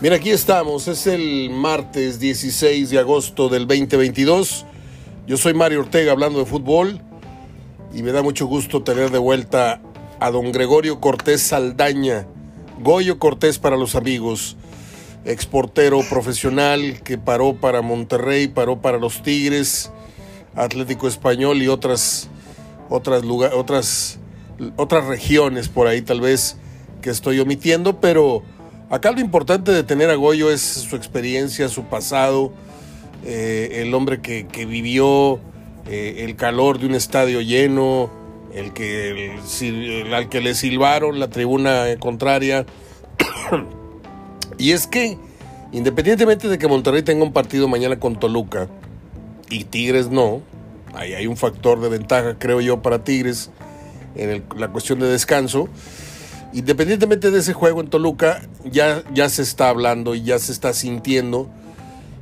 Mira, 0.00 0.14
aquí 0.14 0.30
estamos, 0.30 0.86
es 0.86 1.08
el 1.08 1.50
martes 1.50 2.20
16 2.20 2.90
de 2.90 3.00
agosto 3.00 3.48
del 3.48 3.66
2022. 3.66 4.64
Yo 5.26 5.36
soy 5.36 5.54
Mario 5.54 5.80
Ortega 5.80 6.12
hablando 6.12 6.38
de 6.38 6.46
fútbol 6.46 7.00
y 7.92 8.04
me 8.04 8.12
da 8.12 8.22
mucho 8.22 8.46
gusto 8.46 8.84
tener 8.84 9.10
de 9.10 9.18
vuelta 9.18 9.80
a 10.20 10.30
don 10.30 10.52
Gregorio 10.52 11.00
Cortés 11.00 11.42
Saldaña, 11.42 12.28
Goyo 12.80 13.18
Cortés 13.18 13.58
para 13.58 13.76
los 13.76 13.96
amigos, 13.96 14.56
exportero 15.24 15.98
profesional 16.08 17.02
que 17.02 17.18
paró 17.18 17.54
para 17.54 17.82
Monterrey, 17.82 18.46
paró 18.46 18.80
para 18.80 18.98
los 18.98 19.24
Tigres, 19.24 19.90
Atlético 20.54 21.08
Español 21.08 21.60
y 21.60 21.66
otras, 21.66 22.28
otras, 22.88 23.24
otras, 23.24 24.20
otras 24.76 25.06
regiones 25.06 25.68
por 25.68 25.88
ahí 25.88 26.02
tal 26.02 26.20
vez 26.20 26.56
que 27.02 27.10
estoy 27.10 27.40
omitiendo, 27.40 28.00
pero 28.00 28.44
Acá 28.90 29.12
lo 29.12 29.20
importante 29.20 29.70
de 29.70 29.82
tener 29.82 30.08
a 30.08 30.14
Goyo 30.14 30.50
es 30.50 30.62
su 30.62 30.96
experiencia, 30.96 31.68
su 31.68 31.84
pasado, 31.84 32.52
eh, 33.24 33.82
el 33.82 33.92
hombre 33.92 34.22
que, 34.22 34.44
vivió 34.64 35.40
eh, 35.86 36.24
el 36.24 36.36
calor 36.36 36.78
de 36.78 36.86
un 36.86 36.94
estadio 36.94 37.42
lleno, 37.42 38.10
el 38.54 38.72
que 38.72 39.36
al 40.14 40.30
que 40.30 40.40
le 40.40 40.54
silbaron 40.54 41.20
la 41.20 41.28
tribuna 41.28 41.84
contraria. 41.98 42.64
y 44.58 44.72
es 44.72 44.86
que, 44.86 45.18
independientemente 45.70 46.48
de 46.48 46.56
que 46.56 46.66
Monterrey 46.66 47.02
tenga 47.02 47.24
un 47.24 47.34
partido 47.34 47.68
mañana 47.68 48.00
con 48.00 48.18
Toluca 48.18 48.68
y 49.50 49.64
Tigres 49.64 50.08
no, 50.08 50.40
ahí 50.94 51.12
hay 51.12 51.26
un 51.26 51.36
factor 51.36 51.78
de 51.80 51.90
ventaja, 51.90 52.36
creo 52.38 52.62
yo, 52.62 52.80
para 52.80 53.04
Tigres 53.04 53.50
en 54.14 54.44
la 54.56 54.68
cuestión 54.68 54.98
de 54.98 55.08
descanso. 55.08 55.68
Independientemente 56.52 57.30
de 57.30 57.40
ese 57.40 57.52
juego 57.52 57.80
en 57.80 57.88
Toluca, 57.88 58.42
ya, 58.64 59.02
ya 59.12 59.28
se 59.28 59.42
está 59.42 59.68
hablando 59.68 60.14
y 60.14 60.22
ya 60.22 60.38
se 60.38 60.52
está 60.52 60.72
sintiendo 60.72 61.50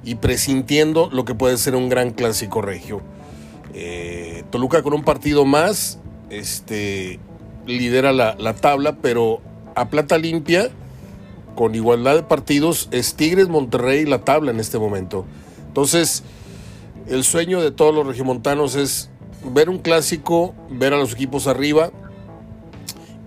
y 0.05 0.17
presintiendo 0.17 1.09
lo 1.13 1.25
que 1.25 1.35
puede 1.35 1.57
ser 1.59 1.77
un 1.77 1.89
gran 1.89 2.11
clásico 2.11 2.61
regio. 2.61 3.03
Eh, 3.75 4.45
Toluca 4.51 4.83
con 4.83 4.95
un 4.95 5.05
partido 5.05 5.45
más 5.45 5.99
este, 6.31 7.21
lidera 7.67 8.13
la, 8.13 8.55
tabla, 8.55 8.97
pero 9.03 9.41
a 9.75 9.89
plata 9.89 10.19
limpia, 10.19 10.71
con 11.55 11.75
igualdad 11.75 12.17
de 12.17 12.23
partidos, 12.23 12.89
es 12.91 13.15
Tigres, 13.15 13.49
Monterrey 13.49 14.05
la 14.07 14.25
tabla 14.25 14.51
en 14.51 14.61
este 14.61 14.79
momento. 14.79 15.25
Entonces, 15.69 16.23
el 17.09 17.25
sueño 17.25 17.61
de 17.61 17.71
todos 17.71 17.95
los 17.95 18.07
regiomontanos 18.07 18.75
es 18.75 19.11
ver 19.45 19.69
un 19.69 19.79
clásico, 19.79 20.55
ver 20.71 20.93
a 20.93 20.97
los 20.97 21.13
equipos 21.13 21.47
arriba, 21.47 21.91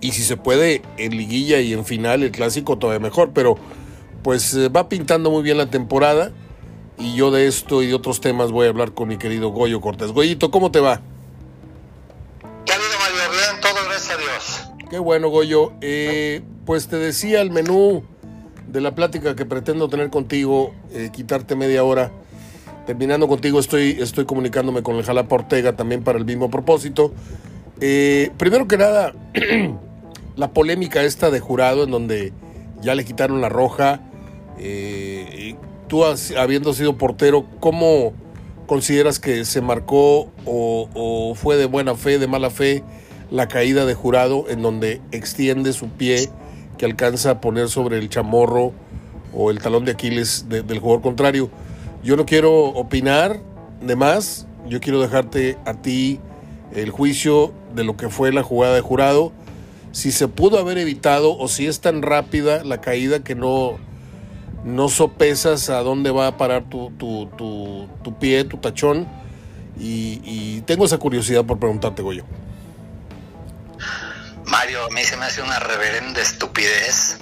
y 0.00 0.12
si 0.12 0.22
se 0.22 0.36
puede 0.36 0.82
en 0.96 1.16
liguilla 1.16 1.60
y 1.60 1.72
en 1.72 1.84
final 1.84 2.22
el 2.22 2.30
clásico 2.30 2.78
todavía 2.78 3.00
mejor, 3.00 3.30
pero 3.34 3.56
pues 4.22 4.54
eh, 4.54 4.68
va 4.68 4.88
pintando 4.88 5.30
muy 5.30 5.42
bien 5.42 5.58
la 5.58 5.70
temporada 5.70 6.32
y 6.98 7.14
yo 7.14 7.30
de 7.30 7.46
esto 7.46 7.82
y 7.82 7.86
de 7.86 7.94
otros 7.94 8.20
temas 8.20 8.50
voy 8.50 8.66
a 8.66 8.70
hablar 8.70 8.92
con 8.92 9.08
mi 9.08 9.16
querido 9.16 9.50
Goyo 9.50 9.80
Cortés. 9.80 10.12
Goyito, 10.12 10.50
¿cómo 10.50 10.70
te 10.70 10.80
va? 10.80 11.00
¿Qué 12.66 12.72
ha 12.72 12.76
habido, 12.76 12.90
Mario? 12.98 13.18
Bien, 13.30 13.60
todo 13.60 13.74
gracias 13.88 14.10
a 14.10 14.16
Dios. 14.16 14.88
Qué 14.90 14.98
bueno, 14.98 15.28
Goyo. 15.28 15.72
Eh, 15.80 16.42
pues 16.66 16.88
te 16.88 16.96
decía 16.96 17.40
el 17.40 17.50
menú 17.50 18.04
de 18.68 18.80
la 18.80 18.94
plática 18.94 19.34
que 19.34 19.46
pretendo 19.46 19.88
tener 19.88 20.10
contigo, 20.10 20.74
eh, 20.92 21.10
quitarte 21.12 21.56
media 21.56 21.84
hora. 21.84 22.10
Terminando 22.86 23.28
contigo, 23.28 23.60
estoy, 23.60 23.96
estoy 24.00 24.24
comunicándome 24.24 24.82
con 24.82 24.96
el 24.96 25.04
Jalapa 25.04 25.36
Ortega 25.36 25.76
también 25.76 26.02
para 26.02 26.18
el 26.18 26.24
mismo 26.24 26.50
propósito. 26.50 27.12
primero 27.78 28.66
que 28.68 28.76
nada, 28.76 29.14
la 30.36 30.52
polémica 30.52 31.02
esta 31.02 31.30
de 31.30 31.40
jurado 31.40 31.84
en 31.84 31.90
donde 31.90 32.32
ya 32.82 32.94
le 32.94 33.04
quitaron 33.04 33.40
la 33.40 33.48
roja. 33.48 34.00
Eh, 34.58 35.56
tú 35.88 36.04
habiendo 36.36 36.72
sido 36.72 36.96
portero, 36.96 37.46
¿cómo 37.60 38.12
consideras 38.66 39.18
que 39.18 39.44
se 39.44 39.60
marcó 39.60 40.30
o, 40.46 41.34
fue 41.34 41.56
de 41.56 41.66
buena 41.66 41.94
fe, 41.96 42.18
de 42.18 42.28
mala 42.28 42.50
fe, 42.50 42.84
la 43.30 43.48
caída 43.48 43.84
de 43.84 43.94
jurado 43.94 44.44
en 44.48 44.62
donde 44.62 45.00
extiende 45.12 45.72
su 45.72 45.88
pie 45.88 46.30
que 46.78 46.86
alcanza 46.86 47.30
a 47.30 47.40
poner 47.40 47.68
sobre 47.68 47.98
el 47.98 48.08
chamorro 48.08 48.72
o 49.34 49.50
el 49.50 49.60
talón 49.60 49.84
de 49.84 49.92
Aquiles 49.92 50.46
del 50.48 50.78
jugador 50.78 51.02
contrario? 51.02 51.50
Yo 52.02 52.16
no 52.16 52.24
quiero 52.26 52.66
opinar 52.66 53.40
de 53.82 53.96
más, 53.96 54.46
yo 54.68 54.80
quiero 54.80 55.00
dejarte 55.00 55.58
a 55.64 55.74
ti 55.74 56.20
el 56.72 56.90
juicio 56.90 57.52
de 57.74 57.84
lo 57.84 57.96
que 57.96 58.08
fue 58.08 58.32
la 58.32 58.42
jugada 58.42 58.74
de 58.74 58.80
jurado 58.80 59.32
si 59.92 60.12
se 60.12 60.28
pudo 60.28 60.58
haber 60.58 60.78
evitado 60.78 61.36
o 61.36 61.48
si 61.48 61.66
es 61.66 61.80
tan 61.80 62.02
rápida 62.02 62.62
la 62.64 62.80
caída 62.80 63.20
que 63.20 63.34
no, 63.34 63.78
no 64.64 64.88
sopesas 64.88 65.68
a 65.70 65.82
dónde 65.82 66.10
va 66.10 66.28
a 66.28 66.36
parar 66.36 66.64
tu, 66.68 66.90
tu, 66.98 68.18
pie, 68.18 68.44
tu 68.44 68.58
tachón. 68.58 69.08
Y, 69.78 70.60
tengo 70.62 70.84
esa 70.84 70.98
curiosidad 70.98 71.44
por 71.44 71.58
preguntarte, 71.58 72.02
Goyo. 72.02 72.24
Mario, 74.44 74.84
a 74.84 74.90
mí 74.90 75.02
se 75.04 75.16
me 75.16 75.24
hace 75.24 75.42
una 75.42 75.58
reverenda 75.58 76.20
estupidez 76.20 77.18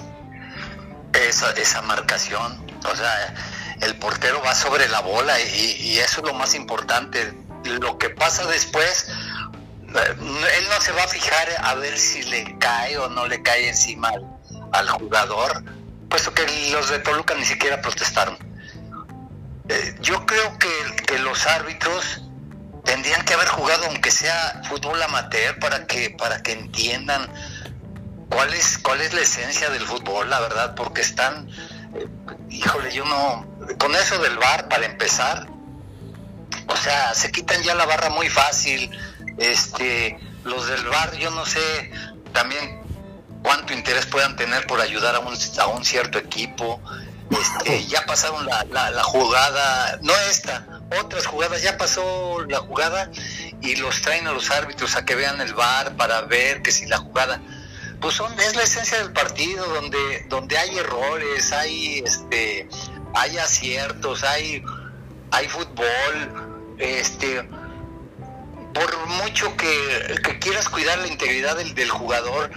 esa, 1.13 1.51
esa 1.51 1.81
marcación. 1.83 2.65
O 2.91 2.95
sea, 2.95 3.35
el 3.81 3.95
portero 3.95 4.41
va 4.45 4.53
sobre 4.55 4.87
la 4.89 5.01
bola 5.01 5.39
y, 5.39 5.77
y 5.79 5.99
eso 5.99 6.21
es 6.21 6.27
lo 6.27 6.33
más 6.33 6.53
importante. 6.53 7.33
Lo 7.63 7.97
que 7.97 8.09
pasa 8.09 8.45
después, 8.47 9.09
él 9.95 10.67
no 10.69 10.81
se 10.81 10.91
va 10.91 11.03
a 11.03 11.07
fijar 11.07 11.47
a 11.63 11.73
ver 11.75 11.97
si 11.97 12.23
le 12.23 12.57
cae 12.59 12.97
o 12.97 13.09
no 13.09 13.27
le 13.27 13.41
cae 13.41 13.69
encima 13.69 14.11
al, 14.71 14.89
jugador, 14.89 15.63
puesto 16.09 16.33
que 16.33 16.45
los 16.71 16.89
de 16.89 16.99
Toluca 16.99 17.33
ni 17.35 17.45
siquiera 17.45 17.81
protestaron. 17.81 18.37
Eh, 19.67 19.95
yo 20.01 20.25
creo 20.25 20.57
que, 20.57 20.69
los 21.19 21.45
árbitros 21.47 22.21
tendrían 22.85 23.23
que 23.25 23.33
haber 23.33 23.47
jugado 23.47 23.85
aunque 23.87 24.09
sea 24.09 24.61
fútbol 24.67 25.01
amateur 25.03 25.59
para 25.59 25.85
que 25.85 26.09
para 26.11 26.41
que 26.41 26.53
entiendan 26.53 27.27
cuál 28.29 28.53
es 28.53 28.77
cuál 28.77 29.01
es 29.01 29.13
la 29.13 29.21
esencia 29.21 29.69
del 29.69 29.85
fútbol, 29.85 30.29
la 30.29 30.39
verdad, 30.39 30.75
porque 30.75 31.01
están 31.01 31.49
eh, 31.95 32.07
híjole, 32.49 32.91
yo 32.93 33.05
no 33.05 33.45
con 33.77 33.93
eso 33.95 34.17
del 34.19 34.37
VAR 34.37 34.69
para 34.69 34.85
empezar, 34.85 35.47
o 36.67 36.77
sea, 36.77 37.13
se 37.13 37.31
quitan 37.31 37.61
ya 37.63 37.75
la 37.75 37.85
barra 37.85 38.09
muy 38.09 38.29
fácil 38.29 38.89
este, 39.39 40.17
los 40.43 40.67
del 40.67 40.85
bar, 40.85 41.15
yo 41.17 41.31
no 41.31 41.45
sé 41.45 41.91
también 42.33 42.81
cuánto 43.43 43.73
interés 43.73 44.05
puedan 44.05 44.35
tener 44.35 44.67
por 44.67 44.81
ayudar 44.81 45.15
a 45.15 45.19
un, 45.19 45.35
a 45.59 45.67
un 45.67 45.85
cierto 45.85 46.17
equipo. 46.17 46.81
Este, 47.29 47.85
ya 47.85 48.05
pasaron 48.07 48.45
la, 48.47 48.65
la, 48.89 49.03
jugada, 49.03 49.99
no 50.01 50.11
esta, 50.31 50.65
otras 50.99 51.27
jugadas, 51.27 51.61
ya 51.61 51.77
pasó 51.77 52.43
la 52.49 52.57
jugada 52.57 53.11
y 53.61 53.75
los 53.75 54.01
traen 54.01 54.25
a 54.25 54.31
los 54.31 54.49
árbitros 54.49 54.95
a 54.95 55.05
que 55.05 55.13
vean 55.13 55.39
el 55.39 55.53
bar 55.53 55.95
para 55.95 56.21
ver 56.21 56.63
que 56.63 56.71
si 56.71 56.87
la 56.87 56.97
jugada, 56.97 57.39
pues 58.01 58.15
son, 58.15 58.33
es 58.39 58.55
la 58.55 58.63
esencia 58.63 58.97
del 58.97 59.13
partido 59.13 59.63
donde, 59.67 60.25
donde 60.27 60.57
hay 60.57 60.75
errores, 60.79 61.51
hay 61.51 61.99
este, 61.99 62.67
hay 63.13 63.37
aciertos, 63.37 64.23
hay, 64.23 64.63
hay 65.31 65.47
fútbol, 65.47 66.75
este, 66.79 67.47
por 68.79 69.07
mucho 69.07 69.55
que, 69.57 70.37
quieras 70.39 70.69
cuidar 70.69 70.97
la 70.99 71.07
integridad 71.07 71.57
del, 71.57 71.89
jugador, 71.89 72.49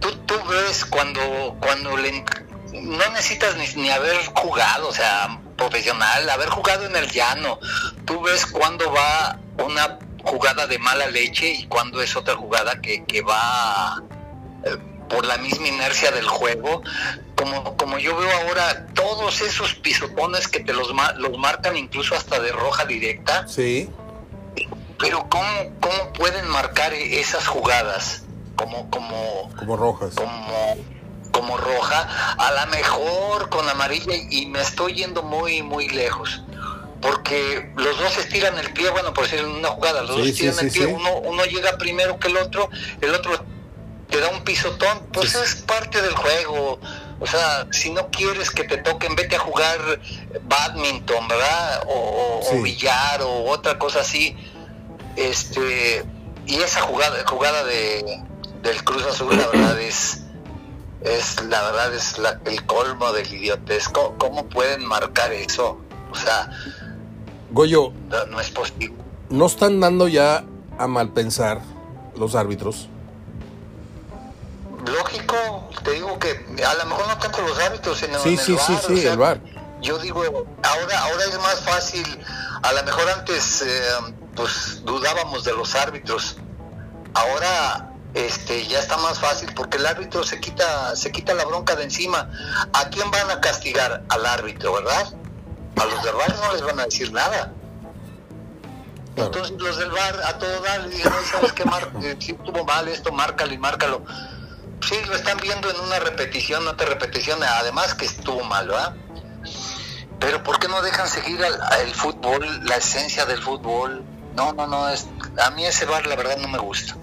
tú, 0.00 0.36
ves 0.48 0.84
cuando, 0.84 1.56
cuando 1.60 1.96
le, 1.96 2.24
no 2.72 3.08
necesitas 3.10 3.56
ni, 3.76 3.90
haber 3.90 4.16
jugado, 4.34 4.88
o 4.88 4.92
sea, 4.92 5.40
profesional, 5.56 6.28
haber 6.28 6.48
jugado 6.48 6.86
en 6.86 6.96
el 6.96 7.08
llano. 7.10 7.60
Tú 8.04 8.20
ves 8.22 8.44
cuando 8.46 8.92
va 8.92 9.38
una 9.64 9.98
jugada 10.24 10.66
de 10.66 10.78
mala 10.78 11.06
leche 11.06 11.48
y 11.48 11.66
cuando 11.66 12.02
es 12.02 12.16
otra 12.16 12.34
jugada 12.34 12.80
que, 12.80 13.04
que 13.04 13.22
va 13.22 14.02
eh, 14.64 14.76
por 15.08 15.24
la 15.24 15.36
misma 15.38 15.68
inercia 15.68 16.10
del 16.10 16.26
juego. 16.26 16.82
Como, 17.36 17.76
como 17.76 17.98
yo 17.98 18.16
veo 18.16 18.30
ahora, 18.38 18.86
todos 18.94 19.40
esos 19.40 19.74
pisotones 19.74 20.48
que 20.48 20.60
te 20.60 20.72
los, 20.72 20.92
los 21.16 21.38
marcan 21.38 21.76
incluso 21.76 22.16
hasta 22.16 22.40
de 22.40 22.50
roja 22.50 22.84
directa. 22.84 23.46
Sí 23.46 23.88
pero 25.02 25.28
¿cómo, 25.28 25.44
cómo 25.80 26.12
pueden 26.12 26.46
marcar 26.48 26.94
esas 26.94 27.48
jugadas 27.48 28.22
como 28.54 28.88
como 28.88 29.50
como 29.58 29.76
rojas. 29.76 30.14
como 30.14 30.76
como 31.32 31.56
roja. 31.56 32.34
A 32.38 32.52
la 32.52 32.66
mejor 32.66 33.48
con 33.48 33.68
amarilla 33.68 34.14
y 34.30 34.46
me 34.46 34.60
estoy 34.60 34.94
yendo 34.94 35.24
muy 35.24 35.62
muy 35.62 35.88
lejos. 35.88 36.42
Porque 37.00 37.72
los 37.74 37.98
dos 37.98 38.16
estiran 38.16 38.56
el 38.60 38.72
pie 38.72 38.90
bueno 38.90 39.12
por 39.12 39.24
decir 39.24 39.44
una 39.44 39.70
jugada 39.70 40.02
los 40.02 40.18
dos 40.18 40.26
estiran 40.28 40.56
el 40.60 40.70
pie 40.70 40.86
uno 40.86 41.16
uno 41.16 41.44
llega 41.46 41.76
primero 41.78 42.20
que 42.20 42.28
el 42.28 42.36
otro 42.36 42.70
el 43.00 43.12
otro 43.12 43.44
te 44.08 44.20
da 44.20 44.28
un 44.28 44.44
pisotón. 44.44 45.08
Pues 45.12 45.34
es 45.34 45.56
parte 45.56 46.00
del 46.00 46.14
juego. 46.14 46.78
O 47.18 47.26
sea, 47.26 47.66
si 47.72 47.90
no 47.90 48.08
quieres 48.08 48.50
que 48.50 48.64
te 48.64 48.76
toquen, 48.78 49.16
vete 49.16 49.36
a 49.36 49.38
jugar 49.38 49.78
badminton, 50.42 51.26
¿verdad? 51.28 51.82
O, 51.88 52.40
o 52.52 52.62
billar 52.62 53.22
o 53.22 53.44
otra 53.46 53.78
cosa 53.78 54.00
así 54.00 54.36
este 55.16 56.04
y 56.46 56.56
esa 56.56 56.82
jugada 56.82 57.24
jugada 57.26 57.64
de 57.64 58.22
del 58.62 58.84
Cruz 58.84 59.04
Azul 59.04 59.36
la 59.36 59.46
verdad 59.48 59.80
es 59.80 60.22
es 61.02 61.42
la 61.44 61.62
verdad 61.62 61.94
es 61.94 62.16
el 62.44 62.66
colmo 62.66 63.12
del 63.12 63.32
idiotesco. 63.32 64.14
¿Cómo 64.18 64.46
pueden 64.48 64.84
marcar 64.86 65.32
eso? 65.32 65.78
O 66.10 66.14
sea, 66.14 66.50
Goyo, 67.50 67.92
no, 68.30 68.40
es 68.40 68.50
posible. 68.50 68.94
¿No 69.28 69.46
están 69.46 69.80
dando 69.80 70.08
ya 70.08 70.44
a 70.78 70.86
mal 70.86 71.10
pensar 71.10 71.60
los 72.16 72.34
árbitros? 72.34 72.88
Lógico, 74.86 75.70
te 75.84 75.92
digo 75.92 76.18
que 76.18 76.30
a 76.64 76.74
lo 76.74 76.86
mejor 76.86 77.08
no 77.08 77.18
tanto 77.18 77.42
los 77.42 77.58
árbitros, 77.58 78.02
en, 78.02 78.18
sí, 78.20 78.36
sí, 78.36 78.56
sí, 78.58 78.74
sí, 78.86 79.06
el 79.06 79.16
bar. 79.16 79.40
Yo 79.80 79.98
digo, 79.98 80.22
ahora, 80.22 80.98
ahora 81.00 81.24
es 81.24 81.38
más 81.38 81.60
fácil. 81.60 82.06
A 82.62 82.72
lo 82.72 82.82
mejor 82.84 83.08
antes, 83.10 83.62
eh, 83.62 83.82
pues 84.34 84.82
dudábamos 84.84 85.44
de 85.44 85.52
los 85.52 85.74
árbitros. 85.74 86.36
Ahora 87.14 87.92
este 88.14 88.66
ya 88.66 88.78
está 88.78 88.98
más 88.98 89.18
fácil 89.18 89.50
porque 89.54 89.78
el 89.78 89.86
árbitro 89.86 90.22
se 90.22 90.38
quita 90.38 90.94
se 90.96 91.10
quita 91.10 91.34
la 91.34 91.44
bronca 91.44 91.76
de 91.76 91.84
encima. 91.84 92.30
¿A 92.72 92.88
quién 92.88 93.10
van 93.10 93.30
a 93.30 93.40
castigar? 93.40 94.02
Al 94.08 94.26
árbitro, 94.26 94.74
¿verdad? 94.74 95.14
A 95.76 95.84
los 95.84 96.02
del 96.02 96.14
bar 96.14 96.34
no 96.36 96.52
les 96.52 96.62
van 96.62 96.80
a 96.80 96.84
decir 96.84 97.12
nada. 97.12 97.52
Entonces 99.16 99.52
los 99.58 99.76
del 99.78 99.90
bar 99.90 100.22
a 100.26 100.38
todo 100.38 100.60
dar 100.62 100.88
dicen, 100.88 101.12
¿sabes 101.30 101.52
qué? 101.52 101.64
Mar 101.64 101.90
eh, 102.02 102.16
si 102.18 102.32
estuvo 102.32 102.64
mal 102.64 102.88
esto, 102.88 103.12
márcalo 103.12 103.52
y 103.52 103.58
márcalo. 103.58 104.04
Sí, 104.80 104.96
lo 105.06 105.14
están 105.14 105.36
viendo 105.36 105.70
en 105.70 105.78
una 105.80 106.00
repetición, 106.00 106.66
otra 106.66 106.86
repetición, 106.86 107.42
además 107.42 107.94
que 107.94 108.06
estuvo 108.06 108.42
mal, 108.42 108.66
¿verdad? 108.66 108.96
Pero 110.18 110.42
¿por 110.42 110.58
qué 110.58 110.68
no 110.68 110.82
dejan 110.82 111.08
seguir 111.08 111.40
el 111.80 111.94
fútbol, 111.94 112.64
la 112.64 112.76
esencia 112.76 113.24
del 113.26 113.42
fútbol? 113.42 114.04
No, 114.36 114.52
no, 114.52 114.66
no, 114.66 114.88
es, 114.88 115.08
a 115.42 115.50
mí 115.50 115.64
ese 115.64 115.84
bar 115.84 116.06
la 116.06 116.16
verdad 116.16 116.38
no 116.38 116.48
me 116.48 116.58
gusta. 116.58 116.96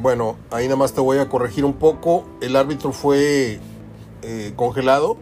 Bueno, 0.00 0.36
ahí 0.50 0.64
nada 0.64 0.76
más 0.76 0.92
te 0.92 1.00
voy 1.00 1.18
a 1.18 1.28
corregir 1.28 1.64
un 1.64 1.74
poco. 1.74 2.24
El 2.40 2.56
árbitro 2.56 2.92
fue 2.92 3.60
eh, 4.22 4.52
congelado 4.56 5.16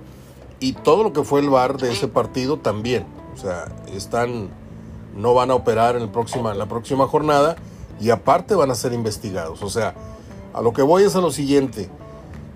y 0.58 0.72
todo 0.72 1.02
lo 1.02 1.12
que 1.12 1.22
fue 1.22 1.40
el 1.40 1.50
bar 1.50 1.76
de 1.76 1.92
ese 1.92 2.08
partido 2.08 2.58
también. 2.58 3.06
O 3.34 3.36
sea, 3.36 3.66
están, 3.92 4.48
no 5.14 5.34
van 5.34 5.50
a 5.50 5.54
operar 5.54 5.96
en, 5.96 6.02
el 6.02 6.08
próxima, 6.08 6.52
en 6.52 6.58
la 6.58 6.66
próxima 6.66 7.06
jornada 7.06 7.56
y 8.00 8.10
aparte 8.10 8.54
van 8.54 8.70
a 8.70 8.74
ser 8.74 8.92
investigados. 8.94 9.62
O 9.62 9.68
sea, 9.68 9.94
a 10.54 10.62
lo 10.62 10.72
que 10.72 10.82
voy 10.82 11.02
es 11.02 11.14
a 11.14 11.20
lo 11.20 11.30
siguiente. 11.30 11.90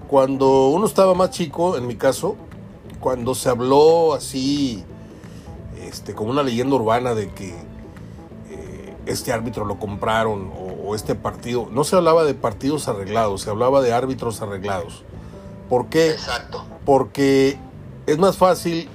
Cuando 0.09 0.69
uno 0.69 0.87
estaba 0.87 1.15
más 1.15 1.31
chico, 1.31 1.77
en 1.77 1.87
mi 1.87 1.97
caso, 1.97 2.37
cuando 3.01 3.35
se 3.35 3.51
habló 3.51 4.15
así, 4.15 4.85
este, 5.83 6.15
como 6.15 6.31
una 6.31 6.43
leyenda 6.43 6.77
urbana 6.77 7.15
de 7.15 7.31
que 7.31 7.55
este 9.07 9.33
árbitro 9.33 9.65
lo 9.65 9.79
compraron 9.79 10.53
o 10.57 10.75
o 10.85 10.95
este 10.95 11.15
partido, 11.15 11.69
no 11.71 11.85
se 11.85 11.97
hablaba 11.97 12.25
de 12.25 12.35
partidos 12.35 12.89
arreglados, 12.89 13.43
se 13.43 13.51
hablaba 13.51 13.81
de 13.81 13.93
árbitros 13.93 14.43
arreglados. 14.43 15.03
¿Por 15.69 15.87
qué? 15.87 16.11
Exacto. 16.11 16.65
Porque 16.85 17.59
es 18.07 18.19
más 18.19 18.37
fácil 18.37 18.89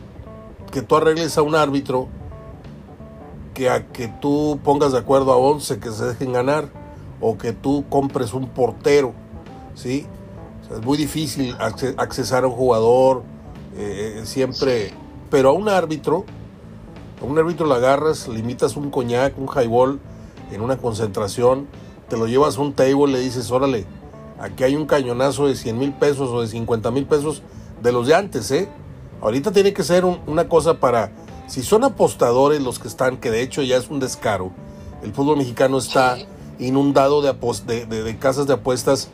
que 0.71 0.81
tú 0.83 0.95
arregles 0.95 1.37
a 1.37 1.41
un 1.41 1.55
árbitro 1.55 2.07
que 3.55 3.69
a 3.69 3.87
que 3.87 4.07
tú 4.07 4.59
pongas 4.63 4.91
de 4.91 4.99
acuerdo 4.99 5.33
a 5.33 5.37
11 5.37 5.79
que 5.79 5.91
se 5.91 6.05
dejen 6.05 6.31
ganar 6.31 6.69
o 7.19 7.37
que 7.37 7.53
tú 7.53 7.85
compres 7.89 8.33
un 8.33 8.47
portero, 8.49 9.13
¿sí? 9.73 10.05
es 10.71 10.81
muy 10.85 10.99
difícil 10.99 11.57
accesar 11.97 12.43
a 12.43 12.47
un 12.47 12.53
jugador 12.53 13.23
eh, 13.75 14.21
siempre, 14.25 14.93
pero 15.31 15.49
a 15.49 15.53
un 15.53 15.67
árbitro, 15.67 16.25
a 17.21 17.25
un 17.25 17.37
árbitro 17.37 17.67
le 17.67 17.75
agarras, 17.75 18.27
limitas 18.27 18.75
un 18.75 18.89
coñac, 18.89 19.37
un 19.37 19.47
highball 19.47 19.99
en 20.51 20.61
una 20.61 20.77
concentración, 20.77 21.67
te 22.07 22.17
lo 22.17 22.27
llevas 22.27 22.57
a 22.57 22.61
un 22.61 22.73
table 22.73 23.09
y 23.09 23.13
le 23.13 23.19
dices, 23.19 23.51
órale, 23.51 23.85
aquí 24.39 24.63
hay 24.63 24.75
un 24.75 24.85
cañonazo 24.85 25.47
de 25.47 25.55
100 25.55 25.77
mil 25.77 25.93
pesos 25.93 26.29
o 26.29 26.41
de 26.41 26.47
50 26.47 26.91
mil 26.91 27.05
pesos 27.05 27.43
de 27.81 27.91
los 27.91 28.07
de 28.07 28.15
antes, 28.15 28.49
¿eh? 28.51 28.69
Ahorita 29.21 29.51
tiene 29.51 29.73
que 29.73 29.83
ser 29.83 30.05
una 30.05 30.47
cosa 30.47 30.79
para, 30.79 31.11
si 31.47 31.61
son 31.61 31.83
apostadores 31.83 32.61
los 32.61 32.79
que 32.79 32.87
están, 32.87 33.17
que 33.17 33.31
de 33.31 33.41
hecho 33.41 33.61
ya 33.61 33.77
es 33.77 33.89
un 33.89 33.99
descaro, 33.99 34.51
el 35.03 35.13
fútbol 35.13 35.37
mexicano 35.37 35.77
está 35.77 36.17
inundado 36.57 37.21
de, 37.21 37.85
de, 37.85 38.17
casas 38.17 38.47
de 38.47 38.53
apuestas 38.53 39.09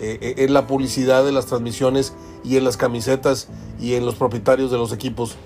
eh, 0.00 0.18
eh, 0.20 0.34
en 0.38 0.52
la 0.52 0.66
publicidad 0.66 1.24
de 1.24 1.32
las 1.32 1.46
transmisiones 1.46 2.12
y 2.44 2.56
en 2.56 2.64
las 2.64 2.76
camisetas 2.76 3.48
y 3.80 3.94
en 3.94 4.04
los 4.04 4.16
propietarios 4.16 4.70
de 4.70 4.78
los 4.78 4.92
equipos. 4.92 5.36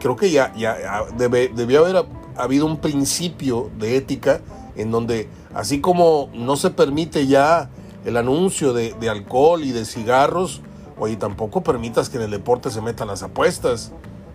Creo 0.00 0.16
que 0.16 0.30
ya, 0.30 0.52
ya 0.54 1.04
debe, 1.16 1.48
debió 1.54 1.84
haber 1.84 2.04
habido 2.36 2.66
un 2.66 2.78
principio 2.78 3.70
de 3.78 3.96
ética 3.96 4.40
en 4.76 4.90
donde 4.90 5.28
así 5.54 5.80
como 5.80 6.30
no 6.34 6.56
se 6.56 6.70
permite 6.70 7.26
ya 7.26 7.70
el 8.04 8.16
anuncio 8.16 8.72
de, 8.72 8.94
alcohol 9.10 9.62
y 9.62 9.72
de 9.72 9.84
cigarros, 9.84 10.62
oye, 10.98 11.16
tampoco 11.16 11.62
permitas 11.62 12.08
que 12.08 12.16
en 12.16 12.24
el 12.24 12.30
deporte 12.30 12.70
se 12.70 12.80
metan 12.80 13.08
las 13.08 13.22
apuestas, 13.22 13.92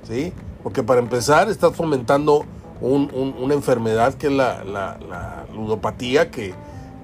¿sí? 0.08 0.34
Porque 0.62 0.84
para 0.84 1.00
empezar 1.00 1.50
estás 1.50 1.76
fomentando 1.76 2.46
una 2.82 3.54
enfermedad 3.54 4.14
que 4.16 4.28
es 4.28 4.34
la, 4.34 4.64
la, 4.64 5.46
ludopatía 5.54 6.30
que 6.30 6.54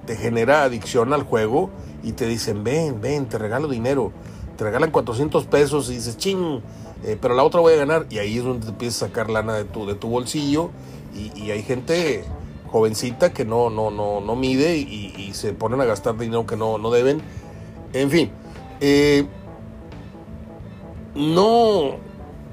te 0.06 0.16
genera 0.16 0.64
adicción 0.64 1.12
al 1.12 1.22
juego 1.22 1.70
y 2.02 2.12
te 2.12 2.26
dicen, 2.26 2.62
ven, 2.62 3.00
ven, 3.00 3.26
te 3.26 3.38
regalo 3.38 3.68
dinero, 3.68 4.12
te 4.62 4.66
regalan 4.66 4.92
400 4.92 5.46
pesos 5.46 5.90
y 5.90 5.94
dices, 5.94 6.16
ching, 6.16 6.60
eh, 7.02 7.18
pero 7.20 7.34
la 7.34 7.42
otra 7.42 7.60
voy 7.60 7.74
a 7.74 7.78
ganar 7.78 8.06
y 8.10 8.18
ahí 8.18 8.38
es 8.38 8.44
donde 8.44 8.66
te 8.66 8.70
empiezas 8.70 9.02
a 9.02 9.06
sacar 9.08 9.28
lana 9.28 9.54
de 9.54 9.64
tu, 9.64 9.86
de 9.86 9.96
tu 9.96 10.08
bolsillo 10.08 10.70
y, 11.12 11.36
y 11.36 11.50
hay 11.50 11.64
gente 11.64 12.24
jovencita 12.70 13.32
que 13.32 13.44
no, 13.44 13.70
no, 13.70 13.90
no, 13.90 14.20
no 14.20 14.36
mide 14.36 14.76
y, 14.76 15.32
se 15.34 15.52
ponen 15.52 15.80
a 15.80 15.84
gastar 15.84 16.16
dinero 16.16 16.46
que 16.46 16.56
no, 16.56 16.78
no 16.78 16.92
deben. 16.92 17.20
En 17.92 18.08
fin, 18.08 18.30
eh, 18.80 19.26
no, 21.16 21.96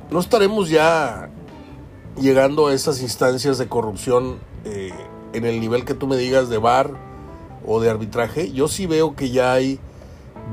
no 0.09 0.19
estaremos 0.19 0.69
ya 0.69 1.29
llegando 2.19 2.67
a 2.67 2.73
esas 2.73 3.03
instancias 3.03 3.59
de 3.59 3.67
corrupción 3.67 4.39
eh, 4.65 4.93
en 5.33 5.45
el 5.45 5.59
nivel 5.59 5.85
que 5.85 5.93
tú 5.93 6.07
me 6.07 6.17
digas 6.17 6.49
de 6.49 6.57
bar 6.57 6.95
o 7.67 7.79
de 7.79 7.91
arbitraje. 7.91 8.51
Yo 8.51 8.67
sí 8.67 8.87
veo 8.87 9.15
que 9.15 9.29
ya 9.29 9.53
hay 9.53 9.79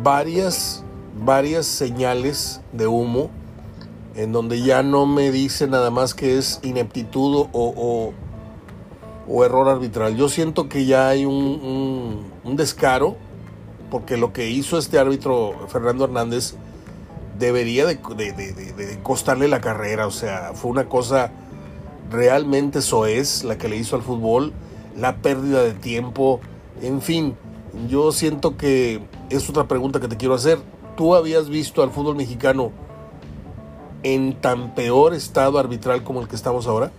varias, 0.03 0.85
varias 1.19 1.67
señales 1.67 2.61
de 2.73 2.87
humo 2.87 3.31
en 4.15 4.33
donde 4.33 4.63
ya 4.63 4.83
no 4.83 5.07
me 5.07 5.31
dice 5.31 5.67
nada 5.67 5.91
más 5.91 6.15
que 6.15 6.39
es 6.39 6.61
ineptitud 6.63 7.47
o 7.53 8.13
o 9.29 9.45
error 9.45 9.69
arbitral. 9.69 10.17
Yo 10.17 10.29
siento 10.29 10.69
que 10.69 10.87
ya 10.87 11.09
hay 11.09 11.25
un, 11.25 12.31
descaro, 12.45 13.17
porque 13.91 14.17
lo 14.17 14.33
que 14.33 14.49
hizo 14.51 14.79
este 14.79 14.99
árbitro 14.99 15.67
Fernando 15.69 16.05
Hernández 16.05 16.55
debería 17.39 17.87
de, 17.87 17.99
costarle 19.03 19.49
la 19.49 19.61
carrera, 19.61 20.07
o 20.07 20.11
sea, 20.11 20.53
fue 20.55 20.71
una 20.71 20.89
cosa 20.89 21.31
realmente 22.11 22.83
soez 22.83 23.45
la 23.45 23.59
que 23.59 23.69
le 23.69 23.77
hizo 23.77 23.97
al 23.97 24.03
fútbol, 24.03 24.53
la 24.97 25.17
pérdida 25.17 25.63
de 25.63 25.73
tiempo, 25.73 26.41
en 26.81 27.03
fin, 27.03 27.37
yo 27.91 28.13
siento 28.13 28.57
que 28.57 29.03
es 29.29 29.51
otra 29.51 29.69
pregunta 29.69 30.01
que 30.01 30.09
te 30.09 30.17
quiero 30.17 30.35
hacer. 30.35 30.59
¿Tú 30.97 31.15
habías 31.15 31.49
visto 31.49 31.83
al 31.83 31.91
fútbol 31.91 32.17
mexicano 32.17 32.73
en 34.03 34.41
tan 34.41 34.75
peor 34.75 35.15
estado 35.15 35.59
arbitral 35.59 36.03
como 36.03 36.21
el 36.21 36.29
que 36.29 36.37
estamos 36.37 36.67
ahora? 36.67 36.91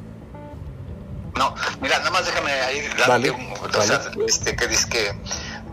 No, 1.36 1.54
mira, 1.82 2.00
nada 2.00 2.12
más 2.12 2.26
déjame 2.26 2.52
ahí 2.52 2.82
darte 2.98 3.32
un, 3.32 3.54
o 3.54 3.82
sea, 3.82 4.02
este, 4.26 4.56
que 4.56 4.68
dice 4.68 4.90
que 4.90 5.08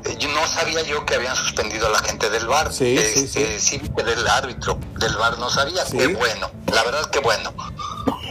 eh, 0.04 0.28
no 0.34 0.46
sabía 0.46 0.82
yo 0.82 1.04
que 1.06 1.14
habían 1.14 1.34
suspendido 1.34 1.86
a 1.86 1.90
la 1.90 1.98
gente 2.00 2.28
del 2.28 2.46
bar. 2.46 2.72
Sí, 2.72 2.98
sí, 2.98 3.24
este, 3.24 3.58
sí. 3.58 3.78
sí, 3.78 3.90
del 3.96 4.26
árbitro 4.28 4.78
del 4.98 5.16
bar 5.16 5.38
no 5.38 5.48
sabía. 5.48 5.84
Qué 5.90 6.08
bueno, 6.08 6.50
la 6.72 6.82
verdad 6.84 7.00
es 7.00 7.06
que 7.08 7.20
bueno. 7.20 7.52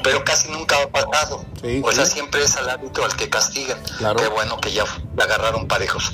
Pero 0.04 0.24
casi 0.24 0.52
nunca 0.52 0.76
ha 0.82 0.88
pasado. 0.90 1.46
o 1.84 1.92
sea, 1.92 2.06
siempre 2.06 2.44
es 2.44 2.56
al 2.58 2.70
árbitro 2.70 3.06
al 3.06 3.16
que 3.16 3.30
castigan. 3.30 3.82
Claro. 3.98 4.20
Qué 4.20 4.28
bueno 4.28 4.60
que 4.60 4.72
ya 4.72 4.84
agarraron 5.18 5.68
parejos. 5.68 6.14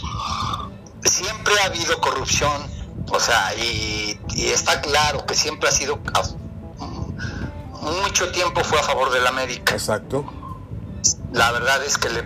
Siempre 1.04 1.54
ha 1.62 1.66
habido 1.66 2.00
corrupción. 2.00 2.79
O 3.12 3.20
sea, 3.20 3.54
y, 3.56 4.20
y 4.36 4.50
está 4.50 4.82
claro 4.82 5.26
que 5.26 5.36
siempre 5.36 5.70
ha 5.70 5.72
sido. 5.72 6.00
mucho 7.82 8.32
tiempo 8.32 8.64
fue 8.64 8.80
a 8.80 8.84
favor 8.84 9.12
del 9.12 9.26
América. 9.28 9.74
Exacto 9.74 10.26
la 11.32 11.52
verdad 11.52 11.84
es 11.84 11.98
que 11.98 12.10
le, 12.10 12.24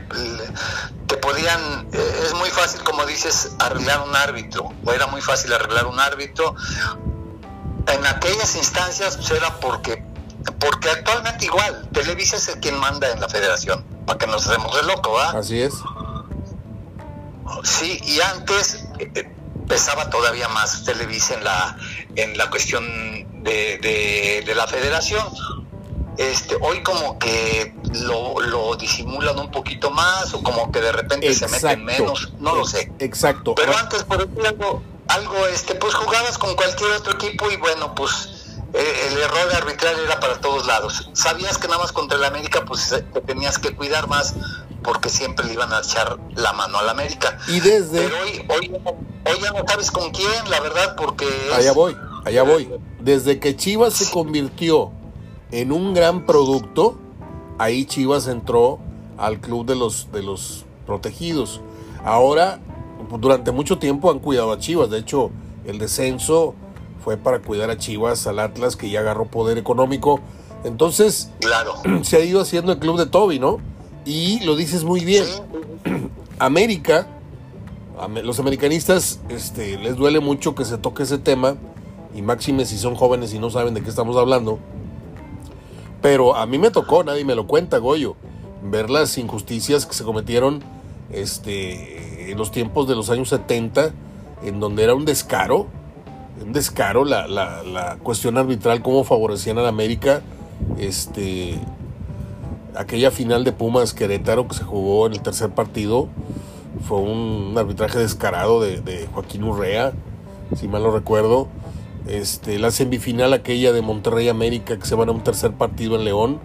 te 1.07 1.17
podían, 1.17 1.87
eh, 1.91 2.21
es 2.25 2.33
muy 2.35 2.49
fácil, 2.49 2.83
como 2.83 3.05
dices, 3.05 3.55
arreglar 3.59 4.01
un 4.07 4.15
árbitro, 4.15 4.71
o 4.83 4.91
era 4.91 5.07
muy 5.07 5.21
fácil 5.21 5.53
arreglar 5.53 5.87
un 5.87 5.99
árbitro. 5.99 6.55
En 7.87 8.05
aquellas 8.05 8.55
instancias 8.55 9.17
pues, 9.17 9.31
era 9.31 9.59
porque, 9.59 10.03
porque 10.59 10.89
actualmente 10.89 11.45
igual, 11.45 11.89
Televisa 11.91 12.37
es 12.37 12.47
el 12.47 12.59
quien 12.59 12.77
manda 12.79 13.11
en 13.11 13.19
la 13.19 13.27
federación, 13.27 13.83
para 14.05 14.17
que 14.17 14.27
nos 14.27 14.47
demos 14.47 14.75
de 14.75 14.83
loco, 14.83 15.11
¿va? 15.11 15.31
Así 15.31 15.61
es. 15.61 15.73
Sí, 17.63 17.99
y 18.05 18.19
antes 18.21 18.85
eh, 18.99 19.35
pesaba 19.67 20.09
todavía 20.09 20.47
más 20.47 20.83
Televisa 20.83 21.35
en 21.35 21.43
la, 21.43 21.77
en 22.15 22.37
la 22.37 22.49
cuestión 22.49 22.85
de, 23.43 23.77
de, 23.79 24.43
de 24.45 24.55
la 24.55 24.67
federación 24.67 25.23
este, 26.17 26.55
hoy 26.61 26.83
como 26.83 27.17
que 27.17 27.73
lo, 27.93 28.39
lo, 28.39 28.75
disimulan 28.75 29.39
un 29.39 29.49
poquito 29.49 29.89
más 29.89 30.33
o 30.33 30.43
como 30.43 30.71
que 30.71 30.79
de 30.79 30.91
repente 30.91 31.33
se 31.33 31.47
meten 31.47 31.83
menos, 31.83 32.33
no 32.39 32.55
lo 32.55 32.65
sé. 32.65 32.91
Exacto. 32.99 33.55
Pero 33.55 33.75
antes, 33.75 34.03
por 34.03 34.21
ejemplo, 34.21 34.81
algo, 35.07 35.47
este, 35.47 35.75
pues 35.75 35.93
jugabas 35.95 36.37
con 36.37 36.55
cualquier 36.55 36.91
otro 36.91 37.13
equipo 37.13 37.49
y 37.49 37.57
bueno, 37.57 37.95
pues 37.95 38.59
eh, 38.73 39.09
el 39.11 39.17
error 39.17 39.55
arbitral 39.55 39.99
era 39.99 40.19
para 40.19 40.39
todos 40.39 40.67
lados. 40.67 41.09
Sabías 41.13 41.57
que 41.57 41.67
nada 41.67 41.81
más 41.81 41.91
contra 41.91 42.17
el 42.17 42.23
América, 42.23 42.63
pues 42.65 42.89
te 42.89 43.21
tenías 43.21 43.57
que 43.57 43.75
cuidar 43.75 44.07
más 44.07 44.35
porque 44.83 45.09
siempre 45.09 45.45
le 45.45 45.53
iban 45.53 45.71
a 45.73 45.79
echar 45.79 46.19
la 46.35 46.53
mano 46.53 46.77
al 46.77 46.89
América. 46.89 47.37
Y 47.47 47.59
desde... 47.59 48.01
Pero 48.01 48.15
hoy, 48.21 48.45
hoy, 48.49 48.71
hoy 49.25 49.37
ya 49.41 49.51
no 49.51 49.67
sabes 49.67 49.91
con 49.91 50.11
quién, 50.11 50.49
la 50.49 50.59
verdad, 50.59 50.95
porque... 50.95 51.25
Allá 51.53 51.71
voy, 51.71 51.95
allá 52.25 52.43
voy. 52.43 52.69
Desde 52.99 53.39
que 53.39 53.55
Chivas 53.55 53.93
se 53.93 54.11
convirtió 54.11 54.91
en 55.51 55.71
un 55.71 55.93
gran 55.93 56.25
producto, 56.25 56.97
ahí 57.57 57.85
Chivas 57.85 58.27
entró 58.27 58.79
al 59.17 59.39
club 59.39 59.65
de 59.65 59.75
los, 59.75 60.11
de 60.11 60.23
los 60.23 60.65
protegidos. 60.85 61.61
Ahora, 62.03 62.59
durante 63.19 63.51
mucho 63.51 63.77
tiempo 63.77 64.11
han 64.11 64.19
cuidado 64.19 64.51
a 64.51 64.59
Chivas. 64.59 64.89
De 64.89 64.99
hecho, 64.99 65.31
el 65.65 65.79
descenso 65.79 66.55
fue 67.03 67.17
para 67.17 67.39
cuidar 67.39 67.69
a 67.69 67.77
Chivas, 67.77 68.27
al 68.27 68.39
Atlas, 68.39 68.75
que 68.75 68.89
ya 68.89 69.01
agarró 69.01 69.25
poder 69.25 69.57
económico. 69.57 70.19
Entonces, 70.63 71.31
claro. 71.39 71.75
se 72.03 72.17
ha 72.17 72.19
ido 72.21 72.41
haciendo 72.41 72.71
el 72.71 72.79
club 72.79 72.97
de 72.97 73.05
Toby, 73.05 73.39
¿no? 73.39 73.59
Y 74.05 74.41
lo 74.41 74.55
dices 74.55 74.83
muy 74.83 75.05
bien. 75.05 75.25
América, 76.39 77.07
los 78.23 78.39
americanistas 78.39 79.21
este, 79.29 79.77
les 79.77 79.95
duele 79.95 80.19
mucho 80.19 80.55
que 80.55 80.65
se 80.65 80.77
toque 80.77 81.03
ese 81.03 81.17
tema, 81.17 81.55
y 82.15 82.21
máxime 82.21 82.65
si 82.65 82.77
son 82.77 82.95
jóvenes 82.95 83.33
y 83.33 83.39
no 83.39 83.49
saben 83.49 83.73
de 83.73 83.81
qué 83.81 83.89
estamos 83.89 84.17
hablando. 84.17 84.59
Pero 86.01 86.35
a 86.35 86.45
mí 86.45 86.57
me 86.57 86.69
tocó, 86.69 87.03
nadie 87.03 87.23
me 87.23 87.35
lo 87.35 87.47
cuenta, 87.47 87.77
Goyo, 87.77 88.15
ver 88.61 88.89
las 88.89 89.17
injusticias 89.17 89.85
que 89.85 89.93
se 89.93 90.03
cometieron 90.03 90.61
este, 91.11 92.31
en 92.31 92.37
los 92.37 92.51
tiempos 92.51 92.87
de 92.87 92.95
los 92.95 93.09
años 93.09 93.29
70, 93.29 93.93
en 94.43 94.59
donde 94.59 94.83
era 94.83 94.95
un 94.95 95.05
descaro, 95.05 95.67
un 96.43 96.51
descaro 96.51 97.05
la, 97.05 97.27
la, 97.27 97.63
la 97.63 97.97
cuestión 97.97 98.37
arbitral, 98.37 98.81
cómo 98.81 99.03
favorecían 99.03 99.57
a 99.59 99.61
la 99.61 99.69
América. 99.69 100.21
Este, 100.77 101.59
aquella 102.75 103.11
final 103.11 103.43
de 103.43 103.51
Pumas 103.51 103.93
Querétaro 103.93 104.47
que 104.47 104.55
se 104.55 104.63
jugó 104.63 105.07
en 105.07 105.13
el 105.13 105.21
tercer 105.21 105.49
partido 105.51 106.07
fue 106.87 106.97
un 106.97 107.53
arbitraje 107.57 107.99
descarado 107.99 108.59
de, 108.61 109.07
Joaquín 109.13 109.43
Urrea, 109.43 109.93
si 110.55 110.67
mal 110.67 110.83
no 110.83 110.91
recuerdo. 110.91 111.47
Este, 112.07 112.59
la 112.59 112.71
semifinal 112.71 113.31
aquella 113.31 113.71
de 113.71 113.81
Monterrey 113.81 114.27
América 114.27 114.77
que 114.77 114.85
se 114.85 114.95
van 114.95 115.07
a 115.07 115.13
un 115.13 115.23
tercer 115.23 115.53
partido 115.53 115.95
en 115.95 116.03
León, 116.03 116.39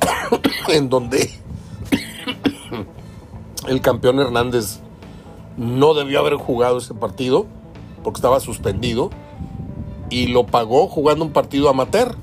en 0.68 0.90
donde 0.90 1.30
el 3.68 3.80
campeón 3.80 4.20
Hernández 4.20 4.80
no 5.56 5.94
debió 5.94 6.20
haber 6.20 6.34
jugado 6.34 6.78
ese 6.78 6.92
partido 6.92 7.46
porque 8.04 8.18
estaba 8.18 8.40
suspendido 8.40 9.10
y 10.10 10.26
lo 10.26 10.46
pagó 10.46 10.88
jugando 10.88 11.24
un 11.24 11.32
partido 11.32 11.68
amateur. 11.68 12.16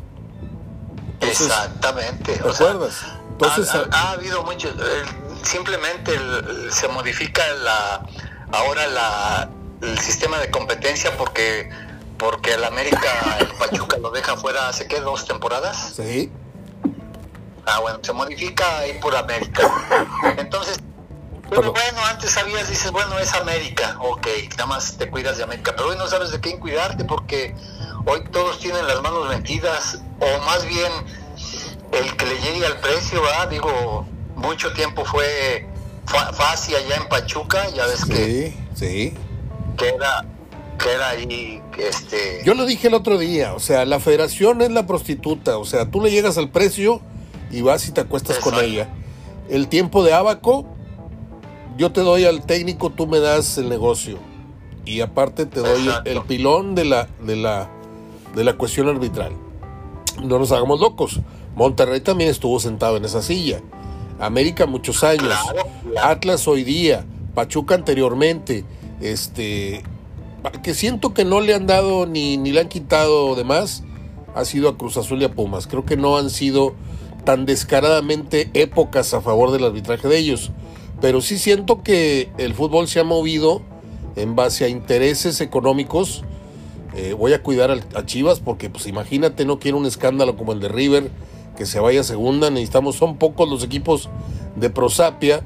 Exactamente. 1.21 2.33
¿Te 2.33 2.49
acuerdas? 2.49 3.14
Entonces, 3.35 3.69
ha, 3.91 4.11
habido 4.11 4.43
mucho, 4.43 4.73
simplemente 5.43 6.17
se 6.71 6.87
modifica 6.87 7.43
la 7.63 8.05
ahora 8.53 8.87
la, 8.87 9.49
el 9.81 9.99
sistema 9.99 10.39
de 10.39 10.49
competencia 10.49 11.15
porque 11.17 11.69
porque 12.17 12.53
el 12.53 12.63
América, 12.63 13.37
el 13.41 13.47
Pachuca 13.47 13.97
lo 13.97 14.09
deja 14.09 14.37
fuera 14.37 14.69
hace 14.69 14.87
qué 14.87 15.01
dos 15.01 15.25
temporadas. 15.25 15.93
Sí. 15.97 16.31
Ah, 17.65 17.79
bueno, 17.81 17.99
se 18.01 18.13
modifica 18.13 18.79
ahí 18.79 18.97
por 18.99 19.13
América. 19.17 19.69
Entonces, 20.37 20.79
pero 21.49 21.73
bueno, 21.73 22.05
antes 22.05 22.31
sabías, 22.31 22.69
dices, 22.69 22.91
bueno, 22.91 23.19
es 23.19 23.33
América, 23.33 23.97
ok, 23.99 24.27
nada 24.51 24.65
más 24.65 24.97
te 24.97 25.09
cuidas 25.09 25.37
de 25.37 25.43
América, 25.43 25.73
pero 25.75 25.89
hoy 25.89 25.97
no 25.97 26.07
sabes 26.07 26.31
de 26.31 26.39
quién 26.39 26.59
cuidarte 26.59 27.03
porque 27.05 27.53
hoy 28.05 28.23
todos 28.31 28.59
tienen 28.59 28.87
las 28.87 29.01
manos 29.01 29.27
metidas, 29.29 29.99
o 30.19 30.45
más 30.45 30.65
bien 30.65 30.91
el 31.91 32.15
que 32.15 32.25
le 32.25 32.39
llegue 32.39 32.65
al 32.65 32.77
precio, 32.79 33.21
¿verdad? 33.21 33.49
Digo, 33.49 34.05
mucho 34.35 34.73
tiempo 34.73 35.05
fue 35.05 35.67
fácil 36.33 36.75
allá 36.75 36.95
en 36.97 37.07
Pachuca, 37.07 37.69
ya 37.75 37.85
ves 37.85 38.05
que. 38.05 38.53
Sí, 38.75 39.13
Que 39.77 39.89
era, 39.89 40.25
que 40.77 40.91
era 40.91 41.09
ahí, 41.09 41.61
este. 41.77 42.41
Yo 42.45 42.53
lo 42.53 42.65
dije 42.65 42.87
el 42.87 42.93
otro 42.93 43.17
día, 43.17 43.53
o 43.53 43.59
sea, 43.59 43.85
la 43.85 43.99
federación 43.99 44.61
es 44.61 44.71
la 44.71 44.85
prostituta, 44.85 45.57
o 45.57 45.65
sea, 45.65 45.89
tú 45.89 46.01
le 46.01 46.11
llegas 46.11 46.37
al 46.37 46.49
precio 46.49 47.01
y 47.51 47.61
vas 47.61 47.87
y 47.87 47.91
te 47.91 48.01
acuestas 48.01 48.39
con 48.39 48.55
ella. 48.55 48.89
El 49.49 49.67
tiempo 49.67 50.03
de 50.03 50.13
abaco, 50.13 50.65
yo 51.77 51.91
te 51.91 52.01
doy 52.01 52.25
al 52.25 52.45
técnico, 52.45 52.89
tú 52.89 53.07
me 53.07 53.19
das 53.19 53.57
el 53.57 53.69
negocio. 53.69 54.17
Y 54.85 55.01
aparte 55.01 55.45
te 55.45 55.61
doy 55.61 55.89
el, 56.05 56.21
pilón 56.21 56.75
de 56.75 56.85
la, 56.85 57.07
de 57.21 57.35
la, 57.35 57.69
de 58.35 58.43
la 58.43 58.53
cuestión 58.53 58.87
arbitral. 58.87 59.33
No 60.23 60.37
nos 60.37 60.51
hagamos 60.51 60.79
locos. 60.79 61.19
Monterrey 61.55 62.01
también 62.01 62.29
estuvo 62.29 62.59
sentado 62.59 62.97
en 62.97 63.05
esa 63.05 63.21
silla. 63.21 63.61
América 64.19 64.65
muchos 64.65 65.03
años. 65.03 65.33
Atlas 66.01 66.47
hoy 66.47 66.63
día. 66.63 67.05
Pachuca 67.33 67.75
anteriormente. 67.75 68.65
Este. 69.01 69.83
Que 70.63 70.73
siento 70.73 71.13
que 71.13 71.25
no 71.25 71.41
le 71.41 71.55
han 71.55 71.65
dado 71.65 72.05
ni, 72.05 72.37
ni 72.37 72.51
le 72.51 72.61
han 72.61 72.69
quitado 72.69 73.35
de 73.35 73.43
más. 73.43 73.83
Ha 74.35 74.45
sido 74.45 74.69
a 74.69 74.77
Cruz 74.77 74.97
Azul 74.97 75.21
y 75.21 75.25
a 75.25 75.33
Pumas. 75.33 75.65
Creo 75.65 75.85
que 75.85 75.97
no 75.97 76.17
han 76.17 76.29
sido 76.29 76.75
tan 77.23 77.45
descaradamente 77.45 78.49
épocas 78.53 79.13
a 79.13 79.21
favor 79.21 79.51
del 79.51 79.63
arbitraje 79.63 80.07
de 80.07 80.17
ellos. 80.17 80.51
Pero 81.01 81.21
sí 81.21 81.37
siento 81.37 81.83
que 81.83 82.29
el 82.37 82.53
fútbol 82.53 82.87
se 82.87 82.99
ha 82.99 83.03
movido 83.03 83.61
en 84.15 84.35
base 84.35 84.65
a 84.65 84.69
intereses 84.69 85.41
económicos. 85.41 86.23
Eh, 86.95 87.13
voy 87.13 87.33
a 87.33 87.43
cuidar 87.43 87.71
a, 87.71 88.05
Chivas 88.05 88.39
porque, 88.39 88.69
pues 88.69 88.87
imagínate, 88.87 89.43
no 89.45 89.59
quiero 89.59 89.77
un 89.77 89.85
escándalo 89.85 90.37
como 90.37 90.53
el 90.53 90.61
de 90.61 90.69
River 90.69 91.11
que 91.55 91.65
se 91.65 91.79
vaya 91.79 92.01
a 92.01 92.03
segunda. 92.03 92.49
Necesitamos, 92.49 92.95
son 92.95 93.17
pocos 93.17 93.49
los 93.49 93.63
equipos 93.63 94.09
de 94.55 94.69
prosapia 94.69 95.43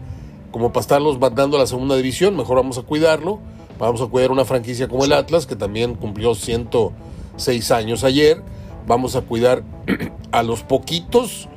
como 0.51 0.73
para 0.73 0.81
estarlos 0.81 1.19
mandando 1.19 1.57
a 1.57 1.61
la 1.61 1.67
segunda 1.67 1.95
división. 1.95 2.35
Mejor 2.35 2.57
vamos 2.57 2.77
a 2.77 2.81
cuidarlo. 2.83 3.39
Vamos 3.77 4.01
a 4.01 4.07
cuidar 4.07 4.31
una 4.31 4.43
franquicia 4.43 4.89
como 4.89 5.05
el 5.05 5.13
Atlas, 5.13 5.45
que 5.45 5.55
también 5.55 5.95
cumplió 5.95 6.35
106 6.35 7.71
años 7.71 8.03
ayer. 8.03 8.41
Vamos 8.87 9.15
a 9.15 9.21
cuidar 9.21 9.63
a 10.31 10.43
los 10.43 10.63
poquitos, 10.63 11.47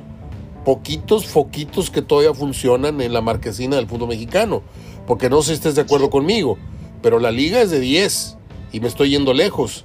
poquitos 0.63 1.27
foquitos 1.27 1.89
que 1.89 2.01
todavía 2.01 2.33
funcionan 2.33 3.01
en 3.01 3.11
la 3.11 3.19
marquesina 3.19 3.75
del 3.75 3.87
fútbol 3.87 4.09
mexicano. 4.09 4.61
Porque 5.05 5.29
no 5.29 5.41
sé 5.41 5.49
si 5.49 5.53
estés 5.55 5.75
de 5.75 5.81
acuerdo 5.81 6.09
conmigo, 6.09 6.57
pero 7.01 7.19
la 7.19 7.31
liga 7.31 7.61
es 7.61 7.71
de 7.71 7.81
10 7.81 8.37
y 8.71 8.79
me 8.79 8.87
estoy 8.87 9.09
yendo 9.09 9.33
lejos. 9.33 9.83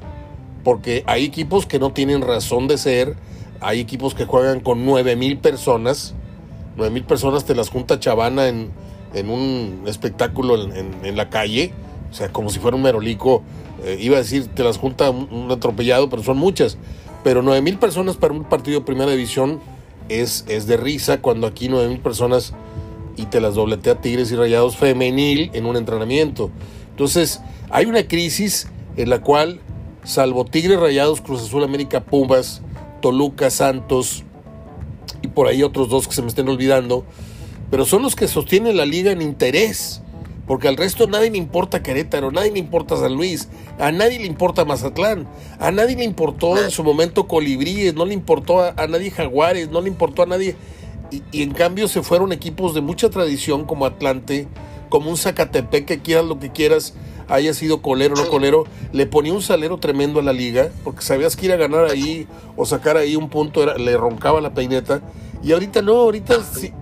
Porque 0.63 1.03
hay 1.07 1.25
equipos 1.25 1.67
que 1.67 1.81
no 1.81 1.93
tienen 1.93 2.23
razón 2.23 2.69
de 2.69 2.79
ser 2.79 3.17
hay 3.61 3.81
equipos 3.81 4.15
que 4.15 4.25
juegan 4.25 4.61
con 4.61 4.85
nueve 4.85 5.17
mil 5.17 5.39
personas. 5.39 6.15
Nueve 6.77 6.93
mil 6.93 7.05
personas 7.05 7.45
te 7.45 7.55
las 7.55 7.71
junta 7.71 7.99
Chavana 7.99 8.49
en, 8.49 8.71
un 9.29 9.85
espectáculo 9.87 10.55
en, 10.55 11.17
la 11.17 11.29
calle. 11.29 11.73
O 12.11 12.15
sea, 12.15 12.31
como 12.31 12.51
si 12.51 12.59
fuera 12.59 12.77
un 12.77 12.83
merolico. 12.83 13.43
Eh, 13.85 13.97
iba 14.01 14.17
a 14.17 14.21
decir, 14.21 14.47
te 14.49 14.65
las 14.65 14.77
junta 14.77 15.11
un, 15.11 15.51
atropellado, 15.51 16.09
pero 16.09 16.23
son 16.23 16.39
muchas. 16.39 16.79
Pero 17.25 17.43
nueve 17.43 17.63
mil 17.63 17.79
personas 17.79 18.17
para 18.17 18.33
un 18.33 18.45
partido 18.45 18.81
de 18.81 18.87
primera 18.87 19.11
división 19.11 19.61
es, 20.09 20.45
es 20.49 20.67
de 20.67 20.77
risa 20.77 21.21
cuando 21.21 21.47
aquí 21.47 21.69
nueve 21.69 21.89
mil 21.89 22.01
personas 22.01 22.55
y 23.17 23.27
te 23.27 23.41
las 23.41 23.57
dobletea 23.57 24.01
Tigres 24.01 24.31
y 24.31 24.37
Rayados 24.37 24.77
femenil 24.77 25.51
en 25.53 25.67
un 25.67 25.77
entrenamiento. 25.77 26.51
Entonces, 26.91 27.41
hay 27.71 27.87
una 27.87 28.07
crisis 28.07 28.69
en 28.97 29.11
la 29.11 29.21
cual, 29.21 29.61
salvo 30.05 30.45
Tigres, 30.45 30.79
Rayados, 30.79 31.21
Cruz 31.21 31.43
Azul, 31.43 31.65
América, 31.65 32.01
Pumas, 32.05 32.63
Toluca, 33.01 33.51
Santos 33.51 34.25
y 35.23 35.29
por 35.29 35.47
ahí 35.47 35.63
otros 35.63 35.89
dos 35.89 36.07
que 36.07 36.15
se 36.15 36.23
me 36.23 36.29
estén 36.29 36.49
olvidando, 36.49 37.05
pero 37.71 37.85
son 37.85 38.03
los 38.03 38.17
que 38.17 38.29
sostienen 38.29 38.77
la 38.77 38.87
liga 38.87 39.11
en 39.11 39.23
interés, 39.23 40.03
porque 40.47 40.69
al 40.69 40.77
resto 40.77 41.07
nadie 41.07 41.31
le 41.31 41.39
importa 41.39 41.83
Querétaro, 41.83 42.31
nadie 42.31 42.53
le 42.53 42.59
importa 42.59 42.97
San 42.97 43.15
Luis, 43.15 43.49
a 43.79 43.93
nadie 43.93 44.19
le 44.19 44.27
importa 44.27 44.65
Mazatlán, 44.65 45.27
a 45.59 45.71
nadie 45.71 45.97
le 45.97 46.05
importó 46.05 46.63
en 46.63 46.71
su 46.71 46.83
momento 46.83 47.29
Colibríes, 47.29 47.95
no 47.95 48.07
le 48.07 48.15
importó 48.15 48.61
a, 48.61 48.87
nadie 48.89 49.11
Jaguares, 49.11 49.71
no 49.71 49.81
le 49.81 49.89
importó 49.89 50.23
a 50.23 50.27
nadie, 50.27 50.57
y, 51.11 51.23
y, 51.33 51.43
en 51.43 51.53
cambio 51.53 51.89
se 51.89 52.03
fueron 52.03 52.33
equipos 52.33 52.75
de 52.75 52.81
mucha 52.81 53.11
tradición 53.11 53.65
como 53.65 53.87
Atlante, 53.87 54.47
como 54.89 55.11
un 55.11 55.17
Zacatepec, 55.17 55.85
que 55.85 56.01
quieras 56.01 56.25
lo 56.25 56.39
que 56.39 56.51
quieras, 56.51 56.95
haya 57.29 57.55
sido 57.55 57.83
colero 57.83 58.15
o 58.15 58.25
no 58.25 58.29
colero, 58.29 58.65
le 58.93 59.07
ponía 59.07 59.33
un 59.33 59.43
salero 59.43 59.79
tremendo 59.79 60.21
a 60.21 60.23
la 60.23 60.33
liga, 60.33 60.71
porque 60.85 61.03
sabías 61.03 61.37
que 61.37 61.47
ir 61.47 61.53
a 61.53 61.57
ganar 61.57 61.85
ahí 61.85 62.27
o 62.57 62.65
sacar 62.65 62.97
ahí 62.97 63.17
un 63.17 63.29
punto, 63.29 63.63
era, 63.63 63.77
le 63.77 63.97
roncaba 63.97 64.41
la 64.41 64.55
peineta. 64.55 65.03
Y 65.43 65.53
ahorita 65.53 65.83
no, 65.83 65.95
ahorita 65.95 66.43
sí. 66.43 66.73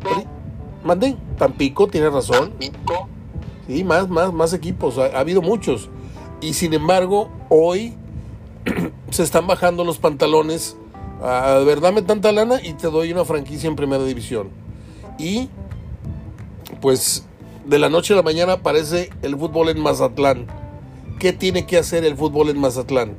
Manden, 0.84 1.16
Tampico, 1.36 1.88
tiene 1.88 2.10
razón. 2.10 2.50
Tampico. 2.50 3.08
Sí, 3.66 3.82
más, 3.82 4.08
más, 4.08 4.32
más 4.32 4.52
equipos, 4.52 4.98
ha, 4.98 5.18
habido 5.18 5.42
muchos. 5.42 5.90
Y 6.40 6.54
sin 6.54 6.72
embargo, 6.74 7.30
hoy 7.48 7.94
se 9.10 9.22
están 9.22 9.46
bajando 9.46 9.84
los 9.84 9.98
pantalones. 9.98 10.76
A 11.22 11.58
ver, 11.64 11.80
dame 11.80 12.02
tanta 12.02 12.30
lana 12.30 12.60
y 12.62 12.74
te 12.74 12.88
doy 12.88 13.10
una 13.10 13.24
franquicia 13.24 13.68
en 13.68 13.74
primera 13.74 14.04
división. 14.04 14.50
Y 15.18 15.48
pues 16.80 17.26
de 17.66 17.78
la 17.78 17.88
noche 17.88 18.14
a 18.14 18.16
la 18.16 18.22
mañana 18.22 18.54
aparece 18.54 19.10
el 19.22 19.36
fútbol 19.36 19.68
en 19.68 19.80
Mazatlán. 19.80 20.46
¿qué 21.18 21.32
tiene 21.32 21.66
que 21.66 21.78
hacer 21.78 22.04
el 22.04 22.16
fútbol 22.16 22.50
en 22.50 22.60
Mazatlán? 22.60 23.16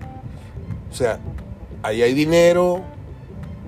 O 0.91 0.95
sea, 0.95 1.19
ahí 1.83 2.01
hay 2.01 2.13
dinero, 2.13 2.81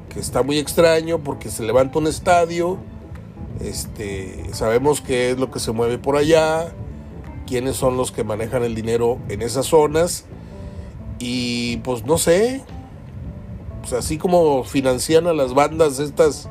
que 0.09 0.19
está 0.19 0.43
muy 0.43 0.57
extraño 0.57 1.19
porque 1.19 1.49
se 1.49 1.63
levanta 1.63 1.99
un 1.99 2.07
estadio, 2.07 2.77
este, 3.59 4.45
sabemos 4.53 5.01
qué 5.01 5.31
es 5.31 5.39
lo 5.39 5.51
que 5.51 5.59
se 5.59 5.71
mueve 5.71 5.97
por 5.97 6.15
allá, 6.15 6.71
quiénes 7.47 7.75
son 7.75 7.97
los 7.97 8.11
que 8.11 8.23
manejan 8.23 8.63
el 8.63 8.75
dinero 8.75 9.19
en 9.29 9.41
esas 9.41 9.65
zonas 9.65 10.25
y 11.19 11.77
pues 11.77 12.05
no 12.05 12.17
sé, 12.17 12.63
pues 13.81 13.93
así 13.93 14.17
como 14.17 14.63
financian 14.63 15.27
a 15.27 15.33
las 15.33 15.53
bandas 15.53 15.99
estas 15.99 16.49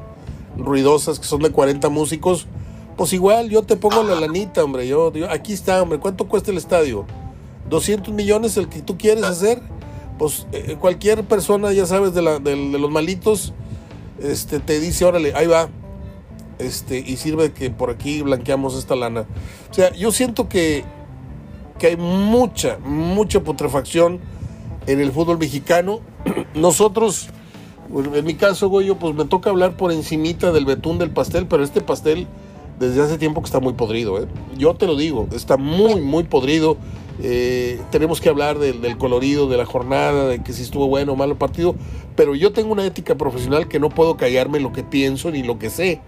ruidosas 0.56 1.18
que 1.18 1.26
son 1.26 1.42
de 1.42 1.50
40 1.50 1.88
músicos, 1.88 2.46
pues 2.98 3.12
igual 3.12 3.48
yo 3.48 3.62
te 3.62 3.76
pongo 3.76 4.02
la 4.02 4.16
lanita, 4.16 4.64
hombre, 4.64 4.88
yo, 4.88 5.12
aquí 5.30 5.52
está, 5.52 5.80
hombre, 5.80 6.00
¿cuánto 6.00 6.26
cuesta 6.26 6.50
el 6.50 6.58
estadio? 6.58 7.06
200 7.70 8.12
millones 8.12 8.56
el 8.56 8.68
que 8.68 8.82
tú 8.82 8.98
quieres 8.98 9.22
hacer 9.22 9.62
pues 10.18 10.48
eh, 10.50 10.76
cualquier 10.80 11.22
persona, 11.22 11.72
ya 11.72 11.86
sabes, 11.86 12.12
de, 12.12 12.22
la, 12.22 12.40
de, 12.40 12.56
los 12.56 12.90
malitos, 12.90 13.54
este, 14.20 14.58
te 14.58 14.80
dice, 14.80 15.04
órale, 15.04 15.32
ahí 15.34 15.46
va, 15.46 15.68
este, 16.58 16.98
y 16.98 17.16
sirve 17.18 17.52
que 17.52 17.70
por 17.70 17.90
aquí 17.90 18.22
blanqueamos 18.22 18.76
esta 18.76 18.96
lana. 18.96 19.26
O 19.70 19.74
sea, 19.74 19.94
yo 19.94 20.10
siento 20.10 20.48
que, 20.48 20.82
que 21.78 21.86
hay 21.86 21.96
mucha, 21.96 22.78
mucha 22.78 23.44
putrefacción 23.44 24.18
en 24.88 25.00
el 25.00 25.12
fútbol 25.12 25.38
mexicano. 25.38 26.00
Nosotros, 26.56 27.28
en 27.94 28.24
mi 28.24 28.34
caso, 28.34 28.68
Goyo, 28.68 28.98
pues 28.98 29.14
me 29.14 29.24
toca 29.24 29.50
hablar 29.50 29.76
por 29.76 29.92
encimita 29.92 30.50
del 30.50 30.64
betún 30.64 30.98
del 30.98 31.10
pastel, 31.10 31.46
pero 31.46 31.62
este 31.62 31.80
pastel 31.80 32.26
desde 32.78 33.02
hace 33.02 33.18
tiempo 33.18 33.40
que 33.40 33.46
está 33.46 33.60
muy 33.60 33.72
podrido, 33.72 34.22
¿eh? 34.22 34.26
Yo 34.56 34.74
te 34.74 34.86
lo 34.86 34.96
digo, 34.96 35.28
está 35.32 35.56
muy, 35.56 36.00
muy 36.00 36.24
podrido. 36.24 36.76
Eh, 37.20 37.80
tenemos 37.90 38.20
que 38.20 38.28
hablar 38.28 38.58
del, 38.58 38.96
colorido 38.96 39.48
de 39.48 39.56
la 39.56 39.66
jornada, 39.66 40.28
de 40.28 40.42
que 40.42 40.52
si 40.52 40.62
estuvo 40.62 40.86
bueno 40.86 41.12
o 41.12 41.16
malo 41.16 41.32
el 41.32 41.38
partido, 41.38 41.74
pero 42.14 42.36
yo 42.36 42.52
tengo 42.52 42.72
una 42.72 42.86
ética 42.86 43.16
profesional 43.16 43.66
que 43.66 43.80
no 43.80 43.88
puedo 43.88 44.16
callarme 44.16 44.60
lo 44.60 44.72
que 44.72 44.84
pienso 44.84 45.30
ni 45.30 45.42
lo 45.42 45.58
que 45.58 45.70
sé. 45.70 46.00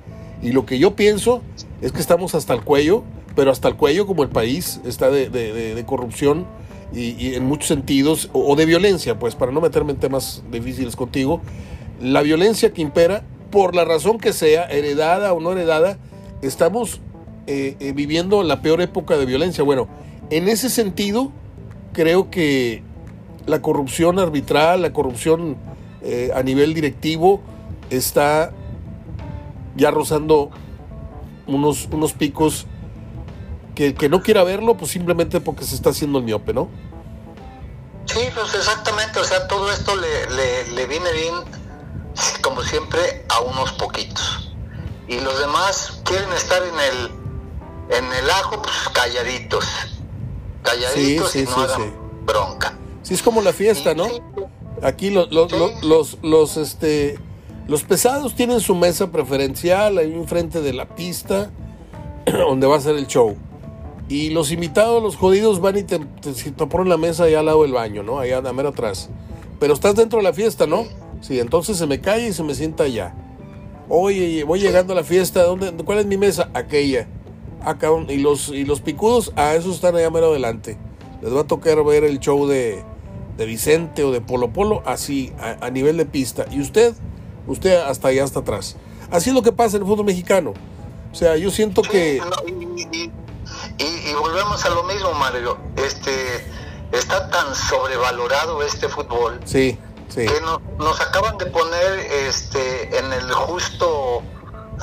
Y 0.43 0.53
lo 0.53 0.65
que 0.65 0.79
yo 0.79 0.95
pienso 0.95 1.43
es 1.83 1.93
que 1.93 2.01
estamos 2.01 2.35
hasta 2.35 2.55
el 2.55 2.63
cuello, 2.63 3.03
pero 3.35 3.51
hasta 3.51 3.69
el 3.69 3.77
cuello 3.77 4.07
como 4.07 4.23
el 4.23 4.29
país 4.29 4.81
está 4.85 5.11
de, 5.11 5.85
corrupción 5.87 6.47
y, 6.95 7.35
en 7.35 7.45
muchos 7.45 7.69
sentidos, 7.69 8.31
o, 8.33 8.55
de 8.57 8.67
violencia, 8.67 9.19
pues 9.19 9.35
para 9.35 9.53
no 9.53 9.61
meterme 9.61 9.93
en 9.93 9.99
temas 9.99 10.43
difíciles 10.51 10.97
contigo, 10.97 11.41
la 12.01 12.23
violencia 12.23 12.73
que 12.73 12.83
impera, 12.83 13.25
por 13.51 13.75
la 13.75 13.85
razón 13.85 14.19
que 14.19 14.33
sea, 14.33 14.65
heredada 14.67 15.33
o 15.33 15.41
no 15.41 15.53
heredada, 15.53 15.99
estamos 16.43 17.01
eh, 17.47 17.77
eh, 17.81 17.93
viviendo 17.93 18.43
la 18.43 18.63
peor 18.63 18.81
época 18.81 19.17
de 19.17 19.27
violencia. 19.27 19.65
Bueno, 19.65 19.89
en 20.31 20.49
ese 20.49 20.71
sentido, 20.71 21.33
creo 21.93 22.31
que 22.31 22.83
la 23.47 23.63
corrupción 23.63 24.19
arbitral, 24.19 24.83
la 24.83 24.93
corrupción 24.93 25.57
eh, 26.03 26.31
a 26.35 26.43
nivel 26.43 26.75
directivo 26.75 27.41
está 27.91 28.53
ya 29.77 29.91
rozando 29.91 30.51
unos, 31.47 31.89
unos 31.91 32.13
picos 32.13 32.67
que, 33.75 33.95
que 33.95 34.09
no 34.09 34.23
quiera 34.23 34.45
verlo, 34.45 34.77
pues 34.77 34.91
simplemente 34.91 35.41
porque 35.41 35.65
se 35.65 35.75
está 35.75 35.91
haciendo 35.91 36.19
el 36.19 36.25
miope, 36.25 36.53
¿no? 36.53 36.69
Sí, 38.07 38.21
pues 38.35 38.55
exactamente, 38.55 39.19
o 39.19 39.25
sea, 39.25 39.47
todo 39.47 39.71
esto 39.73 39.93
le, 39.97 40.69
le 40.75 40.87
viene 40.87 41.13
bien, 41.13 41.35
como 42.43 42.63
siempre, 42.63 43.25
a 43.29 43.41
unos 43.41 43.73
poquitos. 43.73 44.50
Y 45.11 45.21
los 45.21 45.39
demás 45.39 46.01
quieren 46.05 46.33
estar 46.33 46.63
en 46.63 46.75
el, 46.81 47.99
en 47.99 48.05
el 48.13 48.31
ajo, 48.31 48.63
pues 48.63 48.75
calladitos 48.95 49.67
calladitos 50.63 51.37
y 51.37 51.43
no 51.45 51.57
hagan 51.57 51.93
bronca. 52.25 52.79
Sí, 53.03 53.15
es 53.15 53.23
como 53.23 53.43
la 53.43 53.53
fiesta, 53.53 53.95
¿no? 53.95 54.07
Aquí 54.83 55.11
los, 55.11 55.31
los, 55.33 55.53
los, 55.83 56.19
los, 56.23 56.57
este, 56.57 57.19
los 57.67 57.83
pesados 57.83 58.35
tienen 58.35 58.61
su 58.61 58.75
mesa 58.75 59.11
preferencial 59.11 59.99
ahí 59.99 60.13
enfrente 60.13 60.61
de 60.61 60.73
la 60.73 60.89
pista 60.95 61.51
donde 62.27 62.67
va 62.67 62.77
a 62.77 62.81
ser 62.81 62.97
el 62.97 63.07
show. 63.07 63.37
Y 64.09 64.31
los 64.31 64.51
invitados, 64.51 65.03
los 65.03 65.17
jodidos, 65.17 65.61
van 65.61 65.79
y 65.79 65.85
te, 65.85 65.99
te, 65.99 66.67
ponen 66.67 66.89
la 66.89 66.97
mesa 66.97 67.25
allá 67.25 67.41
al 67.41 67.47
lado 67.47 67.63
del 67.63 67.73
baño, 67.73 68.03
¿no? 68.03 68.19
Allá, 68.19 68.39
a 68.39 68.53
mero 68.53 68.71
atrás. 68.71 69.09
Pero 69.61 69.75
estás 69.75 69.95
dentro 69.95 70.19
de 70.19 70.25
la 70.25 70.33
fiesta, 70.33 70.67
¿no? 70.67 70.85
Sí, 71.21 71.39
entonces 71.39 71.77
se 71.77 71.87
me 71.87 72.01
cae 72.01 72.29
y 72.29 72.33
se 72.33 72.43
me 72.43 72.55
sienta 72.55 72.85
allá. 72.85 73.15
Oye, 73.93 74.45
voy 74.45 74.61
llegando 74.61 74.93
a 74.93 74.97
la 74.97 75.05
fiesta, 75.05 75.43
¿dónde, 75.43 75.73
¿cuál 75.85 75.99
es 75.99 76.07
mi 76.07 76.17
mesa? 76.17 76.49
Aquella 76.55 77.09
acá 77.65 77.89
y 78.09 78.19
los 78.19 78.49
y 78.49 78.65
los 78.65 78.81
picudos 78.81 79.33
a 79.37 79.55
esos 79.55 79.75
están 79.75 79.97
allá 79.97 80.11
mero 80.11 80.31
adelante. 80.31 80.79
Les 81.21 81.35
va 81.35 81.41
a 81.41 81.47
tocar 81.47 81.83
ver 81.85 82.05
el 82.05 82.21
show 82.21 82.47
de, 82.47 82.85
de 83.37 83.47
Vicente 83.47 84.05
o 84.05 84.13
de 84.13 84.21
Polo 84.21 84.53
Polo 84.53 84.83
así 84.87 85.33
a, 85.61 85.71
nivel 85.71 85.97
de 85.97 86.07
pista 86.07 86.47
y 86.51 86.61
usted 86.61 86.95
usted 87.47 87.81
hasta 87.81 88.09
allá 88.09 88.25
hasta 88.25 88.41
atrás. 88.41 88.77
Así 89.11 89.31
es 89.31 89.35
lo 89.35 89.43
que 89.43 89.53
pasa 89.53 89.77
en 89.77 89.83
el 89.83 89.89
fútbol 89.89 90.07
mexicano. 90.07 90.55
O 91.13 91.15
sea, 91.15 91.37
yo 91.37 91.51
siento 91.51 91.83
que 91.83 92.21
y, 93.79 94.15
volvemos 94.15 94.65
a 94.65 94.71
lo 94.71 94.85
mismo, 94.85 95.13
Mario. 95.15 95.59
Este 95.77 96.13
está 96.93 97.29
tan 97.29 97.55
sobrevalorado 97.55 98.63
este 98.63 98.89
fútbol. 98.89 99.41
Sí, 99.45 99.79
sí. 100.11 100.27
Que 100.27 100.41
nos 100.79 101.01
acaban 101.01 101.39
de 101.39 101.47
poner 101.47 101.99
este 102.29 102.99
en 102.99 103.13
el 103.13 103.33
justo 103.33 104.23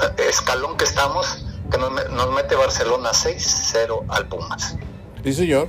eh, 0.02 0.30
escalón 0.30 0.76
que 0.78 0.86
estamos 0.86 1.46
que 1.70 1.78
nos, 1.78 2.32
mete 2.32 2.56
Barcelona 2.56 3.12
6-0 3.12 4.06
al 4.10 4.28
Pumas. 4.28 4.76
Sí, 5.24 5.34
señor. 5.34 5.68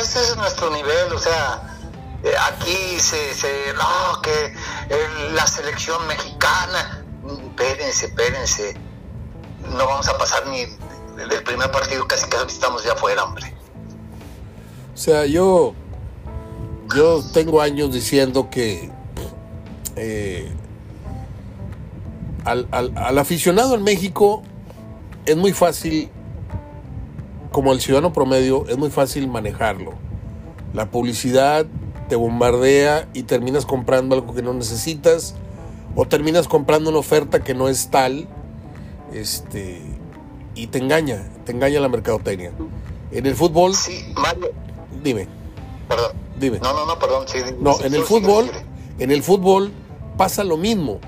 Ese 0.00 0.20
es 0.20 0.36
nuestro 0.36 0.70
nivel, 0.70 1.12
o 1.12 1.18
sea, 1.18 1.78
eh, 2.22 2.32
aquí 2.52 2.98
se, 2.98 3.34
se 3.34 3.72
no, 3.74 4.20
que 4.22 4.54
la 5.34 5.46
selección 5.46 6.04
mexicana, 6.06 7.04
espérense, 7.26 8.06
espérense, 8.06 8.76
no 9.70 9.86
vamos 9.86 10.08
a 10.08 10.18
pasar 10.18 10.46
ni 10.48 10.66
del 11.16 11.42
primer 11.44 11.70
partido, 11.70 12.06
casi 12.08 12.28
casi 12.28 12.46
estamos 12.46 12.84
ya 12.84 12.92
afuera, 12.92 13.24
hombre. 13.24 13.54
O 14.94 14.96
sea, 14.96 15.26
yo, 15.26 15.74
yo 16.94 17.22
tengo 17.32 17.60
años 17.60 17.92
diciendo 17.92 18.48
que 18.50 18.90
eh, 19.96 20.48
al, 22.44 22.68
al, 22.70 22.92
al 22.96 23.18
aficionado 23.18 23.74
en 23.74 23.82
México 23.82 24.42
es 25.26 25.36
muy 25.36 25.52
fácil, 25.52 26.08
como 27.52 27.72
el 27.72 27.80
ciudadano 27.80 28.12
promedio, 28.12 28.66
es 28.68 28.78
muy 28.78 28.90
fácil 28.90 29.28
manejarlo. 29.28 29.92
La 30.72 30.90
publicidad 30.90 31.66
te 32.08 32.16
bombardea 32.16 33.08
y 33.14 33.24
terminas 33.24 33.66
comprando 33.66 34.14
algo 34.14 34.34
que 34.34 34.42
no 34.42 34.52
necesitas 34.52 35.34
o 35.94 36.06
terminas 36.06 36.48
comprando 36.48 36.90
una 36.90 36.98
oferta 36.98 37.42
que 37.42 37.54
no 37.54 37.68
es 37.68 37.88
tal 37.88 38.28
este 39.12 39.80
y 40.54 40.66
te 40.68 40.78
engaña, 40.78 41.28
te 41.44 41.52
engaña 41.52 41.80
la 41.80 41.88
mercadotecnia. 41.88 42.52
En 43.12 43.26
el 43.26 43.34
fútbol... 43.34 43.74
Sí, 43.74 44.12
Mario. 44.14 44.50
Dime. 45.02 45.26
Perdón. 45.88 46.29
Dime. 46.40 46.58
No, 46.58 46.72
no, 46.72 46.86
no, 46.86 46.98
perdón. 46.98 47.26
Sí, 47.28 47.38
no, 47.60 47.78
en 47.82 47.94
el 47.94 48.02
fútbol, 48.02 48.50
en 48.98 49.10
el 49.10 49.22
fútbol 49.22 49.70
pasa 50.16 50.42
lo 50.42 50.56
mismo. 50.56 50.98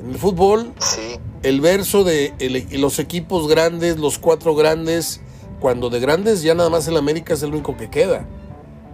En 0.00 0.10
el 0.10 0.18
fútbol, 0.18 0.72
sí 0.78 1.18
el 1.42 1.60
verso 1.60 2.04
de 2.04 2.34
los 2.72 2.98
equipos 2.98 3.48
grandes, 3.48 3.98
los 3.98 4.18
cuatro 4.18 4.54
grandes, 4.54 5.20
cuando 5.60 5.90
de 5.90 6.00
grandes 6.00 6.42
ya 6.42 6.54
nada 6.54 6.70
más 6.70 6.88
el 6.88 6.96
América 6.96 7.34
es 7.34 7.42
el 7.42 7.50
único 7.50 7.76
que 7.76 7.90
queda. 7.90 8.26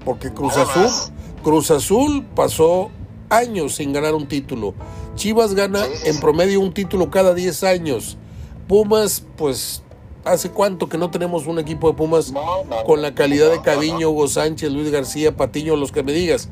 Porque 0.05 0.33
Cruz 0.33 0.57
Azul, 0.57 1.14
Cruz 1.42 1.70
Azul 1.70 2.27
pasó 2.35 2.90
años 3.31 3.77
sin 3.77 3.92
ganar 3.92 4.14
un 4.14 4.29
título. 4.29 4.75
Chivas 5.14 5.55
gana 5.55 5.85
en 6.05 6.20
promedio 6.20 6.61
un 6.61 6.75
título 6.75 7.11
cada 7.11 7.33
10 7.33 7.64
años. 7.64 8.18
Pumas, 8.68 9.25
pues, 9.37 9.83
¿hace 10.25 10.51
cuánto 10.51 10.89
que 10.89 10.99
no 10.99 11.11
tenemos 11.11 11.47
un 11.47 11.59
equipo 11.59 11.89
de 11.89 11.95
Pumas 11.95 12.33
con 12.87 13.03
la 13.03 13.15
calidad 13.15 13.51
de 13.51 13.61
Caviño, 13.61 14.11
Hugo 14.11 14.29
Sánchez, 14.29 14.71
Luis 14.71 14.91
García, 14.91 15.37
Patiño, 15.37 15.77
los 15.77 15.93
que 15.93 16.03
me 16.03 16.13
digas? 16.13 16.49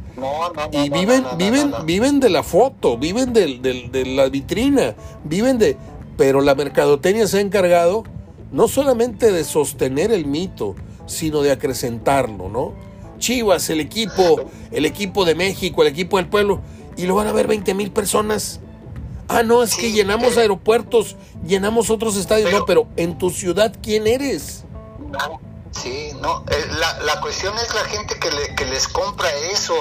y 0.71 0.91
viven, 0.91 1.25
viven, 1.37 1.73
viven 1.85 2.21
de 2.21 2.31
la 2.31 2.43
foto, 2.43 2.99
viven 2.99 3.33
de, 3.33 3.59
de 3.91 4.07
la 4.07 4.29
vitrina, 4.29 4.95
viven 5.25 5.59
de... 5.59 5.77
Pero 6.17 6.41
la 6.43 6.55
mercadotecnia 6.55 7.27
se 7.27 7.39
ha 7.39 7.41
encargado 7.41 8.05
no 8.53 8.69
solamente 8.69 9.33
de 9.33 9.45
sostener 9.45 10.13
el 10.13 10.27
mito, 10.27 10.77
sino 11.07 11.43
de 11.43 11.51
acrecentarlo, 11.51 12.49
¿no? 12.49 12.75
Chivas, 13.19 13.71
el 13.71 13.81
equipo, 13.81 14.41
el 14.71 14.85
equipo 14.85 15.25
de 15.25 15.35
México, 15.35 15.83
el 15.83 15.89
equipo 15.89 16.19
del 16.19 16.29
pueblo, 16.29 16.61
y 16.97 17.07
lo 17.07 17.15
van 17.15 17.27
a 17.29 17.33
ver 17.33 17.47
20 17.47 17.75
mil 17.75 17.91
personas. 17.91 18.61
Ah, 19.33 19.43
no, 19.43 19.63
es 19.63 19.75
que 19.75 19.93
llenamos 19.93 20.37
aeropuertos, 20.37 21.17
llenamos 21.45 21.91
otros 21.91 22.17
estadios, 22.17 22.53
no, 22.53 22.65
pero 22.67 22.87
en 22.97 23.19
tu 23.19 23.31
ciudad, 23.31 23.75
¿quién 23.83 24.07
eres? 24.07 24.65
Sí, 25.71 26.11
no, 26.21 26.45
eh, 26.51 26.67
la, 26.79 27.01
la 27.01 27.21
cuestión 27.21 27.55
es 27.59 27.75
la 27.75 27.85
gente 27.85 28.19
que, 28.19 28.31
le, 28.31 28.55
que 28.55 28.67
les 28.67 28.87
compra 28.89 29.29
eso. 29.53 29.75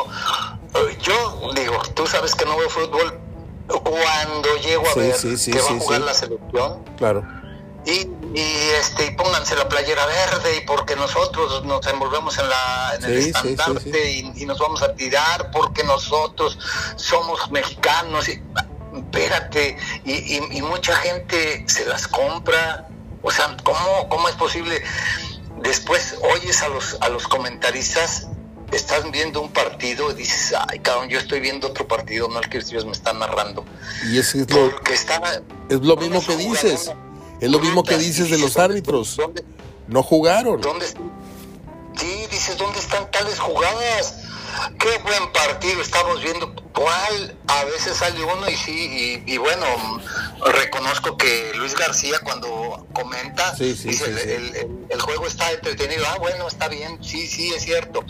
Eh, 0.73 0.97
yo 1.01 1.51
digo, 1.53 1.77
tú 1.93 2.07
sabes 2.07 2.33
que 2.33 2.45
no 2.45 2.57
veo 2.57 2.69
fútbol, 2.69 3.19
cuando 3.67 4.55
llego 4.63 4.83
a 4.89 4.95
ver 4.95 5.15
que 5.15 5.59
va 5.59 5.69
a 5.69 5.79
jugar 5.79 6.01
la 6.01 6.13
selección. 6.13 6.83
Claro. 6.97 7.25
Y 7.85 8.07
y 8.33 8.69
este 8.79 9.11
pónganse 9.11 9.55
la 9.55 9.67
playera 9.67 10.05
verde 10.05 10.57
y 10.57 10.65
porque 10.65 10.95
nosotros 10.95 11.65
nos 11.65 11.85
envolvemos 11.87 12.37
en 12.37 12.47
la 12.47 12.95
en 12.95 13.03
el 13.03 13.17
estandarte 13.17 14.11
y, 14.11 14.45
nos 14.45 14.57
vamos 14.57 14.81
a 14.81 14.93
tirar 14.95 15.51
porque 15.51 15.83
nosotros 15.83 16.57
somos 16.95 17.51
mexicanos 17.51 18.29
y 18.29 18.41
espérate 18.95 19.77
y, 20.05 20.37
y, 20.57 20.61
mucha 20.61 20.95
gente 20.95 21.63
se 21.67 21.85
las 21.85 22.07
compra 22.07 22.87
o 23.21 23.31
sea 23.31 23.55
cómo 23.63 24.09
cómo 24.09 24.27
es 24.27 24.35
posible 24.35 24.81
después 25.61 26.15
oyes 26.33 26.61
a 26.61 26.67
los 26.69 26.97
a 27.01 27.09
los 27.09 27.27
comentaristas 27.27 28.27
estás 28.71 29.09
viendo 29.11 29.41
un 29.41 29.51
partido 29.51 30.11
y 30.11 30.15
dices, 30.15 30.53
ay, 30.67 30.79
cabrón, 30.79 31.09
yo 31.09 31.19
estoy 31.19 31.39
viendo 31.39 31.67
otro 31.67 31.87
partido, 31.87 32.27
no 32.29 32.39
el 32.39 32.49
que 32.49 32.59
ustedes 32.59 32.85
me 32.85 32.91
están 32.91 33.19
narrando. 33.19 33.65
Y 34.09 34.17
es, 34.17 34.33
es 34.33 34.49
lo, 34.49 34.71
es 35.69 35.81
lo 35.81 35.97
mismo 35.97 36.25
que 36.25 36.37
dices. 36.37 36.91
Es 37.39 37.49
lo 37.49 37.59
mismo 37.59 37.83
que 37.83 37.97
dices 37.97 38.29
de 38.29 38.37
los 38.37 38.57
árbitros. 38.57 39.17
no 39.87 40.03
jugaron. 40.03 40.61
¿dónde, 40.61 40.85
sí, 40.87 42.27
dices, 42.29 42.57
¿dónde 42.57 42.79
están 42.79 43.09
tales 43.11 43.39
jugadas? 43.39 44.19
Qué 44.79 44.89
buen 45.03 45.31
partido 45.31 45.81
estamos 45.81 46.21
viendo. 46.21 46.53
¿Cuál? 46.73 47.37
A 47.47 47.65
veces 47.65 47.97
sale 47.97 48.23
uno 48.23 48.49
y 48.49 48.55
sí, 48.55 49.23
y, 49.25 49.37
bueno, 49.37 49.65
reconozco 50.53 51.17
que 51.17 51.51
Luis 51.55 51.75
García 51.75 52.19
cuando 52.23 52.87
comenta, 52.93 53.51
dice, 53.53 53.89
el, 54.89 55.01
juego 55.01 55.27
está 55.27 55.51
entretenido. 55.51 56.05
Ah, 56.07 56.17
bueno, 56.19 56.47
está 56.47 56.67
bien, 56.67 57.03
sí, 57.03 57.27
sí, 57.27 57.53
es 57.53 57.63
cierto. 57.63 58.03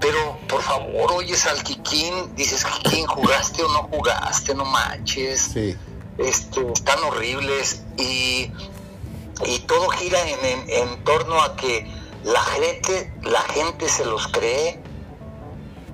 Pero 0.00 0.38
por 0.48 0.62
favor, 0.62 1.12
oyes 1.12 1.46
al 1.46 1.62
Kikín, 1.62 2.34
dices, 2.36 2.64
Kikín, 2.64 3.06
¿jugaste 3.06 3.62
o 3.62 3.68
no 3.68 3.84
jugaste? 3.84 4.54
No 4.54 4.64
manches. 4.64 5.50
Sí 5.52 5.76
este, 6.18 6.60
están 6.72 7.02
horribles 7.04 7.82
y, 7.96 8.50
y 9.46 9.58
todo 9.66 9.88
gira 9.90 10.18
en, 10.28 10.68
en, 10.68 11.04
torno 11.04 11.40
a 11.40 11.56
que 11.56 11.86
la 12.24 12.42
gente, 12.42 13.12
la 13.22 13.40
gente 13.42 13.88
se 13.88 14.04
los 14.04 14.28
cree. 14.28 14.80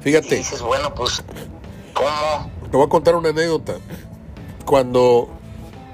Fíjate. 0.01 0.35
Y 0.35 0.39
dices, 0.39 0.63
bueno, 0.63 0.95
pues, 0.95 1.23
¿cómo? 1.95 2.51
Te 2.71 2.77
voy 2.77 2.87
a 2.87 2.89
contar 2.89 3.15
una 3.15 3.31
anécdota. 3.31 3.75
Cuando, 4.65 5.29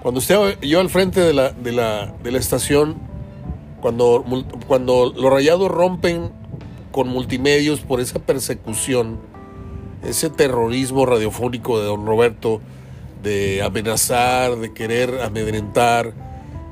cuando 0.02 0.20
estaba 0.20 0.58
yo 0.60 0.80
al 0.80 0.90
frente 0.90 1.20
de 1.20 1.32
la, 1.32 1.50
de 1.50 1.72
la, 1.72 2.14
de 2.22 2.32
la 2.32 2.38
estación, 2.38 2.96
cuando, 3.80 4.24
cuando 4.66 5.12
los 5.14 5.32
rayados 5.32 5.70
rompen 5.70 6.30
con 6.92 7.08
multimedios 7.08 7.80
por 7.80 8.00
esa 8.00 8.18
persecución, 8.18 9.18
ese 10.04 10.30
terrorismo 10.30 11.06
radiofónico 11.06 11.78
de 11.78 11.86
don 11.86 12.06
Roberto, 12.06 12.60
de 13.22 13.62
amenazar, 13.62 14.56
de 14.56 14.72
querer 14.72 15.20
amedrentar. 15.22 16.12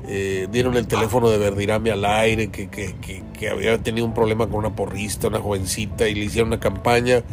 Eh, 0.07 0.47
dieron 0.51 0.75
el 0.75 0.87
teléfono 0.87 1.29
de 1.29 1.37
Verdirame 1.37 1.91
al 1.91 2.03
aire, 2.03 2.49
que, 2.49 2.67
que, 2.69 2.95
que, 2.99 3.49
había 3.49 3.77
tenido 3.77 4.07
un 4.07 4.13
problema 4.13 4.47
con 4.47 4.55
una 4.55 4.75
porrista, 4.75 5.27
una 5.27 5.39
jovencita, 5.39 6.07
y 6.07 6.15
le 6.15 6.25
hicieron 6.25 6.49
una 6.49 6.59
campaña. 6.59 7.23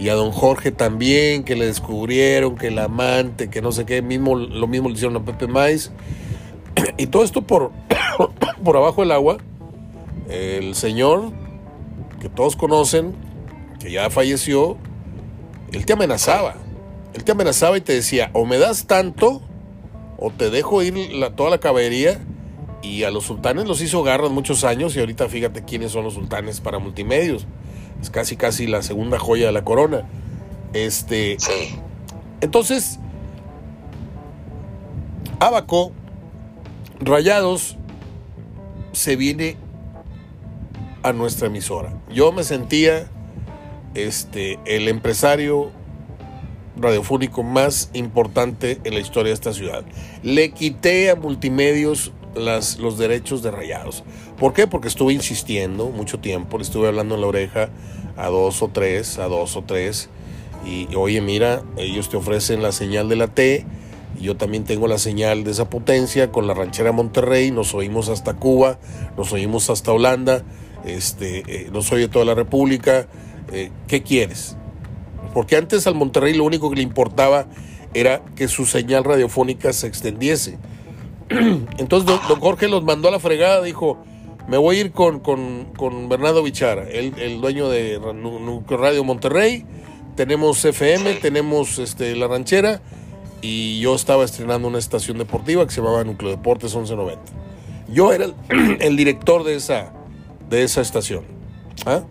Y 0.00 0.08
a 0.08 0.14
don 0.14 0.32
Jorge 0.32 0.72
también, 0.72 1.44
que 1.44 1.54
le 1.54 1.66
descubrieron, 1.66 2.56
que 2.56 2.68
el 2.68 2.78
amante, 2.78 3.50
que 3.50 3.60
no 3.60 3.70
sé 3.70 3.84
qué, 3.84 4.00
mismo, 4.00 4.34
lo 4.34 4.66
mismo 4.66 4.88
le 4.88 4.94
hicieron 4.94 5.16
a 5.16 5.24
Pepe 5.24 5.46
Maiz. 5.46 5.92
Y 6.96 7.06
todo 7.06 7.22
esto 7.22 7.42
por, 7.42 7.70
por 8.64 8.76
abajo 8.76 9.02
del 9.02 9.12
agua. 9.12 9.36
El 10.28 10.74
señor, 10.74 11.32
que 12.20 12.28
todos 12.28 12.56
conocen, 12.56 13.14
que 13.78 13.92
ya 13.92 14.08
falleció, 14.10 14.78
él 15.72 15.84
te 15.84 15.92
amenazaba 15.92 16.56
él 17.14 17.24
te 17.24 17.32
amenazaba 17.32 17.76
y 17.76 17.80
te 17.80 17.92
decía, 17.92 18.30
o 18.32 18.44
me 18.46 18.58
das 18.58 18.86
tanto, 18.86 19.42
o 20.18 20.30
te 20.30 20.50
dejo 20.50 20.82
ir 20.82 20.94
toda 21.34 21.50
la 21.50 21.58
caballería. 21.58 22.20
Y 22.82 23.02
a 23.02 23.10
los 23.10 23.24
sultanes 23.24 23.66
los 23.66 23.82
hizo 23.82 24.02
garras 24.02 24.30
muchos 24.30 24.64
años 24.64 24.96
y 24.96 25.00
ahorita 25.00 25.28
fíjate 25.28 25.64
quiénes 25.64 25.92
son 25.92 26.04
los 26.04 26.14
sultanes 26.14 26.60
para 26.60 26.78
multimedios. 26.78 27.46
Es 28.00 28.10
casi 28.10 28.36
casi 28.36 28.66
la 28.66 28.82
segunda 28.82 29.18
joya 29.18 29.46
de 29.46 29.52
la 29.52 29.64
corona. 29.64 30.02
Este. 30.72 31.36
Sí. 31.38 31.76
Entonces, 32.40 32.98
Abaco, 35.38 35.92
Rayados, 37.00 37.76
se 38.92 39.16
viene 39.16 39.56
a 41.02 41.12
nuestra 41.12 41.46
emisora. 41.46 41.92
Yo 42.12 42.32
me 42.32 42.44
sentía 42.44 43.10
este, 43.94 44.58
el 44.66 44.88
empresario 44.88 45.70
radiofónico 46.76 47.42
más 47.42 47.90
importante 47.92 48.80
en 48.84 48.94
la 48.94 49.00
historia 49.00 49.30
de 49.30 49.34
esta 49.34 49.52
ciudad. 49.52 49.84
Le 50.22 50.50
quité 50.52 51.10
a 51.10 51.16
multimedios 51.16 52.12
los 52.34 52.98
derechos 52.98 53.42
de 53.42 53.50
rayados. 53.50 54.04
¿Por 54.38 54.52
qué? 54.52 54.66
Porque 54.66 54.88
estuve 54.88 55.12
insistiendo 55.12 55.88
mucho 55.88 56.18
tiempo, 56.18 56.58
le 56.58 56.64
estuve 56.64 56.88
hablando 56.88 57.14
en 57.14 57.20
la 57.20 57.26
oreja 57.26 57.70
a 58.16 58.28
dos 58.28 58.62
o 58.62 58.68
tres, 58.68 59.18
a 59.18 59.26
dos 59.26 59.56
o 59.56 59.62
tres. 59.62 60.08
Y 60.64 60.94
oye, 60.94 61.20
mira, 61.20 61.62
ellos 61.76 62.08
te 62.08 62.16
ofrecen 62.16 62.62
la 62.62 62.72
señal 62.72 63.08
de 63.08 63.16
la 63.16 63.28
T. 63.28 63.66
Y 64.18 64.24
yo 64.24 64.36
también 64.36 64.64
tengo 64.64 64.88
la 64.88 64.98
señal 64.98 65.44
de 65.44 65.52
esa 65.52 65.70
potencia 65.70 66.30
con 66.30 66.46
la 66.46 66.54
ranchera 66.54 66.92
Monterrey. 66.92 67.50
Nos 67.50 67.74
oímos 67.74 68.08
hasta 68.08 68.34
Cuba, 68.34 68.78
nos 69.16 69.32
oímos 69.32 69.70
hasta 69.70 69.92
Holanda, 69.92 70.42
este, 70.84 71.44
eh, 71.46 71.70
nos 71.72 71.90
oye 71.92 72.08
toda 72.08 72.24
la 72.24 72.34
República. 72.34 73.06
Eh, 73.52 73.70
¿Qué 73.88 74.02
quieres? 74.02 74.56
Porque 75.32 75.56
antes 75.56 75.86
al 75.86 75.94
Monterrey 75.94 76.34
lo 76.34 76.44
único 76.44 76.70
que 76.70 76.76
le 76.76 76.82
importaba 76.82 77.46
era 77.94 78.22
que 78.36 78.48
su 78.48 78.66
señal 78.66 79.04
radiofónica 79.04 79.72
se 79.72 79.86
extendiese. 79.86 80.58
Entonces 81.78 82.06
don, 82.28 82.40
Jorge 82.40 82.68
los 82.68 82.82
mandó 82.82 83.08
a 83.08 83.12
la 83.12 83.20
fregada, 83.20 83.62
dijo, 83.62 84.02
me 84.48 84.58
voy 84.58 84.76
a 84.76 84.80
ir 84.80 84.92
con, 84.92 85.20
con, 85.20 86.08
Bernardo 86.08 86.42
Bichara, 86.42 86.88
el, 86.88 87.40
dueño 87.40 87.68
de 87.68 88.00
Radio 88.68 89.04
Monterrey, 89.04 89.64
tenemos 90.16 90.64
FM, 90.64 91.14
tenemos 91.14 91.78
este, 91.78 92.16
La 92.16 92.26
Ranchera, 92.26 92.82
y 93.42 93.80
yo 93.80 93.94
estaba 93.94 94.24
estrenando 94.24 94.68
una 94.68 94.78
estación 94.78 95.18
deportiva 95.18 95.64
que 95.66 95.72
se 95.72 95.80
llamaba 95.80 96.04
Núcleo 96.04 96.30
Deportes 96.30 96.74
1190. 96.74 97.22
Yo 97.88 98.12
era 98.12 98.26
el, 98.80 98.96
director 98.96 99.44
de 99.44 99.56
esa, 99.56 99.92
de 100.48 100.64
esa 100.64 100.80
estación. 100.80 101.24
¿ah? 101.86 102.02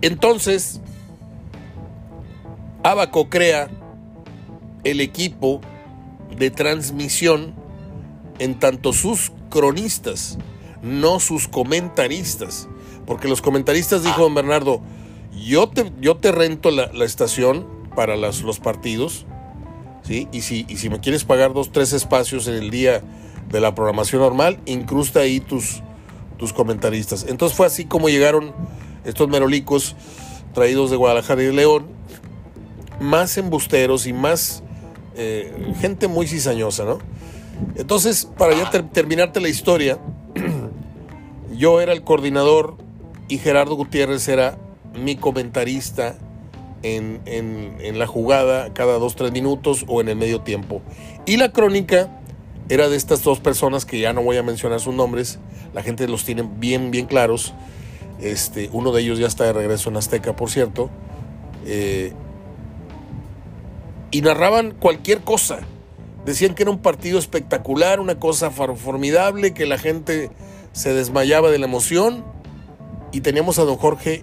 Entonces, 0.00 0.80
Abaco 2.82 3.28
crea 3.28 3.68
el 4.84 5.00
equipo 5.00 5.60
de 6.36 6.50
transmisión 6.50 7.59
en 8.40 8.58
tanto 8.58 8.92
sus 8.92 9.30
cronistas, 9.50 10.38
no 10.82 11.20
sus 11.20 11.46
comentaristas. 11.46 12.68
Porque 13.06 13.28
los 13.28 13.42
comentaristas, 13.42 14.02
dijo 14.02 14.22
don 14.22 14.34
Bernardo, 14.34 14.80
yo 15.46 15.68
te, 15.68 15.92
yo 16.00 16.16
te 16.16 16.32
rento 16.32 16.70
la, 16.72 16.90
estación 17.04 17.66
para 17.94 18.16
los 18.16 18.58
partidos, 18.58 19.26
¿sí? 20.02 20.26
Y 20.32 20.40
si, 20.40 20.66
y 20.68 20.78
si 20.78 20.90
me 20.90 20.98
quieres 20.98 21.24
pagar 21.24 21.52
dos, 21.52 21.70
tres 21.70 21.92
espacios 21.92 22.48
en 22.48 22.54
el 22.54 22.70
día 22.70 23.02
de 23.48 23.60
la 23.60 23.74
programación 23.74 24.22
normal, 24.22 24.58
incrusta 24.66 25.20
ahí 25.20 25.40
tus, 25.40 25.82
tus 26.38 26.52
comentaristas. 26.52 27.26
Entonces 27.28 27.56
fue 27.56 27.66
así 27.66 27.84
como 27.84 28.08
llegaron 28.08 28.52
estos 29.04 29.28
merolicos 29.28 29.96
traídos 30.54 30.90
de 30.90 30.96
Guadalajara 30.96 31.42
y 31.42 31.46
de 31.46 31.52
León 31.52 31.86
más 33.00 33.38
embusteros 33.38 34.06
y 34.06 34.12
más 34.12 34.62
eh, 35.16 35.74
gente 35.80 36.06
muy 36.06 36.26
cizañosa, 36.26 36.84
¿no? 36.84 36.98
Entonces, 37.76 38.28
para 38.38 38.54
ya 38.54 38.70
terminarte 38.90 39.40
la 39.40 39.48
historia, 39.48 39.98
yo 41.56 41.80
era 41.80 41.92
el 41.92 42.02
coordinador 42.02 42.76
y 43.28 43.38
Gerardo 43.38 43.74
Gutiérrez 43.76 44.28
era 44.28 44.58
mi 44.94 45.16
comentarista 45.16 46.16
en, 46.82 47.20
en, 47.26 47.98
la 47.98 48.06
jugada 48.06 48.72
cada 48.72 48.98
dos, 48.98 49.16
tres 49.16 49.32
minutos 49.32 49.84
o 49.86 50.00
en 50.00 50.08
el 50.08 50.16
medio 50.16 50.40
tiempo. 50.40 50.82
Y 51.26 51.36
la 51.36 51.52
crónica 51.52 52.08
era 52.68 52.88
de 52.88 52.96
estas 52.96 53.22
dos 53.22 53.40
personas 53.40 53.84
que 53.84 54.00
ya 54.00 54.12
no 54.12 54.22
voy 54.22 54.36
a 54.36 54.42
mencionar 54.42 54.80
sus 54.80 54.94
nombres, 54.94 55.38
la 55.74 55.82
gente 55.82 56.08
los 56.08 56.24
tiene 56.24 56.48
bien, 56.58 56.90
bien 56.90 57.06
claros. 57.06 57.54
Este, 58.20 58.68
uno 58.72 58.92
de 58.92 59.02
ellos 59.02 59.18
ya 59.18 59.26
está 59.26 59.44
de 59.44 59.52
regreso 59.52 59.90
en 59.90 59.96
Azteca, 59.96 60.36
por 60.36 60.50
cierto. 60.50 60.90
Eh, 61.66 62.12
y 64.10 64.22
narraban 64.22 64.72
cualquier 64.72 65.20
cosa. 65.20 65.60
Decían 66.24 66.54
que 66.54 66.62
era 66.62 66.70
un 66.70 66.80
partido 66.80 67.18
espectacular, 67.18 68.00
una 68.00 68.18
cosa 68.18 68.50
formidable, 68.50 69.54
que 69.54 69.66
la 69.66 69.78
gente 69.78 70.30
se 70.72 70.92
desmayaba 70.92 71.50
de 71.50 71.58
la 71.58 71.66
emoción. 71.66 72.24
Y 73.12 73.22
teníamos 73.22 73.58
a 73.58 73.64
don 73.64 73.76
Jorge 73.76 74.22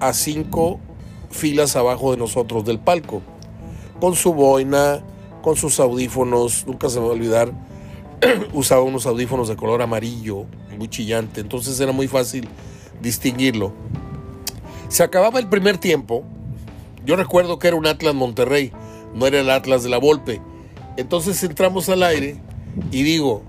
a 0.00 0.12
cinco 0.12 0.80
filas 1.30 1.76
abajo 1.76 2.12
de 2.12 2.16
nosotros 2.16 2.64
del 2.64 2.78
palco, 2.78 3.20
con 4.00 4.14
su 4.14 4.32
boina, 4.32 5.02
con 5.42 5.56
sus 5.56 5.80
audífonos, 5.80 6.66
nunca 6.66 6.88
se 6.88 7.00
me 7.00 7.06
va 7.06 7.12
a 7.12 7.14
olvidar, 7.14 7.52
usaba 8.54 8.82
unos 8.82 9.04
audífonos 9.06 9.48
de 9.48 9.56
color 9.56 9.82
amarillo, 9.82 10.46
muy 10.78 10.88
chillante, 10.88 11.40
entonces 11.40 11.78
era 11.80 11.92
muy 11.92 12.08
fácil 12.08 12.48
distinguirlo. 13.02 13.72
Se 14.88 15.02
acababa 15.02 15.40
el 15.40 15.48
primer 15.48 15.78
tiempo, 15.78 16.24
yo 17.04 17.16
recuerdo 17.16 17.58
que 17.58 17.68
era 17.68 17.76
un 17.76 17.86
Atlas 17.86 18.14
Monterrey, 18.14 18.72
no 19.14 19.26
era 19.26 19.40
el 19.40 19.50
Atlas 19.50 19.82
de 19.82 19.90
la 19.90 19.98
Volpe. 19.98 20.40
Entonces 20.96 21.42
entramos 21.42 21.88
al 21.88 22.02
aire 22.02 22.36
y 22.90 23.02
digo, 23.02 23.42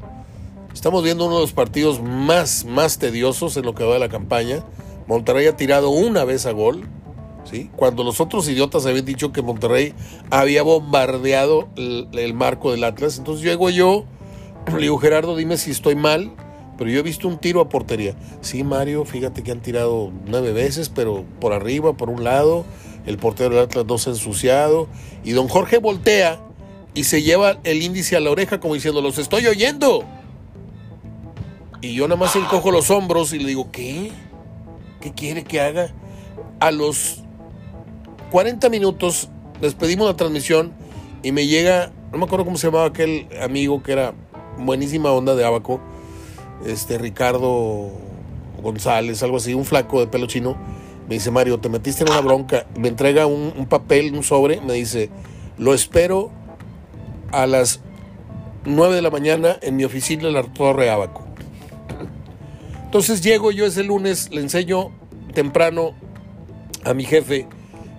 Estamos 0.75 1.05
viendo 1.05 1.25
uno 1.25 1.35
de 1.35 1.41
los 1.41 1.53
partidos 1.53 2.01
más, 2.01 2.65
más 2.65 2.99
tediosos 2.99 3.55
en 3.55 3.63
lo 3.63 3.73
que 3.73 3.85
va 3.85 3.93
de 3.93 3.99
la 3.99 4.09
campaña. 4.09 4.61
Monterrey 5.07 5.47
ha 5.47 5.55
tirado 5.55 5.89
una 5.89 6.25
vez 6.25 6.45
a 6.45 6.51
gol, 6.51 6.83
¿sí? 7.49 7.71
Cuando 7.77 8.03
los 8.03 8.19
otros 8.19 8.47
idiotas 8.49 8.85
habían 8.85 9.05
dicho 9.05 9.31
que 9.31 9.41
Monterrey 9.41 9.93
había 10.31 10.63
bombardeado 10.63 11.69
el, 11.77 12.33
marco 12.33 12.71
del 12.71 12.83
Atlas. 12.83 13.17
Entonces 13.17 13.45
llego 13.45 13.69
yo, 13.69 14.03
le 14.73 14.81
digo, 14.81 14.97
Gerardo, 14.97 15.37
dime 15.37 15.55
si 15.55 15.71
estoy 15.71 15.95
mal, 15.95 16.33
pero 16.77 16.89
yo 16.89 16.99
he 16.99 17.03
visto 17.03 17.29
un 17.29 17.37
tiro 17.37 17.61
a 17.61 17.69
portería. 17.69 18.13
Sí, 18.41 18.65
Mario, 18.65 19.05
fíjate 19.05 19.43
que 19.43 19.53
han 19.53 19.61
tirado 19.61 20.11
nueve 20.27 20.51
veces, 20.51 20.89
pero 20.89 21.23
por 21.39 21.53
arriba, 21.53 21.93
por 21.93 22.09
un 22.09 22.25
lado, 22.25 22.65
el 23.05 23.17
portero 23.17 23.55
del 23.55 23.63
Atlas 23.63 23.85
no 23.85 23.97
se 23.97 24.09
ha 24.09 24.13
ensuciado. 24.13 24.89
Y 25.23 25.31
don 25.31 25.47
Jorge 25.47 25.77
voltea 25.77 26.44
y 26.95 27.03
se 27.03 27.21
lleva 27.21 27.57
el 27.65 27.83
índice 27.83 28.15
a 28.15 28.21
la 28.21 28.31
oreja 28.31 28.59
como 28.59 28.73
diciendo, 28.73 29.01
los 29.01 29.17
estoy 29.17 29.45
oyendo. 29.45 30.05
Y 31.81 31.93
yo 31.93 32.07
nada 32.07 32.19
más 32.19 32.35
encojo 32.37 32.71
los 32.71 32.89
hombros 32.89 33.33
y 33.33 33.39
le 33.39 33.49
digo, 33.49 33.69
¿qué? 33.69 34.11
¿Qué 35.01 35.11
quiere 35.11 35.43
que 35.43 35.59
haga? 35.59 35.93
A 36.61 36.71
los 36.71 37.21
40 38.31 38.69
minutos 38.69 39.29
despedimos 39.61 40.07
la 40.07 40.15
transmisión 40.15 40.71
y 41.21 41.33
me 41.33 41.47
llega, 41.47 41.91
no 42.11 42.17
me 42.17 42.23
acuerdo 42.23 42.45
cómo 42.45 42.57
se 42.57 42.67
llamaba 42.67 42.85
aquel 42.85 43.27
amigo 43.41 43.83
que 43.83 43.91
era 43.91 44.13
buenísima 44.57 45.11
onda 45.11 45.35
de 45.35 45.43
Abaco, 45.43 45.81
este 46.65 46.97
Ricardo 46.97 47.91
González, 48.63 49.21
algo 49.21 49.37
así, 49.37 49.53
un 49.53 49.65
flaco 49.65 49.99
de 49.99 50.07
pelo 50.07 50.27
chino. 50.27 50.55
Me 51.09 51.15
dice, 51.15 51.29
Mario, 51.29 51.59
te 51.59 51.69
metiste 51.69 52.03
en 52.03 52.09
una 52.09 52.21
bronca. 52.21 52.65
Me 52.79 52.87
entrega 52.87 53.27
un, 53.27 53.53
un 53.55 53.65
papel, 53.67 54.15
un 54.15 54.23
sobre, 54.23 54.61
me 54.61 54.73
dice, 54.73 55.09
lo 55.57 55.73
espero 55.73 56.31
a 57.35 57.47
las 57.47 57.81
9 58.65 58.95
de 58.95 59.01
la 59.01 59.11
mañana 59.11 59.57
en 59.61 59.75
mi 59.75 59.83
oficina 59.83 60.27
en 60.27 60.33
la 60.33 60.43
Torre 60.43 60.89
Abaco. 60.89 61.25
Entonces 62.85 63.21
llego 63.21 63.51
yo 63.51 63.65
ese 63.65 63.83
lunes, 63.83 64.29
le 64.31 64.41
enseño 64.41 64.91
temprano 65.33 65.93
a 66.85 66.93
mi 66.93 67.03
jefe, 67.03 67.47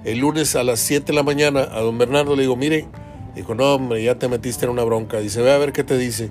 el 0.05 0.19
lunes 0.19 0.57
a 0.57 0.65
las 0.65 0.81
7 0.81 1.07
de 1.07 1.13
la 1.13 1.23
mañana, 1.23 1.69
a 1.71 1.81
don 1.81 1.99
Bernardo, 1.99 2.35
le 2.35 2.43
digo, 2.43 2.57
mire, 2.57 2.87
dijo, 3.35 3.55
no, 3.55 3.75
hombre, 3.75 4.03
ya 4.03 4.19
te 4.19 4.29
metiste 4.29 4.65
en 4.65 4.71
una 4.71 4.85
bronca. 4.85 5.19
Dice, 5.19 5.43
ve 5.43 5.53
a 5.53 5.59
ver 5.59 5.73
qué 5.73 5.85
te 5.85 5.99
dice. 5.99 6.31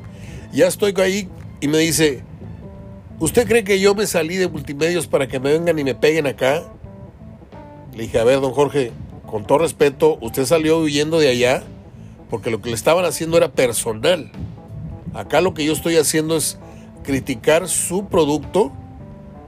Ya 0.51 0.67
estoy 0.67 0.93
ahí 0.97 1.29
y 1.61 1.67
me 1.67 1.77
dice, 1.77 2.23
¿usted 3.19 3.47
cree 3.47 3.63
que 3.63 3.79
yo 3.79 3.93
me 3.93 4.07
salí 4.07 4.37
de 4.37 4.47
multimedios 4.47 5.05
para 5.05 5.27
que 5.27 5.39
me 5.39 5.53
vengan 5.53 5.77
y 5.77 5.83
me 5.83 5.93
peguen 5.93 6.25
acá? 6.25 6.63
Le 7.93 8.03
dije, 8.03 8.17
a 8.17 8.23
ver, 8.23 8.41
don 8.41 8.53
Jorge, 8.53 8.91
con 9.27 9.45
todo 9.45 9.59
respeto, 9.59 10.17
usted 10.21 10.45
salió 10.45 10.79
huyendo 10.79 11.19
de 11.19 11.29
allá 11.29 11.63
porque 12.35 12.51
lo 12.51 12.61
que 12.61 12.67
le 12.67 12.75
estaban 12.75 13.05
haciendo 13.05 13.37
era 13.37 13.53
personal. 13.53 14.29
Acá 15.13 15.39
lo 15.39 15.53
que 15.53 15.63
yo 15.63 15.71
estoy 15.71 15.95
haciendo 15.95 16.35
es 16.35 16.57
criticar 17.01 17.69
su 17.69 18.07
producto 18.09 18.73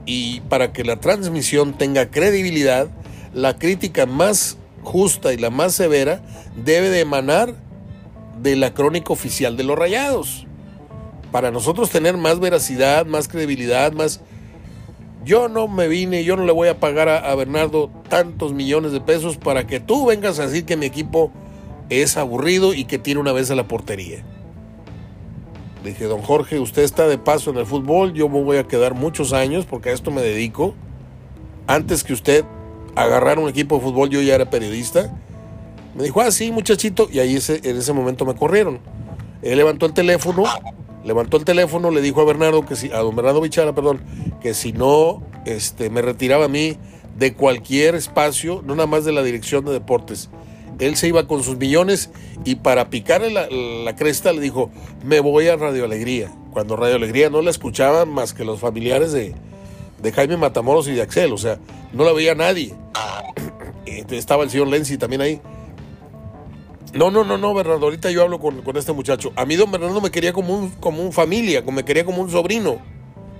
y 0.06 0.40
para 0.48 0.72
que 0.72 0.84
la 0.84 0.98
transmisión 0.98 1.76
tenga 1.76 2.10
credibilidad, 2.10 2.88
la 3.34 3.58
crítica 3.58 4.06
más 4.06 4.56
justa 4.82 5.34
y 5.34 5.36
la 5.36 5.50
más 5.50 5.74
severa 5.74 6.22
debe 6.64 6.88
de 6.88 7.00
emanar 7.00 7.54
de 8.40 8.56
la 8.56 8.72
crónica 8.72 9.12
oficial 9.12 9.58
de 9.58 9.64
los 9.64 9.78
rayados. 9.78 10.46
Para 11.30 11.50
nosotros 11.50 11.90
tener 11.90 12.16
más 12.16 12.40
veracidad, 12.40 13.04
más 13.04 13.28
credibilidad, 13.28 13.92
más... 13.92 14.22
Yo 15.26 15.50
no 15.50 15.68
me 15.68 15.88
vine, 15.88 16.24
yo 16.24 16.38
no 16.38 16.46
le 16.46 16.52
voy 16.52 16.68
a 16.68 16.80
pagar 16.80 17.10
a, 17.10 17.34
Bernardo 17.34 17.90
tantos 18.08 18.54
millones 18.54 18.92
de 18.92 19.02
pesos 19.02 19.36
para 19.36 19.66
que 19.66 19.78
tú 19.78 20.06
vengas 20.06 20.38
a 20.38 20.46
decir 20.46 20.64
que 20.64 20.78
mi 20.78 20.86
equipo 20.86 21.30
es 21.90 22.16
aburrido 22.16 22.74
y 22.74 22.84
que 22.84 22.98
tiene 22.98 23.20
una 23.20 23.32
vez 23.32 23.50
a 23.50 23.54
la 23.54 23.68
portería. 23.68 24.24
Le 25.82 25.90
dije, 25.90 26.04
don 26.04 26.22
Jorge, 26.22 26.58
usted 26.58 26.82
está 26.82 27.06
de 27.06 27.18
paso 27.18 27.50
en 27.50 27.58
el 27.58 27.66
fútbol, 27.66 28.12
yo 28.12 28.28
me 28.28 28.42
voy 28.42 28.56
a 28.56 28.64
quedar 28.64 28.94
muchos 28.94 29.32
años 29.32 29.64
porque 29.64 29.90
a 29.90 29.92
esto 29.92 30.10
me 30.10 30.22
dedico. 30.22 30.74
Antes 31.66 32.02
que 32.02 32.12
usted 32.12 32.44
agarrar 32.96 33.38
un 33.38 33.48
equipo 33.48 33.76
de 33.76 33.82
fútbol, 33.82 34.10
yo 34.10 34.20
ya 34.20 34.34
era 34.34 34.50
periodista. 34.50 35.14
Me 35.94 36.04
dijo, 36.04 36.20
ah, 36.20 36.30
sí, 36.30 36.50
muchachito, 36.50 37.08
y 37.10 37.20
ahí 37.20 37.38
en 37.48 37.76
ese 37.76 37.92
momento 37.92 38.24
me 38.24 38.34
corrieron. 38.34 38.80
Él 39.42 39.56
levantó 39.56 39.86
el 39.86 39.92
teléfono, 39.92 40.44
levantó 41.04 41.36
el 41.36 41.44
teléfono, 41.44 41.90
le 41.90 42.00
dijo 42.00 42.20
a 42.20 42.24
Bernardo, 42.24 42.64
que 42.66 42.76
si, 42.76 42.90
a 42.90 42.98
don 42.98 43.14
Bernardo 43.14 43.40
Bichara, 43.40 43.74
perdón, 43.74 44.00
que 44.40 44.54
si 44.54 44.72
no 44.72 45.22
este, 45.44 45.90
me 45.90 46.02
retiraba 46.02 46.46
a 46.46 46.48
mí 46.48 46.76
de 47.16 47.34
cualquier 47.34 47.94
espacio, 47.94 48.62
no 48.64 48.74
nada 48.74 48.86
más 48.86 49.04
de 49.04 49.12
la 49.12 49.22
dirección 49.22 49.64
de 49.64 49.72
deportes, 49.72 50.28
él 50.78 50.96
se 50.96 51.08
iba 51.08 51.26
con 51.26 51.42
sus 51.42 51.56
millones 51.56 52.10
y 52.44 52.56
para 52.56 52.90
picarle 52.90 53.30
la, 53.30 53.48
la, 53.48 53.96
cresta 53.96 54.32
le 54.32 54.40
dijo, 54.40 54.70
me 55.04 55.20
voy 55.20 55.48
a 55.48 55.56
Radio 55.56 55.84
Alegría. 55.84 56.32
Cuando 56.52 56.76
Radio 56.76 56.96
Alegría 56.96 57.30
no 57.30 57.42
la 57.42 57.50
escuchaban 57.50 58.08
más 58.08 58.32
que 58.32 58.44
los 58.44 58.60
familiares 58.60 59.12
de, 59.12 59.34
de 60.02 60.12
Jaime 60.12 60.36
Matamoros 60.36 60.88
y 60.88 60.92
de 60.92 61.02
Axel, 61.02 61.32
o 61.32 61.38
sea, 61.38 61.58
no 61.92 62.04
la 62.04 62.12
veía 62.12 62.34
nadie. 62.34 62.74
Entonces 63.86 64.18
estaba 64.20 64.44
el 64.44 64.50
señor 64.50 64.68
Lenzi 64.68 64.98
también 64.98 65.20
ahí. 65.20 65.40
No, 66.94 67.10
no, 67.10 67.22
no, 67.22 67.36
no, 67.36 67.52
Bernardo, 67.52 67.84
ahorita 67.84 68.10
yo 68.10 68.22
hablo 68.22 68.38
con, 68.38 68.62
con, 68.62 68.76
este 68.76 68.92
muchacho. 68.92 69.32
A 69.36 69.44
mí 69.44 69.56
don 69.56 69.70
Bernardo 69.70 70.00
me 70.00 70.10
quería 70.10 70.32
como 70.32 70.56
un, 70.56 70.70
como 70.70 71.02
un 71.02 71.12
familia, 71.12 71.62
me 71.62 71.84
quería 71.84 72.04
como 72.04 72.22
un 72.22 72.30
sobrino. 72.30 72.78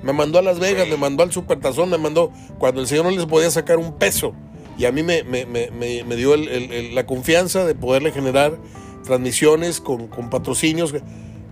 Me 0.03 0.13
mandó 0.13 0.39
a 0.39 0.43
Las 0.43 0.61
Vegas, 0.61 0.87
me 0.89 0.97
mandó 0.97 1.23
al 1.23 1.33
Supertazón, 1.33 1.91
me 1.91 1.99
mandó 1.99 2.31
cuando 2.59 2.81
el 2.81 2.87
señor 2.87 3.07
no 3.07 3.11
les 3.11 3.27
podía 3.27 3.51
sacar 3.51 3.79
un 3.79 3.95
peso 3.95 4.35
y 4.79 4.85
a 4.85 4.93
mí 4.93 5.03
me, 5.03 5.25
me, 5.25 5.45
me, 5.45 5.71
me 5.73 6.17
dio 6.17 6.35
el, 6.35 6.49
el, 6.49 6.95
la 6.95 7.05
confianza 7.05 7.67
de 7.67 7.75
poderle 7.75 8.13
generar 8.13 8.57
transmisiones 9.05 9.81
con, 9.81 10.07
con, 10.07 10.31
patrocinios. 10.31 10.95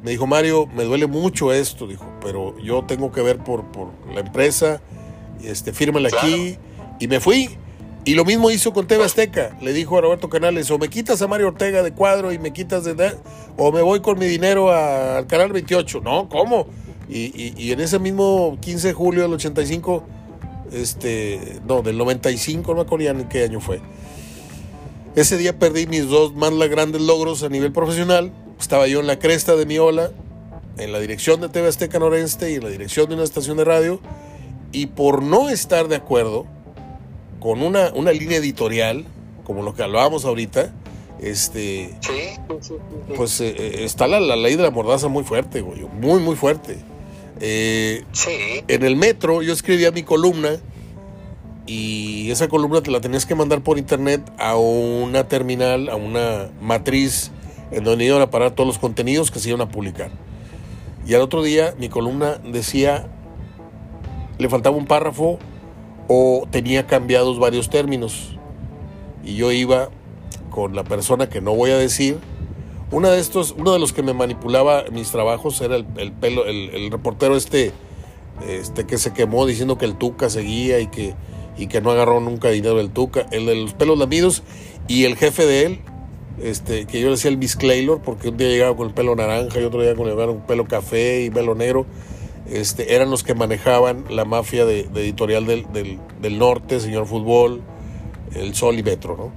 Me 0.05 0.13
dijo, 0.13 0.29
Mario, 0.29 0.69
me 0.69 0.85
duele 0.85 1.09
mucho 1.09 1.53
esto, 1.53 1.89
dijo, 1.89 2.07
pero 2.23 2.57
yo 2.61 2.85
tengo 2.85 3.11
que 3.11 3.23
ver 3.23 3.39
por, 3.39 3.65
por 3.73 3.89
la 4.15 4.21
empresa, 4.21 4.81
este, 5.43 5.73
fírmale 5.73 6.11
claro. 6.11 6.25
aquí. 6.25 6.57
Y 7.01 7.09
me 7.09 7.19
fui. 7.19 7.59
Y 8.05 8.15
lo 8.15 8.25
mismo 8.25 8.53
hizo 8.53 8.73
con 8.73 8.87
TV 8.87 9.03
Azteca. 9.03 9.59
Le 9.61 9.73
dijo 9.73 9.99
a 9.99 10.03
Roberto 10.03 10.29
Canales, 10.29 10.71
o 10.71 10.79
me 10.79 10.89
quitas 10.89 11.21
a 11.21 11.27
Mario 11.27 11.49
Ortega 11.49 11.83
de 11.83 11.93
cuadro 11.93 12.33
y 12.33 12.39
me 12.39 12.53
quitas 12.53 12.85
de... 12.85 13.17
O 13.57 13.73
me 13.73 13.83
voy 13.83 13.99
con 14.01 14.21
mi 14.21 14.27
dinero 14.27 14.71
a, 14.71 15.19
al 15.19 15.27
Canal 15.27 15.53
28. 15.53 16.01
No, 16.03 16.29
¿cómo? 16.29 16.69
Y, 17.09 17.33
y, 17.35 17.55
y 17.57 17.73
en 17.73 17.81
ese 17.81 17.99
mismo 17.99 18.57
15 18.61 18.89
de 18.89 18.95
julio 18.95 19.23
del 19.23 19.33
85 19.33 20.05
este, 20.73 21.61
no, 21.67 21.83
del 21.83 21.99
95, 21.99 22.73
no 22.73 22.77
me 22.77 22.83
acuerdo 22.83 23.09
en 23.09 23.29
qué 23.29 23.45
año 23.45 23.61
fue. 23.61 23.81
Ese 25.15 25.39
día 25.39 25.59
perdí 25.59 25.87
mis 25.87 26.09
dos 26.09 26.35
más 26.35 26.53
grandes 26.69 27.01
logros 27.01 27.43
a 27.43 27.49
nivel 27.49 27.73
profesional. 27.73 28.33
Estaba 28.61 28.87
yo 28.87 29.01
en 29.01 29.07
la 29.07 29.19
cresta 29.19 29.57
de 29.57 29.65
mi 29.65 29.79
ola, 29.79 30.11
en 30.77 30.93
la 30.93 31.01
dirección 31.01 31.41
de 31.41 31.49
TV 31.49 31.69
Azteca 31.69 31.99
Noreste 31.99 32.51
y 32.51 32.57
en 32.57 32.65
la 32.65 32.69
dirección 32.69 33.09
de 33.09 33.15
una 33.15 33.25
estación 33.25 33.57
de 33.57 33.65
radio. 33.65 34.01
Y 34.73 34.87
por 34.87 35.23
no 35.23 35.49
estar 35.49 35.89
de 35.89 35.97
acuerdo 35.97 36.47
con 37.41 37.63
una, 37.63 37.93
una 37.95 38.13
línea 38.13 38.39
editorial, 38.39 39.07
como 39.45 39.63
lo 39.63 39.75
que 39.75 39.83
hablábamos 39.83 40.25
ahorita, 40.25 40.73
este, 41.21 41.95
pues 43.17 43.41
eh, 43.41 43.85
está 43.85 44.07
la, 44.07 44.21
la, 44.21 44.37
ley 44.37 44.57
de 44.57 44.63
la 44.63 44.71
mordaza 44.71 45.09
muy 45.09 45.25
fuerte, 45.25 45.63
güey, 45.63 45.81
muy, 45.99 46.21
muy 46.21 46.37
fuerte. 46.37 46.77
Eh, 47.41 48.05
sí. 48.13 48.65
En 48.69 48.83
el 48.83 48.97
metro 48.97 49.43
yo 49.43 49.53
escribía 49.53 49.91
mi 49.91 50.03
columna 50.03 50.59
y 51.67 52.31
esa 52.31 52.49
columna 52.49 52.81
te 52.81 52.91
la 52.91 53.01
tenías 53.01 53.27
que 53.27 53.35
mandar 53.35 53.61
por 53.63 53.79
internet 53.79 54.23
a 54.39 54.57
una 54.57 55.29
terminal, 55.29 55.89
a 55.89 55.97
una 55.97 56.49
matriz 56.61 57.33
en 57.73 57.85
donde 57.85 58.05
iban 58.05 58.23
a 58.23 58.31
parar 58.31 58.53
todos 58.53 58.67
los 58.67 58.79
contenidos 58.79 59.31
que 59.31 59.41
se 59.41 59.49
iban 59.49 59.61
a 59.61 59.69
publicar. 59.69 60.11
Y 61.07 61.15
al 61.15 61.23
otro 61.23 61.43
día 61.43 61.75
mi 61.79 61.89
columna 61.89 62.39
decía, 62.45 63.09
le 64.39 64.49
faltaba 64.49 64.77
un 64.77 64.87
párrafo 64.87 65.39
o 66.09 66.47
tenía 66.51 66.87
cambiados 66.87 67.39
varios 67.39 67.69
términos. 67.69 68.37
Y 69.25 69.35
yo 69.35 69.51
iba 69.51 69.91
con 70.51 70.75
la 70.75 70.85
persona 70.85 71.29
que 71.29 71.41
no 71.41 71.55
voy 71.55 71.71
a 71.71 71.77
decir, 71.77 72.19
una 72.91 73.11
de 73.11 73.19
estos, 73.19 73.55
uno 73.59 73.73
de 73.73 73.79
los 73.79 73.93
que 73.93 74.03
me 74.03 74.13
manipulaba 74.13 74.85
mis 74.93 75.11
trabajos 75.11 75.61
era 75.61 75.77
el, 75.77 75.87
el 75.97 76.13
pelo, 76.13 76.47
el, 76.47 76.71
el, 76.71 76.91
reportero 76.91 77.37
este, 77.37 77.73
este 78.47 78.87
que 78.87 78.99
se 78.99 79.13
quemó 79.13 79.47
diciendo 79.47 79.77
que 79.77 79.87
el 79.87 79.97
Tuca 79.97 80.31
seguía 80.31 80.79
y 80.79 80.87
que, 80.87 81.15
y 81.57 81.67
que 81.67 81.81
no 81.81 81.91
agarró 81.91 82.21
nunca 82.21 82.49
dinero 82.51 82.77
del 82.77 82.91
Tuca, 82.91 83.27
el 83.33 83.47
de 83.47 83.57
los 83.57 83.75
pelos 83.75 83.99
lamidos 83.99 84.43
y 84.89 85.05
el 85.05 85.17
jefe 85.17 85.47
de 85.47 85.67
él, 85.67 85.81
este, 86.41 86.87
que 86.87 87.01
yo 87.01 87.07
le 87.07 87.13
decía 87.13 87.31
el 87.31 87.39
Miss 87.39 87.57
Claylor, 87.57 88.01
porque 88.03 88.29
un 88.29 88.37
día 88.37 88.49
llegaba 88.49 88.77
con 88.77 88.89
el 88.89 88.95
pelo 88.95 89.17
naranja 89.17 89.61
y 89.61 89.65
otro 89.65 89.83
día 89.83 89.95
con 89.97 90.09
el 90.09 90.37
pelo 90.47 90.67
café 90.67 91.25
y 91.25 91.31
pelo 91.31 91.55
negro, 91.55 91.87
este, 92.49 92.95
eran 92.95 93.11
los 93.11 93.25
que 93.25 93.35
manejaban 93.35 94.05
la 94.11 94.25
mafia 94.25 94.65
de, 94.65 94.85
de 94.85 95.01
editorial 95.01 95.47
del, 95.47 95.73
del, 95.73 95.99
del, 96.21 96.39
norte, 96.39 96.79
señor 96.79 97.07
fútbol, 97.07 97.63
el 98.35 98.55
Sol 98.55 98.79
y 98.79 98.85
Metro, 98.85 99.17
¿no? 99.17 99.33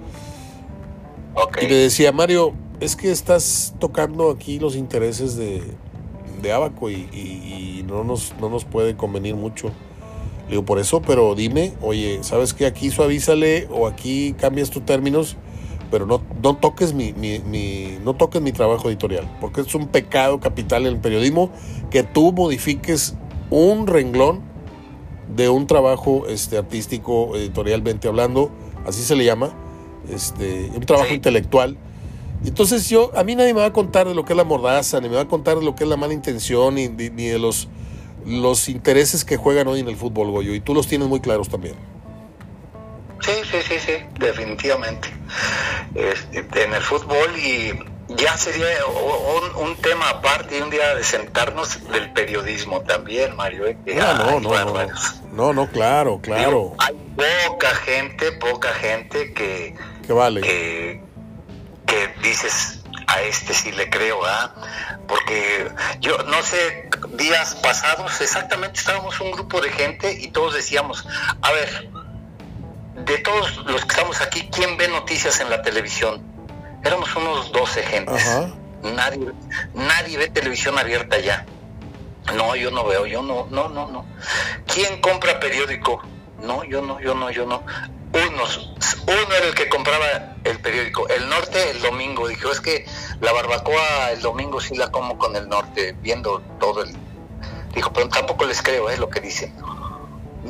Okay. 1.41 1.65
Y 1.65 1.69
le 1.69 1.75
decía, 1.75 2.11
Mario, 2.11 2.53
es 2.79 2.95
que 2.95 3.11
estás 3.11 3.75
tocando 3.79 4.29
aquí 4.29 4.59
los 4.59 4.75
intereses 4.75 5.35
de, 5.35 5.61
de 6.41 6.51
Abaco 6.51 6.89
y, 6.89 7.07
y, 7.11 7.79
y, 7.79 7.83
no, 7.87 8.03
nos, 8.03 8.33
no 8.39 8.49
nos 8.49 8.65
puede 8.65 8.95
convenir 8.95 9.35
mucho. 9.35 9.67
Le 10.45 10.51
digo, 10.51 10.65
por 10.65 10.79
eso, 10.79 11.01
pero 11.01 11.35
dime, 11.35 11.73
oye, 11.81 12.19
¿sabes 12.23 12.53
qué? 12.53 12.65
Aquí 12.65 12.89
suavízale 12.89 13.67
o 13.71 13.87
aquí 13.87 14.33
cambias 14.33 14.69
tus 14.69 14.85
términos 14.85 15.37
pero 15.91 16.05
no, 16.05 16.21
no 16.43 16.55
toques 16.55 16.93
mi, 16.93 17.13
mi, 17.13 17.39
mi, 17.39 17.97
no 18.03 18.15
toques 18.15 18.41
mi 18.41 18.51
trabajo 18.51 18.89
editorial, 18.89 19.29
porque 19.41 19.61
es 19.61 19.73
un 19.75 19.87
pecado 19.87 20.39
capital 20.39 20.85
en 20.85 20.93
el 20.93 20.99
periodismo 20.99 21.49
que 21.89 22.03
tú 22.03 22.31
modifiques 22.31 23.15
un 23.49 23.87
renglón 23.87 24.41
de 25.35 25.49
un 25.49 25.67
trabajo 25.67 26.27
este, 26.27 26.57
artístico, 26.57 27.35
editorialmente 27.35 28.07
hablando, 28.07 28.51
así 28.85 29.01
se 29.01 29.15
le 29.15 29.25
llama, 29.25 29.51
este, 30.11 30.71
un 30.75 30.81
trabajo 30.81 31.13
intelectual. 31.13 31.77
Entonces 32.45 32.89
yo, 32.89 33.11
a 33.15 33.23
mí 33.23 33.35
nadie 33.35 33.53
me 33.53 33.59
va 33.59 33.67
a 33.67 33.73
contar 33.73 34.07
de 34.07 34.15
lo 34.15 34.23
que 34.23 34.33
es 34.33 34.37
la 34.37 34.45
mordaza, 34.45 35.01
ni 35.01 35.09
me 35.09 35.15
va 35.15 35.23
a 35.23 35.27
contar 35.27 35.57
de 35.57 35.65
lo 35.65 35.75
que 35.75 35.83
es 35.83 35.89
la 35.89 35.97
mala 35.97 36.13
intención, 36.13 36.75
ni, 36.75 36.87
ni 36.87 37.27
de 37.27 37.39
los, 37.39 37.67
los 38.25 38.69
intereses 38.69 39.25
que 39.25 39.35
juegan 39.37 39.67
hoy 39.67 39.81
en 39.81 39.89
el 39.89 39.97
fútbol, 39.97 40.31
Goyo, 40.31 40.53
y 40.53 40.61
tú 40.61 40.73
los 40.73 40.87
tienes 40.87 41.07
muy 41.07 41.19
claros 41.19 41.49
también. 41.49 41.75
Sí, 43.21 43.33
sí, 43.51 43.57
sí, 43.67 43.75
sí, 43.85 43.93
definitivamente. 44.17 45.09
Este, 45.93 46.63
en 46.63 46.73
el 46.73 46.81
fútbol 46.81 47.37
y 47.37 47.73
ya 48.15 48.37
sería 48.37 48.65
un, 49.57 49.75
tema 49.77 50.09
aparte 50.09 50.57
y 50.57 50.61
un 50.61 50.69
día 50.69 50.95
de 50.95 51.03
sentarnos 51.03 51.89
del 51.91 52.11
periodismo 52.11 52.81
también, 52.81 53.35
Mario. 53.35 53.67
¿eh? 53.67 53.77
Ah, 54.01 54.15
no, 54.17 54.39
no, 54.39 54.65
no, 54.65 54.87
no, 55.31 55.53
no, 55.53 55.69
claro, 55.69 56.19
claro. 56.21 56.73
hay 56.79 56.95
poca 57.47 57.69
gente, 57.75 58.31
poca 58.33 58.73
gente 58.73 59.33
que, 59.33 59.75
que 60.05 60.13
vale. 60.13 60.41
Que, 60.41 61.01
que 61.89 62.13
dices, 62.21 62.79
a 63.07 63.21
este 63.21 63.53
sí 63.53 63.71
le 63.71 63.89
creo, 63.89 64.23
¿ah? 64.25 64.53
Porque 65.07 65.71
yo 65.99 66.17
no 66.23 66.41
sé, 66.43 66.89
días 67.13 67.55
pasados 67.55 68.21
exactamente 68.21 68.79
estábamos 68.79 69.19
un 69.19 69.31
grupo 69.31 69.59
de 69.61 69.71
gente 69.71 70.13
y 70.13 70.27
todos 70.27 70.53
decíamos, 70.53 71.07
a 71.41 71.51
ver, 71.51 71.89
de 73.05 73.17
todos 73.19 73.57
los 73.65 73.85
que 73.85 73.95
estamos 73.95 74.21
aquí, 74.21 74.47
¿quién 74.51 74.77
ve 74.77 74.87
noticias 74.87 75.39
en 75.39 75.49
la 75.49 75.61
televisión? 75.63 76.21
Éramos 76.83 77.15
unos 77.15 77.51
12 77.51 77.83
gentes. 77.83 78.27
Nadie, 78.83 79.31
nadie 79.73 80.17
ve 80.17 80.29
televisión 80.29 80.77
abierta 80.77 81.19
ya. 81.19 81.45
No, 82.35 82.55
yo 82.55 82.69
no 82.69 82.85
veo, 82.85 83.07
yo 83.07 83.23
no, 83.23 83.47
no, 83.49 83.69
no, 83.69 83.87
no. 83.89 84.05
¿Quién 84.71 85.01
compra 85.01 85.39
periódico? 85.39 86.01
No, 86.41 86.63
yo 86.63 86.81
no, 86.81 86.99
yo 87.01 87.15
no, 87.15 87.31
yo 87.31 87.45
no. 87.45 87.63
Unos, 88.11 88.71
uno 89.05 89.35
era 89.35 89.47
el 89.47 89.55
que 89.55 89.69
compraba 89.69 90.35
el 90.43 90.59
periódico. 90.59 91.07
El 91.09 91.29
norte 91.29 91.71
el 91.71 91.81
domingo. 91.81 92.27
Dijo, 92.27 92.51
es 92.51 92.61
que 92.61 92.85
la 93.21 93.31
barbacoa 93.31 94.11
el 94.11 94.21
domingo 94.21 94.59
sí 94.59 94.75
la 94.75 94.91
como 94.91 95.17
con 95.17 95.35
el 95.35 95.47
norte, 95.47 95.95
viendo 96.01 96.41
todo 96.59 96.83
el... 96.83 96.95
Dijo, 97.73 97.93
pero 97.93 98.09
tampoco 98.09 98.45
les 98.45 98.61
creo, 98.61 98.89
es 98.89 98.99
lo 98.99 99.09
que 99.09 99.21
dicen. 99.21 99.53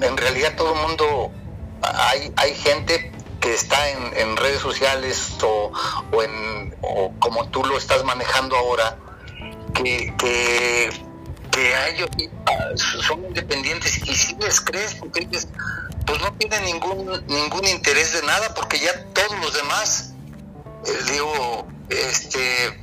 En 0.01 0.15
realidad 0.15 0.55
todo 0.55 0.73
el 0.73 0.81
mundo 0.81 1.31
hay, 1.81 2.31
hay 2.37 2.55
gente 2.55 3.11
que 3.39 3.53
está 3.53 3.89
en, 3.89 4.37
redes 4.37 4.61
sociales 4.61 5.37
o, 5.41 5.71
en, 6.21 6.75
como 7.19 7.47
tú 7.49 7.63
lo 7.63 7.77
estás 7.77 8.03
manejando 8.03 8.55
ahora, 8.55 8.97
que, 9.73 10.13
que, 10.17 10.89
ellos 11.89 12.09
son 13.05 13.25
independientes 13.25 13.97
y 14.07 14.15
si 14.15 14.35
les 14.35 14.61
crees, 14.61 14.95
porque 14.95 15.21
ellos 15.21 15.47
pues 16.09 16.21
no 16.21 16.33
tienen 16.33 16.63
ningún, 16.65 17.23
ningún 17.27 17.67
interés 17.67 18.13
de 18.13 18.23
nada, 18.23 18.53
porque 18.55 18.79
ya 18.79 19.05
todos 19.13 19.39
los 19.41 19.53
demás, 19.53 20.13
eh, 20.85 21.11
digo, 21.11 21.67
este, 21.89 22.81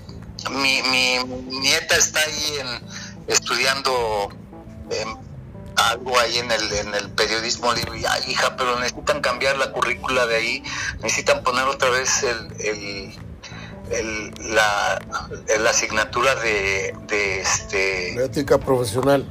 mi, 0.51 0.81
mi 0.83 1.19
nieta 1.61 1.97
está 1.97 2.21
ahí 2.21 2.59
en, 2.61 3.35
estudiando 3.35 4.29
algo 5.77 6.19
ahí 6.19 6.39
en 6.39 6.51
el, 6.51 6.73
en 6.73 6.95
el 6.95 7.11
periodismo, 7.11 7.73
le 7.75 7.83
hija, 8.29 8.57
pero 8.57 8.79
necesitan 8.79 9.21
cambiar 9.21 9.59
la 9.59 9.73
currícula 9.73 10.27
de 10.27 10.37
ahí, 10.37 10.63
necesitan 11.03 11.43
poner 11.43 11.65
otra 11.65 11.91
vez 11.91 12.23
el, 12.23 13.13
el, 13.91 14.35
la, 14.39 15.01
la, 15.59 15.71
asignatura 15.71 16.35
de, 16.37 16.95
de 17.09 17.41
este... 17.41 18.25
ética 18.25 18.59
profesional. 18.59 19.27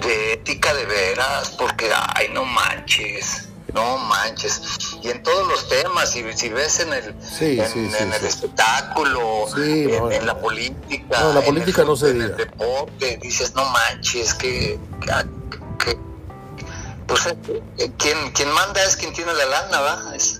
De 0.00 0.32
ética 0.32 0.74
de 0.74 0.84
veras, 0.86 1.50
porque, 1.58 1.90
ay, 2.14 2.28
no 2.32 2.44
manches. 2.44 3.48
No 3.72 3.98
manches. 3.98 4.60
Y 5.02 5.08
en 5.08 5.22
todos 5.22 5.48
los 5.48 5.68
temas, 5.68 6.10
si, 6.10 6.24
si 6.34 6.48
ves 6.48 6.78
en 6.80 6.92
el, 6.92 7.14
en, 7.40 8.12
el 8.12 8.24
espectáculo, 8.24 9.46
en, 9.56 10.26
la 10.26 10.38
política, 10.38 11.20
no, 11.20 11.32
la 11.32 11.40
política 11.40 11.82
no 11.82 11.96
se 11.96 12.10
en 12.10 12.22
el 12.22 12.36
deporte, 12.36 13.18
dices, 13.20 13.52
no 13.56 13.64
manches, 13.64 14.32
que, 14.34 14.78
que, 15.78 15.98
pues 17.08 17.26
eh, 17.26 17.90
quien, 17.98 18.30
quien 18.30 18.50
manda 18.52 18.82
es 18.84 18.96
quien 18.96 19.12
tiene 19.12 19.32
la 19.34 19.44
lana, 19.44 19.80
¿va? 19.80 20.14
Es, 20.14 20.38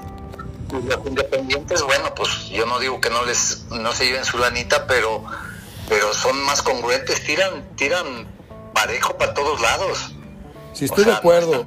los 0.70 1.06
independientes, 1.06 1.82
bueno, 1.82 2.14
pues 2.14 2.48
yo 2.48 2.66
no 2.66 2.78
digo 2.78 3.00
que 3.00 3.10
no 3.10 3.24
les 3.24 3.64
no 3.70 3.92
se 3.92 4.06
lleven 4.06 4.24
su 4.24 4.38
lanita, 4.38 4.86
pero 4.86 5.24
pero 5.88 6.12
son 6.14 6.40
más 6.44 6.62
congruentes, 6.62 7.24
tiran 7.24 7.64
tiran 7.76 8.26
parejo 8.74 9.16
para 9.16 9.32
todos 9.32 9.60
lados. 9.62 10.14
Sí, 10.74 10.86
estoy 10.86 11.04
de 11.04 11.12
acuerdo. 11.12 11.64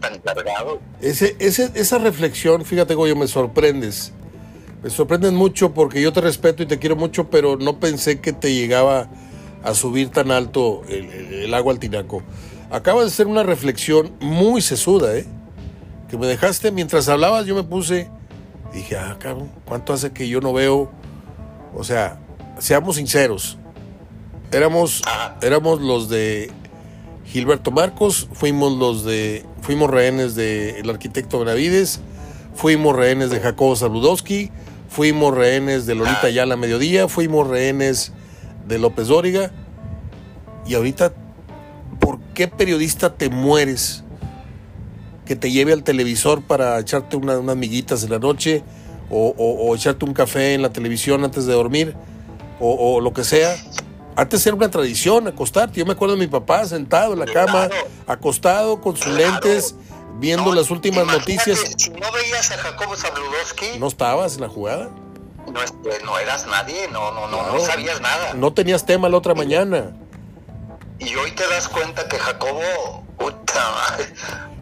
ese, 1.02 1.36
ese, 1.40 1.72
esa 1.76 1.98
reflexión, 1.98 2.66
fíjate, 2.66 2.94
Goyo, 2.94 3.16
me 3.16 3.28
sorprendes. 3.28 4.12
Me 4.84 4.90
sorprendes 4.90 5.32
mucho 5.32 5.74
porque 5.74 6.02
yo 6.02 6.14
te 6.14 6.22
respeto 6.22 6.62
y 6.62 6.66
te 6.68 6.78
quiero 6.78 6.96
mucho, 6.96 7.30
pero 7.30 7.58
no 7.58 7.80
pensé 7.80 8.20
que 8.20 8.34
te 8.34 8.54
llegaba 8.54 9.10
a 9.64 9.74
subir 9.74 10.10
tan 10.10 10.30
alto 10.30 10.84
el, 10.88 11.54
agua 11.54 11.74
al 11.74 11.80
tinaco. 11.80 12.22
Acabas 12.70 13.06
de 13.06 13.08
hacer 13.08 13.28
una 13.28 13.44
reflexión 13.44 14.12
muy 14.20 14.62
sesuda, 14.62 15.18
¿eh? 15.18 15.26
Que 16.10 16.18
me 16.18 16.28
dejaste 16.28 16.72
mientras 16.72 17.10
hablabas, 17.10 17.46
yo 17.46 17.56
me 17.56 17.64
puse. 17.64 18.10
Dije, 18.74 18.98
ah, 18.98 19.16
cabrón, 19.20 19.52
¿cuánto 19.66 19.94
hace 19.94 20.12
que 20.12 20.28
yo 20.28 20.42
no 20.42 20.54
veo? 20.54 20.92
O 21.74 21.84
sea, 21.84 22.20
seamos 22.60 22.98
sinceros. 22.98 23.58
Éramos, 24.52 25.02
éramos 25.42 25.82
los 25.82 26.10
de 26.10 26.52
Gilberto 27.28 27.72
Marcos, 27.72 28.30
fuimos 28.32 28.78
los 28.78 29.04
de, 29.04 29.46
fuimos 29.62 29.90
rehenes 29.90 30.36
del 30.36 30.90
arquitecto 30.90 31.40
Benavides, 31.40 32.00
fuimos 32.56 32.96
rehenes 32.96 33.30
de 33.30 33.42
Jacobo 33.42 33.76
Saludowski, 33.76 34.50
fuimos 34.88 35.36
rehenes 35.36 35.86
de 35.86 35.96
Lolita 35.96 36.28
Ayala 36.28 36.56
Mediodía, 36.56 37.10
fuimos 37.10 37.46
rehenes 37.48 38.14
de 38.66 38.80
López 38.80 39.08
Dóriga. 39.08 39.52
Y 40.66 40.76
ahorita, 40.76 41.12
¿por 42.00 42.20
qué 42.34 42.48
periodista 42.48 43.14
te 43.14 43.30
mueres 43.30 44.06
que 45.26 45.36
te 45.36 45.52
lleve 45.52 45.74
al 45.74 45.84
televisor 45.84 46.42
para 46.42 46.80
echarte 46.80 47.18
unas 47.18 47.58
miguitas 47.58 48.04
en 48.04 48.12
la 48.12 48.20
noche 48.20 48.64
o, 49.10 49.76
echarte 49.76 50.06
un 50.06 50.14
café 50.14 50.54
en 50.54 50.62
la 50.62 50.72
televisión 50.72 51.26
antes 51.26 51.46
de 51.46 51.54
dormir 51.54 51.94
o 52.62 53.02
lo 53.02 53.12
que 53.12 53.26
sea? 53.26 53.54
Antes 54.18 54.44
era 54.48 54.56
una 54.56 54.72
tradición 54.72 55.28
acostarte. 55.28 55.80
Yo 55.80 55.86
me 55.86 55.94
acuerdo 55.94 56.16
de 56.16 56.22
mi 56.22 56.28
papá 56.28 56.66
sentado 56.66 57.14
en 57.14 57.20
la 57.20 57.28
cama, 57.28 57.70
acostado 58.08 58.82
con 58.82 58.98
sus 58.98 59.14
lentes, 59.14 59.76
viendo 60.16 60.56
las 60.56 60.72
últimas 60.72 61.06
noticias. 61.06 61.60
Si 61.78 61.92
no 61.92 62.12
veías 62.12 62.52
a 62.52 62.58
Jacobo 62.58 62.96
Zabludowski. 62.96 63.78
¿No 63.78 63.88
estabas 63.88 64.34
en 64.36 64.42
la 64.42 64.50
jugada? 64.50 64.90
No, 65.46 65.62
no 66.04 66.18
eras 66.18 66.48
nadie, 66.48 66.88
no, 66.92 67.12
no, 67.12 67.28
no, 67.28 67.54
no, 67.54 67.60
sabías 67.60 68.02
nada. 68.02 68.34
No 68.34 68.52
tenías 68.54 68.88
tema 68.88 69.08
la 69.08 69.18
otra 69.18 69.36
mañana. 69.36 69.96
Y 70.98 71.14
hoy 71.14 71.32
te 71.34 71.48
das 71.48 71.68
cuenta 71.68 72.08
que 72.08 72.18
Jacobo. 72.18 73.04
Puta, 73.20 73.98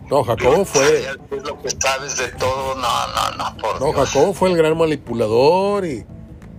no, 0.09 0.21
Jacobo 0.25 0.65
fue. 0.65 0.99
Es 1.31 1.43
lo 1.43 1.61
que 1.61 1.69
sabes 1.79 2.17
de 2.17 2.27
todo, 2.27 2.75
no, 2.75 3.07
no, 3.07 3.37
no. 3.37 3.57
Por 3.57 3.79
no, 3.79 3.93
Jacobo 3.93 4.33
fue 4.33 4.49
el 4.49 4.57
gran 4.57 4.77
manipulador 4.77 5.85
y 5.85 6.05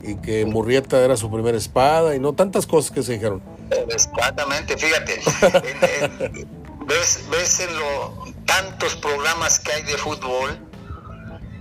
y 0.06 0.16
que 0.16 0.46
Murrieta 0.46 1.04
era 1.04 1.16
su 1.16 1.30
primera 1.30 1.58
espada 1.58 2.14
y 2.14 2.20
no 2.20 2.32
tantas 2.32 2.66
cosas 2.66 2.92
que 2.92 3.02
se 3.02 3.14
dijeron. 3.14 3.42
Exactamente, 3.90 4.76
fíjate, 4.76 5.20
ves, 6.86 7.24
ves 7.30 7.60
en 7.60 7.76
lo, 7.76 8.24
tantos 8.44 8.94
programas 8.96 9.58
que 9.58 9.72
hay 9.72 9.82
de 9.82 9.98
fútbol 9.98 10.58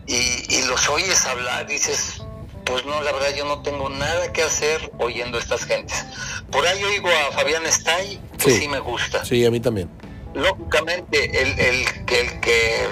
y, 0.07 0.61
los 0.67 0.87
oyes 0.89 1.25
hablar, 1.25 1.65
dices, 1.65 2.21
pues 2.63 2.85
no, 2.85 3.01
la 3.01 3.11
verdad 3.11 3.33
yo 3.35 3.45
no 3.45 3.63
tengo 3.63 3.89
nada 3.89 4.31
que 4.31 4.43
hacer 4.43 4.91
oyendo 4.99 5.37
a 5.37 5.41
estas 5.41 5.65
gentes. 5.65 6.05
Por 6.51 6.65
ahí 6.65 6.83
oigo 6.83 7.09
a 7.09 7.31
Fabián 7.31 7.65
Stay, 7.65 8.19
que 8.37 8.51
sí, 8.51 8.67
me 8.67 8.79
gusta. 8.79 9.25
Sí, 9.25 9.43
a 9.45 9.51
mí 9.51 9.59
también. 9.59 9.89
Lógicamente, 10.35 11.41
el, 11.41 11.59
el, 11.59 11.85
el 12.07 12.39
que 12.41 12.87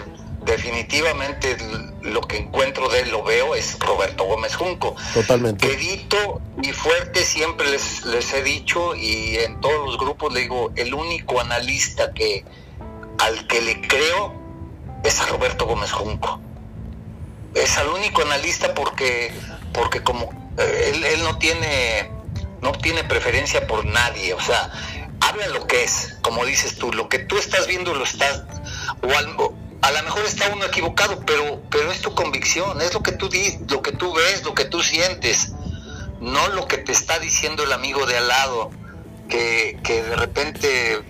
definitivamente 0.45 1.57
lo 2.01 2.21
que 2.21 2.37
encuentro 2.37 2.89
de 2.89 3.01
él, 3.01 3.11
lo 3.11 3.23
veo, 3.23 3.55
es 3.55 3.77
Roberto 3.79 4.25
Gómez 4.25 4.55
Junco. 4.55 4.95
Totalmente. 5.13 5.67
Quedito 5.67 6.41
y 6.61 6.71
fuerte 6.71 7.23
siempre 7.23 7.69
les, 7.69 8.05
les 8.05 8.33
he 8.33 8.43
dicho 8.43 8.95
y 8.95 9.37
en 9.37 9.59
todos 9.61 9.85
los 9.85 9.97
grupos 9.97 10.33
le 10.33 10.41
digo, 10.41 10.71
el 10.75 10.93
único 10.93 11.39
analista 11.39 12.13
que 12.13 12.45
al 13.19 13.47
que 13.47 13.61
le 13.61 13.81
creo 13.81 14.33
es 15.03 15.19
a 15.21 15.25
Roberto 15.27 15.65
Gómez 15.65 15.91
Junco. 15.91 16.39
Es 17.53 17.77
al 17.77 17.89
único 17.89 18.21
analista 18.21 18.73
porque, 18.73 19.31
porque 19.73 20.03
como 20.03 20.31
eh, 20.57 20.91
él, 20.93 21.03
él 21.03 21.23
no 21.23 21.37
tiene 21.37 22.11
no 22.61 22.71
tiene 22.71 23.03
preferencia 23.03 23.67
por 23.67 23.85
nadie, 23.85 24.33
o 24.33 24.39
sea, 24.39 24.71
habla 25.19 25.47
lo 25.47 25.67
que 25.67 25.83
es, 25.83 26.15
como 26.21 26.45
dices 26.45 26.77
tú, 26.77 26.93
lo 26.93 27.09
que 27.09 27.19
tú 27.19 27.37
estás 27.37 27.67
viendo 27.67 27.93
lo 27.93 28.05
estás, 28.05 28.43
o 29.01 29.13
a 29.83 29.91
lo 29.91 30.03
mejor 30.03 30.25
está 30.25 30.49
uno 30.53 30.65
equivocado, 30.65 31.19
pero, 31.25 31.61
pero 31.69 31.91
es 31.91 32.01
tu 32.01 32.15
convicción, 32.15 32.81
es 32.81 32.93
lo 32.93 33.03
que 33.03 33.11
tú 33.11 33.27
dices, 33.27 33.59
lo 33.69 33.81
que 33.81 33.91
tú 33.91 34.13
ves, 34.13 34.43
lo 34.45 34.55
que 34.55 34.63
tú 34.63 34.81
sientes, 34.81 35.51
no 36.21 36.47
lo 36.49 36.67
que 36.67 36.77
te 36.77 36.93
está 36.93 37.19
diciendo 37.19 37.63
el 37.63 37.73
amigo 37.73 38.05
de 38.05 38.17
al 38.17 38.29
lado, 38.29 38.71
que, 39.27 39.77
que 39.83 40.01
de 40.01 40.15
repente 40.15 41.03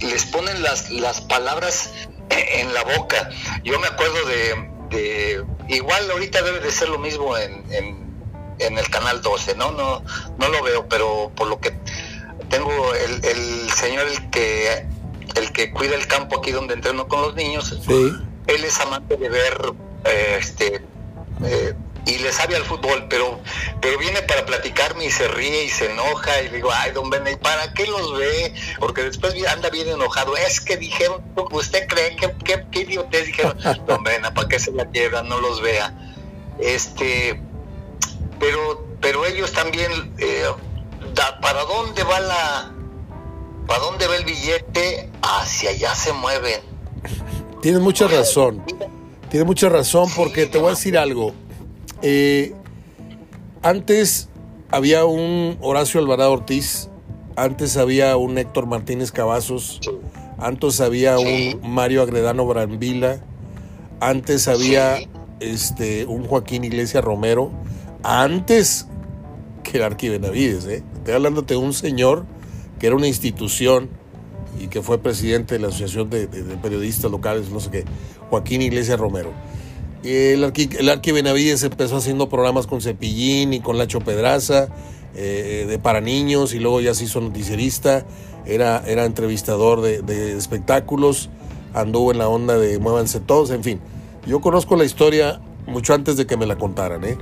les 0.00 0.24
ponen 0.26 0.64
las, 0.64 0.90
las 0.90 1.20
palabras 1.20 1.90
en 2.28 2.74
la 2.74 2.82
boca. 2.82 3.30
Yo 3.62 3.78
me 3.78 3.86
acuerdo 3.86 4.18
de, 4.90 5.44
igual 5.68 6.10
ahorita 6.10 6.42
debe 6.42 6.58
de 6.58 6.72
ser 6.72 6.88
lo 6.88 6.98
mismo 6.98 7.38
en, 7.38 7.64
en, 8.58 8.78
el 8.78 8.90
canal 8.90 9.22
12, 9.22 9.54
¿no? 9.54 9.70
No, 9.70 10.02
no 10.38 10.48
lo 10.48 10.62
veo, 10.64 10.88
pero 10.88 11.30
por 11.36 11.46
lo 11.46 11.60
que 11.60 11.70
tengo 12.50 12.94
el, 12.94 13.24
el 13.24 13.70
señor 13.70 14.08
el 14.08 14.28
que 14.30 14.86
el 15.36 15.52
que 15.52 15.70
cuida 15.70 15.94
el 15.94 16.06
campo 16.06 16.38
aquí 16.38 16.50
donde 16.50 16.74
entreno 16.74 17.08
con 17.08 17.22
los 17.22 17.34
niños, 17.34 17.72
él 17.88 18.64
es 18.64 18.80
amante 18.80 19.16
de 19.16 19.28
ver 19.28 19.72
eh, 20.04 20.36
este 20.38 20.82
eh, 21.44 21.74
y 22.06 22.18
le 22.18 22.32
sabe 22.32 22.54
al 22.54 22.64
fútbol, 22.64 23.06
pero, 23.10 23.40
pero 23.80 23.98
viene 23.98 24.22
para 24.22 24.46
platicarme 24.46 25.06
y 25.06 25.10
se 25.10 25.26
ríe 25.26 25.64
y 25.64 25.68
se 25.68 25.90
enoja 25.90 26.40
y 26.42 26.48
digo, 26.48 26.70
ay, 26.72 26.92
don 26.92 27.10
Bene, 27.10 27.32
¿y 27.32 27.36
para 27.36 27.72
qué 27.74 27.84
los 27.86 28.16
ve? 28.16 28.54
Porque 28.78 29.02
después 29.02 29.34
anda 29.48 29.70
bien 29.70 29.88
enojado. 29.88 30.36
Es 30.36 30.60
que 30.60 30.76
dijeron, 30.76 31.20
¿usted 31.50 31.88
cree 31.88 32.14
que 32.14 32.32
qué, 32.44 32.64
qué 32.70 32.80
idiotez 32.82 33.26
dijeron? 33.26 33.58
don 33.86 34.04
Bene, 34.04 34.30
¿para 34.30 34.46
qué 34.46 34.60
se 34.60 34.70
la 34.70 34.86
quiebra? 34.86 35.24
No 35.24 35.40
los 35.40 35.60
vea. 35.60 35.92
Este, 36.60 37.42
pero, 38.38 38.86
pero 39.00 39.26
ellos 39.26 39.52
también, 39.52 40.14
eh, 40.18 40.44
¿para 41.42 41.64
dónde 41.64 42.04
va 42.04 42.20
la, 42.20 42.75
para 43.66 43.80
dónde 43.80 44.06
va 44.06 44.16
el 44.16 44.24
billete? 44.24 45.10
Hacia 45.22 45.70
allá 45.70 45.94
se 45.94 46.12
mueven. 46.12 46.60
Tienes 47.62 47.80
mucha 47.80 48.06
razón. 48.06 48.62
Tienes 49.30 49.46
mucha 49.46 49.68
razón 49.68 50.08
porque 50.14 50.46
te 50.46 50.58
voy 50.58 50.68
a 50.68 50.70
decir 50.70 50.96
algo 50.96 51.34
eh, 52.02 52.52
antes 53.62 54.28
había 54.70 55.04
un 55.04 55.56
Horacio 55.60 56.00
Alvarado 56.00 56.32
Ortiz, 56.32 56.88
antes 57.36 57.76
había 57.76 58.16
un 58.16 58.36
Héctor 58.38 58.66
Martínez 58.66 59.12
Cavazos, 59.12 59.80
antes 60.38 60.80
había 60.80 61.18
un 61.18 61.60
Mario 61.62 62.02
Agredano 62.02 62.46
Brambila, 62.46 63.20
antes 64.00 64.46
había 64.48 64.98
este, 65.40 66.04
un 66.06 66.26
Joaquín 66.26 66.64
Iglesias 66.64 67.02
Romero, 67.02 67.50
antes 68.02 68.86
que 69.62 69.78
el 69.78 69.84
Arqui 69.84 70.10
Benavides. 70.10 70.66
¿eh? 70.66 70.84
Estoy 70.98 71.14
hablando 71.14 71.42
de 71.42 71.56
un 71.56 71.72
señor 71.72 72.26
que 72.78 72.86
era 72.86 72.96
una 72.96 73.06
institución 73.06 73.88
y 74.60 74.68
que 74.68 74.82
fue 74.82 74.98
presidente 74.98 75.54
de 75.54 75.60
la 75.60 75.68
Asociación 75.68 76.08
de 76.10 76.28
Periodistas 76.62 77.10
Locales, 77.10 77.50
no 77.50 77.60
sé 77.60 77.70
qué, 77.70 77.84
Joaquín 78.30 78.62
Iglesias 78.62 78.98
Romero. 78.98 79.32
El 80.02 80.44
Arqui, 80.44 80.68
el 80.78 80.88
Arqui 80.88 81.10
Benavides 81.10 81.64
empezó 81.64 81.96
haciendo 81.96 82.28
programas 82.28 82.66
con 82.66 82.80
Cepillín 82.80 83.52
y 83.52 83.60
con 83.60 83.76
Lacho 83.76 84.00
Pedraza, 84.00 84.68
eh, 85.16 85.66
de 85.68 85.78
para 85.78 86.00
niños, 86.00 86.54
y 86.54 86.60
luego 86.60 86.80
ya 86.80 86.94
se 86.94 87.04
hizo 87.04 87.20
noticierista, 87.20 88.06
era, 88.44 88.84
era 88.86 89.04
entrevistador 89.04 89.80
de, 89.80 90.36
espectáculos, 90.36 91.28
anduvo 91.74 92.12
en 92.12 92.18
la 92.18 92.28
onda 92.28 92.56
de 92.56 92.78
Muévanse 92.78 93.18
Todos, 93.20 93.50
en 93.50 93.64
fin. 93.64 93.80
Yo 94.26 94.40
conozco 94.40 94.76
la 94.76 94.84
historia 94.84 95.40
mucho 95.66 95.94
antes 95.94 96.16
de 96.16 96.26
que 96.26 96.36
me 96.36 96.46
la 96.46 96.56
contaran, 96.56 97.04
¿eh? 97.04 97.18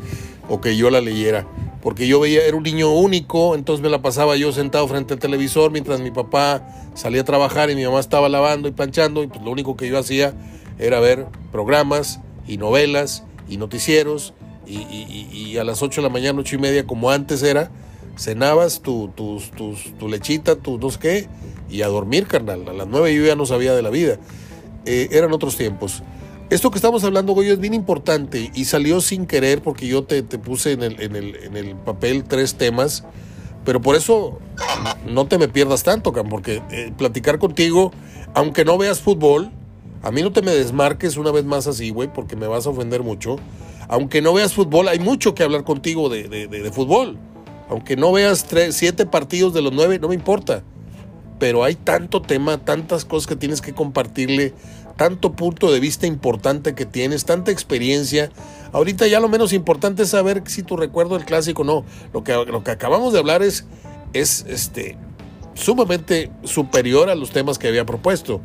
o 0.48 0.60
que 0.60 0.76
yo 0.76 0.90
la 0.90 1.00
leyera, 1.00 1.46
porque 1.84 2.08
yo 2.08 2.18
veía, 2.18 2.44
era 2.46 2.56
un 2.56 2.62
niño 2.62 2.90
único, 2.90 3.54
entonces 3.54 3.82
me 3.82 3.90
la 3.90 4.00
pasaba 4.00 4.36
yo 4.36 4.50
sentado 4.52 4.88
frente 4.88 5.12
al 5.12 5.20
televisor 5.20 5.70
mientras 5.70 6.00
mi 6.00 6.10
papá 6.10 6.66
salía 6.94 7.20
a 7.20 7.24
trabajar 7.24 7.70
y 7.70 7.76
mi 7.76 7.84
mamá 7.84 8.00
estaba 8.00 8.28
lavando 8.30 8.68
y 8.68 8.72
planchando, 8.72 9.22
y 9.22 9.26
pues 9.26 9.42
lo 9.42 9.50
único 9.50 9.76
que 9.76 9.86
yo 9.86 9.98
hacía 9.98 10.34
era 10.78 10.98
ver 10.98 11.26
programas 11.52 12.20
y 12.48 12.56
novelas 12.56 13.22
y 13.48 13.58
noticieros 13.58 14.32
y, 14.66 15.58
a 15.58 15.64
las 15.64 15.82
8 15.82 16.00
de 16.00 16.08
la 16.08 16.12
mañana, 16.12 16.40
8 16.40 16.56
y 16.56 16.58
media, 16.58 16.86
como 16.86 17.10
antes 17.10 17.42
era, 17.42 17.70
cenabas 18.16 18.80
tu, 18.80 19.12
tu 19.14 20.08
lechita, 20.08 20.56
tu 20.56 20.78
no 20.78 20.90
sé 20.90 20.98
qué, 20.98 21.28
y 21.68 21.82
a 21.82 21.88
dormir, 21.88 22.26
carnal. 22.26 22.68
A 22.68 22.72
las 22.72 22.86
9 22.86 23.14
yo 23.14 23.24
ya 23.24 23.36
no 23.36 23.46
sabía 23.46 23.74
de 23.74 23.82
la 23.82 23.90
vida. 23.90 24.18
Eh, 24.86 25.08
eran 25.12 25.32
otros 25.32 25.56
tiempos. 25.56 26.02
Esto 26.50 26.70
que 26.70 26.78
estamos 26.78 27.02
hablando, 27.04 27.32
Goyo, 27.32 27.52
es 27.52 27.58
bien 27.58 27.74
importante 27.74 28.50
y 28.54 28.66
salió 28.66 29.00
sin 29.00 29.26
querer 29.26 29.62
porque 29.62 29.86
yo 29.86 30.04
te, 30.04 30.22
puse 30.22 30.72
en 30.72 30.82
el, 30.82 31.00
en, 31.00 31.16
el, 31.16 31.36
en 31.36 31.56
el, 31.56 31.74
papel 31.74 32.24
tres 32.24 32.56
temas, 32.56 33.04
pero 33.64 33.80
por 33.80 33.96
eso 33.96 34.38
no 35.08 35.26
te 35.26 35.38
me 35.38 35.48
pierdas 35.48 35.82
tanto, 35.82 36.12
porque 36.12 36.62
eh, 36.70 36.92
platicar 36.96 37.38
contigo, 37.38 37.92
aunque 38.34 38.64
no 38.64 38.76
veas 38.76 39.00
fútbol, 39.00 39.50
a 40.04 40.10
mí 40.10 40.20
no 40.20 40.32
te 40.32 40.42
me 40.42 40.50
desmarques 40.50 41.16
una 41.16 41.30
vez 41.30 41.46
más 41.46 41.66
así, 41.66 41.88
güey, 41.88 42.12
porque 42.12 42.36
me 42.36 42.46
vas 42.46 42.66
a 42.66 42.70
ofender 42.70 43.02
mucho. 43.02 43.36
Aunque 43.88 44.20
no 44.20 44.34
veas 44.34 44.52
fútbol, 44.52 44.88
hay 44.88 44.98
mucho 44.98 45.34
que 45.34 45.42
hablar 45.42 45.64
contigo 45.64 46.10
de, 46.10 46.70
fútbol. 46.74 47.16
Aunque 47.70 47.96
no 47.96 48.12
veas 48.12 48.44
tres, 48.44 48.76
siete 48.76 49.06
partidos 49.06 49.54
de 49.54 49.62
los 49.62 49.72
nueve, 49.72 49.98
no 49.98 50.08
me 50.08 50.14
importa. 50.14 50.62
Pero 51.38 51.64
hay 51.64 51.74
tanto 51.74 52.20
tema, 52.20 52.58
tantas 52.58 53.06
cosas 53.06 53.26
que 53.26 53.36
tienes 53.36 53.62
que 53.62 53.72
compartirle, 53.72 54.52
tanto 54.96 55.32
punto 55.32 55.72
de 55.72 55.80
vista 55.80 56.06
importante 56.06 56.74
que 56.74 56.86
tienes, 56.86 57.24
tanta 57.24 57.50
experiencia. 57.50 58.30
Ahorita 58.72 59.06
ya 59.06 59.20
lo 59.20 59.28
menos 59.28 59.52
importante 59.52 60.04
es 60.04 60.10
saber 60.10 60.42
si 60.46 60.62
tu 60.62 60.76
recuerdo 60.76 61.16
del 61.16 61.24
clásico 61.24 61.62
o 61.62 61.64
no. 61.64 61.84
Lo 62.12 62.24
que, 62.24 62.32
lo 62.32 62.64
que 62.64 62.70
acabamos 62.70 63.12
de 63.12 63.18
hablar 63.18 63.42
es, 63.42 63.64
es 64.12 64.44
este, 64.48 64.96
sumamente 65.54 66.30
superior 66.44 67.10
a 67.10 67.14
los 67.14 67.30
temas 67.30 67.58
que 67.58 67.68
había 67.68 67.84
propuesto. 67.84 68.40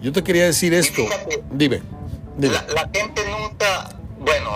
Yo 0.00 0.12
te 0.12 0.22
quería 0.22 0.44
decir 0.44 0.74
esto. 0.74 1.02
dime. 1.50 1.82
La, 2.38 2.88
gente 2.94 3.22
nunca, 3.30 3.96
bueno, 4.20 4.50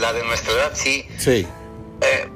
la 0.00 0.12
de 0.12 0.24
nuestra 0.24 0.52
edad 0.52 0.70
sí. 0.74 1.04
Sí. 1.18 1.46
Eh, 2.00 2.28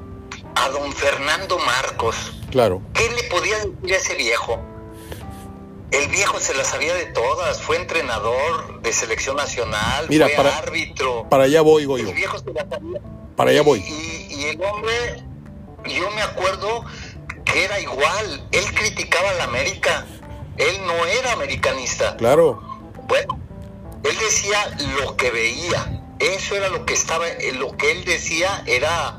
a 0.55 0.69
don 0.69 0.91
Fernando 0.91 1.57
Marcos. 1.59 2.33
Claro. 2.51 2.81
¿Qué 2.93 3.09
le 3.09 3.29
podía 3.29 3.57
decir 3.59 3.93
a 3.93 3.97
ese 3.97 4.15
viejo? 4.15 4.59
El 5.91 6.07
viejo 6.09 6.39
se 6.39 6.53
la 6.53 6.63
sabía 6.63 6.93
de 6.93 7.05
todas, 7.07 7.61
fue 7.61 7.77
entrenador 7.77 8.81
de 8.81 8.93
selección 8.93 9.35
nacional, 9.35 10.05
Mira, 10.09 10.27
fue 10.27 10.35
para, 10.35 10.57
árbitro. 10.57 11.27
Para 11.29 11.43
allá 11.45 11.61
voy, 11.61 11.85
voy. 11.85 12.01
El 12.01 12.13
viejo 12.13 12.37
se 12.37 12.53
la 12.53 12.67
sabía. 12.69 13.01
Para 13.35 13.51
allá 13.51 13.63
voy. 13.63 13.79
Y, 13.79 14.33
y, 14.33 14.43
el 14.45 14.61
hombre, 14.63 15.23
yo 15.85 16.11
me 16.11 16.21
acuerdo 16.21 16.85
que 17.43 17.65
era 17.65 17.79
igual, 17.79 18.47
él 18.51 18.65
criticaba 18.75 19.29
a 19.31 19.33
la 19.33 19.43
América 19.45 20.05
él 20.59 20.85
no 20.85 21.05
era 21.05 21.31
americanista. 21.31 22.17
Claro. 22.17 22.61
Bueno, 23.07 23.39
él 24.03 24.17
decía 24.19 24.57
lo 24.99 25.15
que 25.15 25.31
veía. 25.31 26.03
Eso 26.19 26.55
era 26.55 26.67
lo 26.67 26.85
que 26.85 26.93
estaba, 26.93 27.27
eh, 27.29 27.53
lo 27.53 27.77
que 27.77 27.91
él 27.91 28.03
decía 28.03 28.61
era, 28.65 29.17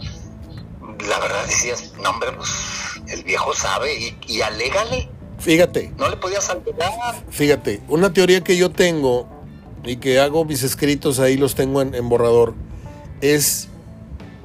la 1.09 1.19
verdad 1.19 1.47
decías, 1.47 1.95
no 1.99 2.11
hombre, 2.11 2.33
pues 2.33 2.51
el 3.09 3.25
viejo 3.25 3.55
sabe 3.55 3.95
y, 3.95 4.19
y 4.27 4.43
alégale. 4.43 5.09
Fíjate. 5.41 5.93
No 5.99 6.09
le 6.09 6.17
podías 6.17 6.49
alegar. 6.51 7.25
Fíjate, 7.31 7.81
una 7.89 8.13
teoría 8.13 8.43
que 8.43 8.57
yo 8.57 8.71
tengo 8.71 9.27
y 9.85 9.97
que 9.97 10.21
hago 10.21 10.45
mis 10.45 10.63
escritos 10.63 11.19
ahí, 11.19 11.37
los 11.37 11.55
tengo 11.55 11.81
en, 11.81 12.09
borrador, 12.09 12.55
es 13.23 13.69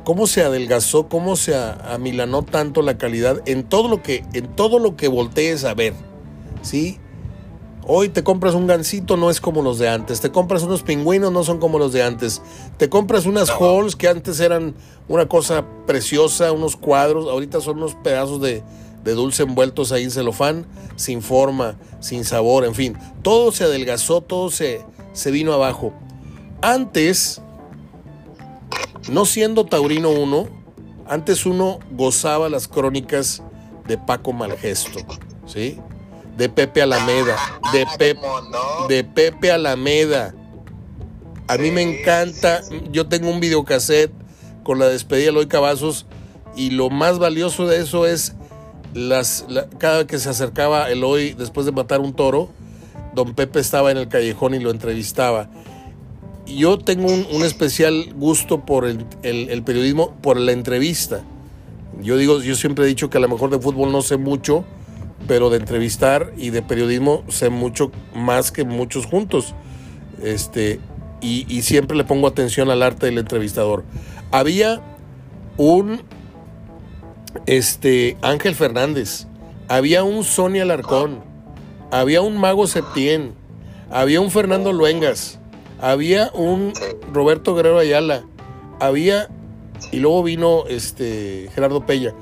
cómo 0.06 0.28
se 0.28 0.44
adelgazó, 0.44 1.10
cómo 1.10 1.36
se 1.36 1.56
amilanó 1.56 2.44
tanto 2.44 2.82
la 2.82 2.98
calidad 2.98 3.42
en 3.46 3.64
todo 3.64 3.90
lo 3.90 4.02
que, 4.02 4.24
en 4.34 4.48
todo 4.56 4.80
lo 4.80 4.96
que 4.96 5.10
voltees 5.10 5.66
a 5.66 5.74
ver. 5.74 5.94
¿sí? 6.62 7.00
Hoy 7.88 8.10
te 8.10 8.24
compras 8.24 8.56
un 8.56 8.66
gansito, 8.66 9.18
no 9.18 9.30
es 9.30 9.42
como 9.42 9.62
los 9.62 9.78
de 9.78 9.90
antes. 9.90 10.22
Te 10.22 10.32
compras 10.32 10.64
unos 10.64 10.82
pingüinos, 10.82 11.32
no 11.32 11.44
son 11.44 11.60
como 11.60 11.78
los 11.78 11.94
de 11.94 12.04
antes. 12.04 12.42
Te 12.78 12.90
compras 12.90 13.26
unas 13.26 13.50
halls 13.50 13.96
que 13.96 14.08
antes 14.08 14.40
eran 14.40 14.74
una 15.08 15.28
cosa 15.28 15.66
preciosa, 15.86 16.52
unos 16.52 16.78
cuadros. 16.78 17.30
Ahorita 17.30 17.62
son 17.62 17.78
unos 17.78 17.94
pedazos 17.96 18.42
de, 18.42 18.64
dulce 19.12 19.44
envueltos 19.44 19.92
ahí 19.92 20.04
en 20.04 20.12
celofán, 20.12 20.66
sin 20.96 21.22
forma, 21.22 21.78
sin 22.00 22.24
sabor, 22.24 22.66
en 22.66 22.76
fin. 22.76 22.98
Todo 23.22 23.52
se 23.52 23.64
adelgazó, 23.64 24.22
todo 24.22 24.50
se, 24.50 24.82
se 25.14 25.32
vino 25.32 25.54
abajo. 25.54 25.94
Antes, 26.62 27.42
no 29.10 29.26
siendo 29.26 29.66
Taurino 29.66 30.10
uno, 30.10 30.48
antes 31.08 31.46
uno 31.46 31.80
gozaba 31.92 32.50
las 32.50 32.68
crónicas 32.68 33.44
de 33.88 33.98
Paco 33.98 34.34
Malgesto, 34.34 35.00
¿sí? 35.46 35.80
de 36.38 36.50
Pepe 36.50 36.82
Alameda, 36.82 37.38
de, 37.72 38.16
de 38.90 39.04
Pepe 39.04 39.52
Alameda. 39.52 40.34
A 41.48 41.58
mí 41.58 41.72
me 41.72 41.82
encanta, 41.82 42.62
yo 42.92 43.08
tengo 43.08 43.30
un 43.30 43.40
videocassette 43.40 44.12
con 44.64 44.80
la 44.80 44.88
despedida 44.88 45.26
de 45.26 45.30
Eloy 45.30 45.48
Cavazos 45.48 46.06
y 46.56 46.72
lo 46.72 46.90
más 46.90 47.20
valioso 47.20 47.68
de 47.68 47.82
eso 47.82 48.06
es 48.08 48.36
las, 48.96 49.46
cada 49.78 50.08
que 50.08 50.18
se 50.20 50.30
acercaba 50.30 50.90
Eloy 50.90 51.34
después 51.34 51.66
de 51.66 51.74
matar 51.74 52.00
un 52.00 52.14
toro, 52.14 52.50
don 53.14 53.36
Pepe 53.36 53.60
estaba 53.60 53.92
en 53.92 53.98
el 53.98 54.08
callejón 54.08 54.56
y 54.56 54.60
lo 54.60 54.72
entrevistaba. 54.72 55.50
Yo 56.48 56.78
tengo 56.78 57.08
un, 57.08 57.44
especial 57.44 58.14
gusto 58.16 58.66
por 58.66 58.86
el, 58.86 59.06
periodismo, 59.64 60.16
por 60.22 60.40
la 60.40 60.54
entrevista. 60.54 61.24
Yo 62.02 62.18
digo, 62.18 62.42
yo 62.42 62.56
siempre 62.56 62.86
he 62.86 62.88
dicho 62.88 63.10
que 63.10 63.18
a 63.18 63.22
lo 63.22 63.28
mejor 63.28 63.50
de 63.50 63.60
fútbol 63.60 63.92
no 63.92 64.02
sé 64.02 64.16
mucho, 64.16 64.64
pero 65.28 65.50
de 65.50 65.58
entrevistar 65.58 66.32
y 66.38 66.52
de 66.52 66.62
periodismo 66.62 67.24
sé 67.28 67.50
mucho 67.50 67.92
más 68.14 68.52
que 68.52 68.64
muchos 68.64 69.08
juntos. 69.08 69.56
Este, 70.24 70.80
y 71.22 71.64
siempre 71.64 71.98
le 71.98 72.04
pongo 72.06 72.28
atención 72.28 72.70
al 72.70 72.82
arte 72.82 73.08
del 73.08 73.18
entrevistador. 73.18 73.84
Había 74.32 74.82
un 75.58 76.02
este, 77.46 78.18
Ángel 78.22 78.56
Fernández, 78.56 79.28
había 79.68 80.04
un 80.04 80.24
Sonia 80.24 80.64
Alarcón, 80.64 81.24
había 81.92 82.22
un 82.22 82.38
Mago 82.38 82.68
Septién, 82.68 83.34
había 83.90 84.22
un 84.22 84.32
Fernando 84.32 84.74
Luengas, 84.74 85.40
había 85.82 86.32
un 86.34 86.74
Roberto 87.12 87.56
Guerrero 87.56 87.80
Ayala, 87.80 88.24
había 88.80 89.30
y 89.92 90.00
luego 90.00 90.24
vino 90.24 90.64
este 90.68 91.50
Gerardo 91.54 91.86
Pella. 91.86 92.14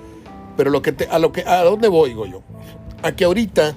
Pero 0.57 0.69
lo 0.69 0.81
que 0.81 0.91
te, 0.91 1.05
a 1.05 1.19
lo 1.19 1.31
que 1.31 1.41
a 1.41 1.63
dónde 1.63 1.87
voy, 1.87 2.09
digo 2.09 2.25
yo, 2.25 2.41
a 3.01 3.13
que 3.13 3.25
ahorita 3.25 3.75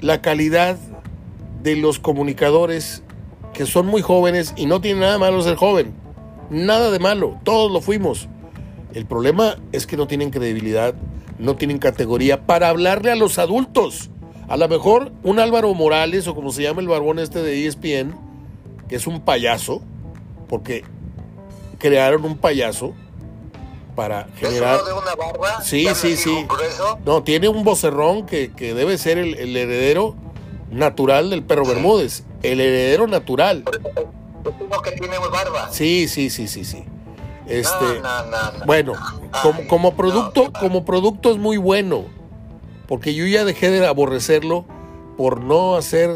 la 0.00 0.22
calidad 0.22 0.78
de 1.62 1.76
los 1.76 1.98
comunicadores 1.98 3.02
que 3.52 3.66
son 3.66 3.86
muy 3.86 4.02
jóvenes 4.02 4.54
y 4.56 4.66
no 4.66 4.80
tiene 4.80 5.00
nada 5.00 5.18
malo 5.18 5.42
ser 5.42 5.56
joven, 5.56 5.92
nada 6.50 6.90
de 6.90 6.98
malo, 7.00 7.38
todos 7.42 7.72
lo 7.72 7.80
fuimos. 7.80 8.28
El 8.94 9.06
problema 9.06 9.56
es 9.72 9.86
que 9.86 9.96
no 9.96 10.06
tienen 10.06 10.30
credibilidad, 10.30 10.94
no 11.38 11.56
tienen 11.56 11.78
categoría 11.78 12.46
para 12.46 12.68
hablarle 12.68 13.10
a 13.10 13.16
los 13.16 13.38
adultos. 13.38 14.10
A 14.48 14.56
lo 14.56 14.66
mejor 14.68 15.12
un 15.22 15.38
Álvaro 15.38 15.72
Morales 15.74 16.26
o 16.26 16.34
como 16.34 16.52
se 16.52 16.62
llama 16.62 16.80
el 16.80 16.88
barbón 16.88 17.18
este 17.18 17.42
de 17.42 17.66
ESPN, 17.66 18.14
que 18.88 18.96
es 18.96 19.06
un 19.06 19.20
payaso, 19.20 19.82
porque 20.48 20.84
crearon 21.78 22.24
un 22.24 22.38
payaso 22.38 22.94
para 23.94 24.28
generar... 24.36 24.82
de 24.84 24.92
una 24.92 25.14
barba? 25.14 25.60
Sí, 25.60 25.86
sí, 25.94 26.16
sí. 26.16 26.46
No, 27.04 27.22
tiene 27.22 27.48
un 27.48 27.62
vocerrón 27.62 28.24
que, 28.24 28.48
debe 28.56 28.96
ser 28.96 29.18
el, 29.18 29.56
heredero 29.56 30.14
natural 30.70 31.30
del 31.30 31.42
perro 31.42 31.66
Bermúdez. 31.66 32.24
El 32.42 32.60
heredero 32.60 33.06
natural. 33.06 33.64
que 34.84 34.92
tiene 34.92 35.18
barba. 35.18 35.68
Sí, 35.70 36.08
sí, 36.08 36.30
sí, 36.30 36.48
sí, 36.48 36.64
sí. 36.64 36.84
Este, 37.48 38.02
bueno, 38.66 38.92
como, 39.42 39.66
como 39.66 39.94
producto, 39.94 40.52
como 40.52 40.84
producto 40.84 41.30
es 41.30 41.38
muy 41.38 41.56
bueno, 41.56 42.04
porque 42.86 43.14
yo 43.14 43.26
ya 43.26 43.44
dejé 43.44 43.70
de 43.70 43.86
aborrecerlo 43.86 44.66
por 45.16 45.40
no 45.40 45.76
hacer, 45.76 46.10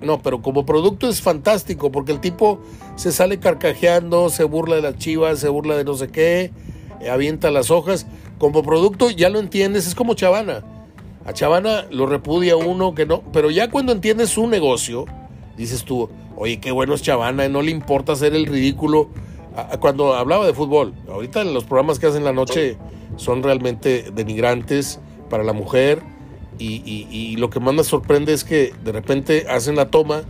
no, 0.00 0.20
pero 0.20 0.42
como 0.42 0.66
producto 0.66 1.08
es 1.08 1.22
fantástico, 1.22 1.92
porque 1.92 2.10
el 2.12 2.20
tipo 2.20 2.60
se 2.96 3.12
sale 3.12 3.38
carcajeando, 3.38 4.28
se 4.28 4.44
burla 4.44 4.76
de 4.76 4.82
las 4.82 4.96
chivas, 4.96 5.38
se 5.38 5.48
burla 5.48 5.76
de 5.76 5.84
no 5.84 5.94
sé 5.94 6.08
qué, 6.08 6.52
eh, 7.00 7.10
avienta 7.10 7.50
las 7.50 7.70
hojas. 7.70 8.06
Como 8.38 8.64
producto 8.64 9.10
ya 9.10 9.28
lo 9.28 9.38
entiendes, 9.38 9.86
es 9.86 9.94
como 9.94 10.14
Chavana. 10.14 10.64
A 11.24 11.32
Chavana 11.32 11.86
lo 11.90 12.06
repudia 12.06 12.56
uno 12.56 12.94
que 12.94 13.06
no, 13.06 13.22
pero 13.32 13.50
ya 13.50 13.70
cuando 13.70 13.92
entiendes 13.92 14.30
su 14.30 14.48
negocio, 14.48 15.06
dices 15.56 15.84
tú, 15.84 16.10
oye, 16.36 16.58
qué 16.58 16.72
bueno 16.72 16.94
es 16.94 17.02
Chavana, 17.02 17.48
no 17.48 17.62
le 17.62 17.70
importa 17.70 18.12
hacer 18.12 18.34
el 18.34 18.46
ridículo 18.46 19.08
cuando 19.80 20.14
hablaba 20.14 20.46
de 20.46 20.54
fútbol, 20.54 20.94
ahorita 21.10 21.44
los 21.44 21.64
programas 21.64 21.98
que 21.98 22.06
hacen 22.06 22.24
la 22.24 22.32
noche 22.32 22.78
son 23.16 23.42
realmente 23.42 24.10
denigrantes 24.14 25.00
para 25.28 25.44
la 25.44 25.52
mujer 25.52 26.02
y, 26.58 27.36
lo 27.36 27.50
que 27.50 27.60
más 27.60 27.74
me 27.74 27.84
sorprende 27.84 28.32
es 28.32 28.44
que 28.44 28.72
de 28.84 28.92
repente 28.92 29.46
hacen 29.48 29.76
la 29.76 29.90
toma 29.90 30.22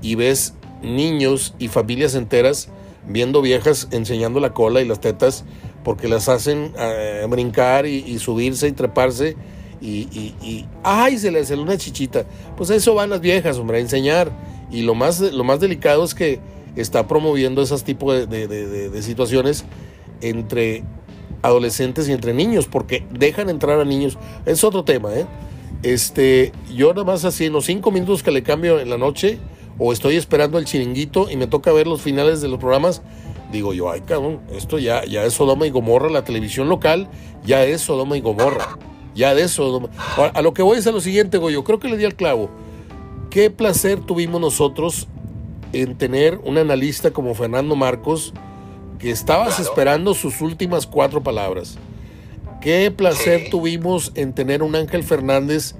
y 0.00 0.14
ves 0.14 0.54
niños 0.82 1.54
y 1.58 1.68
familias 1.68 2.14
enteras 2.14 2.68
viendo 3.06 3.42
viejas 3.42 3.88
enseñando 3.90 4.38
la 4.38 4.52
cola 4.52 4.80
y 4.80 4.86
las 4.86 5.00
tetas 5.00 5.44
porque 5.82 6.06
las 6.08 6.28
hacen 6.28 6.72
eh, 6.78 7.26
brincar 7.28 7.86
y, 7.86 8.18
subirse 8.18 8.68
y 8.68 8.72
treparse 8.72 9.36
y, 9.80 10.06
y, 10.40 10.66
¡ay! 10.84 11.18
se 11.18 11.32
le 11.32 11.40
hace 11.40 11.56
una 11.56 11.76
chichita. 11.76 12.24
Pues 12.56 12.70
eso 12.70 12.94
van 12.94 13.10
las 13.10 13.20
viejas, 13.20 13.58
hombre, 13.58 13.78
a 13.78 13.80
enseñar. 13.80 14.30
Y 14.70 14.82
lo 14.82 14.94
más, 14.94 15.18
lo 15.20 15.42
más 15.42 15.58
delicado 15.58 16.04
es 16.04 16.14
que 16.14 16.38
está 16.76 17.06
promoviendo 17.06 17.62
esos 17.62 17.84
tipos 17.84 18.28
de, 18.28 19.02
situaciones 19.02 19.64
entre 20.20 20.84
adolescentes 21.42 22.08
y 22.08 22.12
entre 22.12 22.34
niños, 22.34 22.66
porque 22.66 23.04
dejan 23.10 23.50
entrar 23.50 23.80
a 23.80 23.84
niños. 23.84 24.18
Es 24.46 24.64
otro 24.64 24.84
tema, 24.84 25.14
¿eh? 25.14 25.26
Este, 25.82 26.52
yo 26.74 26.94
nada 26.94 27.04
más 27.04 27.24
así 27.24 27.46
en 27.46 27.52
los 27.52 27.64
cinco 27.64 27.90
minutos 27.90 28.22
que 28.22 28.30
le 28.30 28.42
cambio 28.42 28.78
en 28.78 28.88
la 28.88 28.98
noche, 28.98 29.38
o 29.78 29.92
estoy 29.92 30.16
esperando 30.16 30.58
el 30.58 30.64
chiringuito 30.64 31.28
y 31.30 31.36
me 31.36 31.46
toca 31.46 31.72
ver 31.72 31.86
los 31.86 32.00
finales 32.00 32.40
de 32.40 32.48
los 32.48 32.60
programas, 32.60 33.02
digo 33.50 33.74
yo, 33.74 33.90
ay 33.90 34.02
cabrón, 34.02 34.40
esto 34.52 34.78
ya, 34.78 35.04
ya 35.04 35.24
es 35.24 35.34
Sodoma 35.34 35.66
y 35.66 35.70
Gomorra, 35.70 36.08
la 36.08 36.24
televisión 36.24 36.68
local 36.68 37.08
ya 37.44 37.64
es 37.64 37.80
Sodoma 37.80 38.16
y 38.16 38.20
Gomorra, 38.20 38.78
ya 39.14 39.34
de 39.34 39.48
Sodoma. 39.48 39.88
a 40.16 40.42
lo 40.42 40.54
que 40.54 40.62
voy 40.62 40.78
es 40.78 40.86
a 40.86 40.92
lo 40.92 41.00
siguiente, 41.00 41.40
yo 41.50 41.64
creo 41.64 41.80
que 41.80 41.88
le 41.88 41.96
di 41.96 42.04
al 42.04 42.14
clavo. 42.14 42.50
Qué 43.30 43.50
placer 43.50 44.00
tuvimos 44.00 44.40
nosotros 44.40 45.08
en 45.72 45.96
tener 45.96 46.40
un 46.44 46.58
analista 46.58 47.10
como 47.10 47.34
Fernando 47.34 47.76
Marcos, 47.76 48.32
que 48.98 49.10
estabas 49.10 49.58
esperando 49.58 50.14
sus 50.14 50.40
últimas 50.40 50.86
cuatro 50.86 51.22
palabras. 51.22 51.78
Qué 52.60 52.90
placer 52.90 53.48
tuvimos 53.50 54.12
en 54.14 54.32
tener 54.32 54.62
un 54.62 54.76
Ángel 54.76 55.02
Fernández, 55.02 55.74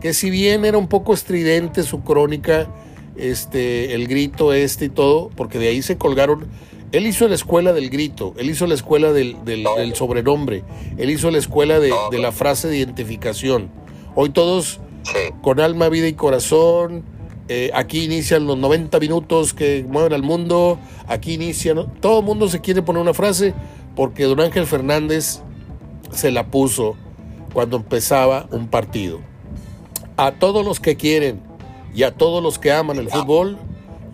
que 0.00 0.14
si 0.14 0.30
bien 0.30 0.64
era 0.64 0.78
un 0.78 0.88
poco 0.88 1.12
estridente 1.12 1.82
su 1.82 2.02
crónica, 2.02 2.68
este, 3.16 3.94
el 3.94 4.08
grito 4.08 4.52
este 4.54 4.86
y 4.86 4.88
todo, 4.88 5.30
porque 5.36 5.58
de 5.58 5.68
ahí 5.68 5.82
se 5.82 5.98
colgaron. 5.98 6.46
Él 6.92 7.06
hizo 7.06 7.28
la 7.28 7.34
escuela 7.34 7.72
del 7.72 7.90
grito, 7.90 8.34
él 8.38 8.50
hizo 8.50 8.66
la 8.66 8.74
escuela 8.74 9.12
del, 9.12 9.36
sobrenombre, 9.94 10.62
él 10.98 11.10
hizo 11.10 11.30
la 11.30 11.38
escuela 11.38 11.78
de, 11.78 11.92
de, 12.10 12.18
la 12.18 12.32
frase 12.32 12.68
de 12.68 12.78
identificación. 12.78 13.70
Hoy 14.14 14.30
todos 14.30 14.80
con 15.40 15.60
alma, 15.60 15.88
vida 15.88 16.08
y 16.08 16.14
corazón, 16.14 17.02
eh, 17.48 17.70
aquí 17.74 18.04
inician 18.04 18.46
los 18.46 18.56
90 18.56 18.98
minutos 19.00 19.52
que 19.52 19.84
mueven 19.88 20.12
al 20.12 20.22
mundo, 20.22 20.78
aquí 21.08 21.34
inician, 21.34 21.92
todo 22.00 22.20
el 22.20 22.24
mundo 22.24 22.48
se 22.48 22.60
quiere 22.60 22.82
poner 22.82 23.02
una 23.02 23.14
frase 23.14 23.54
porque 23.96 24.24
don 24.24 24.40
Ángel 24.40 24.66
Fernández 24.66 25.40
se 26.12 26.30
la 26.30 26.46
puso 26.46 26.96
cuando 27.52 27.76
empezaba 27.76 28.46
un 28.50 28.68
partido. 28.68 29.20
A 30.16 30.32
todos 30.32 30.64
los 30.64 30.80
que 30.80 30.96
quieren 30.96 31.40
y 31.94 32.04
a 32.04 32.14
todos 32.14 32.42
los 32.42 32.58
que 32.58 32.72
aman 32.72 32.98
el 32.98 33.08
fútbol, 33.08 33.58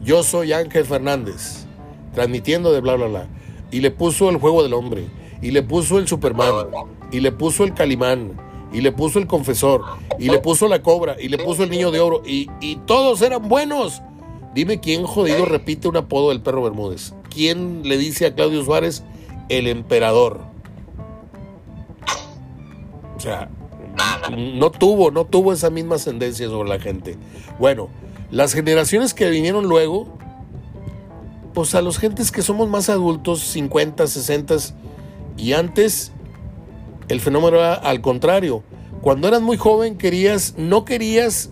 yo 0.03 0.23
soy 0.23 0.53
Ángel 0.53 0.85
Fernández, 0.85 1.67
transmitiendo 2.15 2.73
de 2.73 2.81
bla 2.81 2.97
bla 2.97 3.07
bla. 3.07 3.27
Y 3.71 3.81
le 3.81 3.91
puso 3.91 4.31
el 4.31 4.39
juego 4.39 4.63
del 4.63 4.73
hombre, 4.73 5.07
y 5.43 5.51
le 5.51 5.63
puso 5.63 5.99
el 5.99 6.09
Superman, 6.09 6.67
y 7.13 7.21
le 7.21 7.33
puso 7.33 7.65
el 7.65 7.75
Calimán, 7.75 8.33
y 8.73 8.81
le 8.81 8.93
puso 8.93 9.19
el 9.19 9.27
confesor, 9.27 9.85
y 10.19 10.29
le 10.29 10.39
puso 10.39 10.69
la 10.69 10.83
cobra, 10.83 11.17
y 11.21 11.29
le 11.29 11.39
puso 11.39 11.65
el 11.65 11.71
niño 11.71 11.91
de 11.91 12.01
oro, 12.01 12.23
y, 12.25 12.49
todos 12.87 13.23
eran 13.23 13.49
buenos. 13.49 14.03
Dime 14.55 14.81
quién 14.81 15.05
jodido 15.05 15.45
repite 15.45 15.89
un 15.89 15.97
apodo 15.97 16.31
del 16.31 16.41
perro 16.41 16.63
Bermúdez. 16.63 17.15
¿Quién 17.31 17.83
le 17.89 17.97
dice 17.99 18.27
a 18.27 18.35
Claudio 18.35 18.65
Suárez 18.65 19.05
el 19.49 19.67
emperador? 19.67 20.41
O 23.17 23.21
sea, 23.21 23.49
no 24.37 24.71
tuvo, 24.71 25.11
no 25.11 25.25
tuvo 25.25 25.53
esa 25.53 25.71
misma 25.71 25.97
ascendencia 25.97 26.49
sobre 26.49 26.69
la 26.69 26.81
gente. 26.81 27.17
Bueno, 27.59 27.89
las 28.31 28.53
generaciones 28.53 29.15
que 29.15 29.29
vinieron 29.31 29.67
luego, 29.67 30.19
pues 31.55 31.75
a 31.75 31.83
los 31.83 31.99
gentes 31.99 32.31
que 32.31 32.43
somos 32.43 32.69
más 32.69 32.89
adultos, 32.89 33.41
50, 33.41 34.07
60 34.07 34.57
y 35.37 35.53
antes, 35.53 36.13
el 37.09 37.21
fenómeno 37.21 37.57
era 37.59 37.75
al 37.75 38.01
contrario. 38.01 38.63
Cuando 39.01 39.29
eras 39.29 39.43
muy 39.43 39.57
joven 39.57 39.97
querías, 39.97 40.55
no 40.57 40.85
querías 40.85 41.51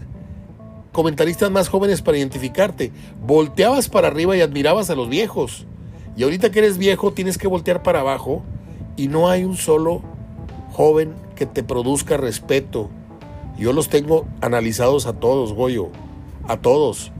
comentaristas 0.93 1.51
más 1.51 1.69
jóvenes 1.69 2.03
para 2.03 2.19
identificarte. 2.19 2.93
Volteabas 3.25 3.89
para 3.89 4.09
arriba 4.09 4.37
y 4.37 4.41
admirabas 4.41 4.91
a 4.91 4.95
los 4.95 5.09
viejos. 5.09 5.67
Y 6.17 6.23
ahorita 6.23 6.51
que 6.51 6.61
eres 6.61 6.79
viejo 6.79 7.13
tienes 7.13 7.39
que 7.39 7.49
voltear 7.49 7.83
para 7.83 8.01
abajo 8.01 8.43
y 8.97 9.09
no 9.09 9.29
hay 9.29 9.45
un 9.45 9.57
solo 9.57 10.03
joven 10.73 11.15
que 11.35 11.47
te 11.47 11.63
produzca 11.63 12.17
respeto. 12.17 12.91
Yo 13.59 13.73
los 13.73 13.89
tengo 13.89 14.27
analizados 14.41 15.07
a 15.07 15.15
todos, 15.15 15.53
Goyo, 15.53 15.89
a 16.49 16.57
todos. 16.57 17.13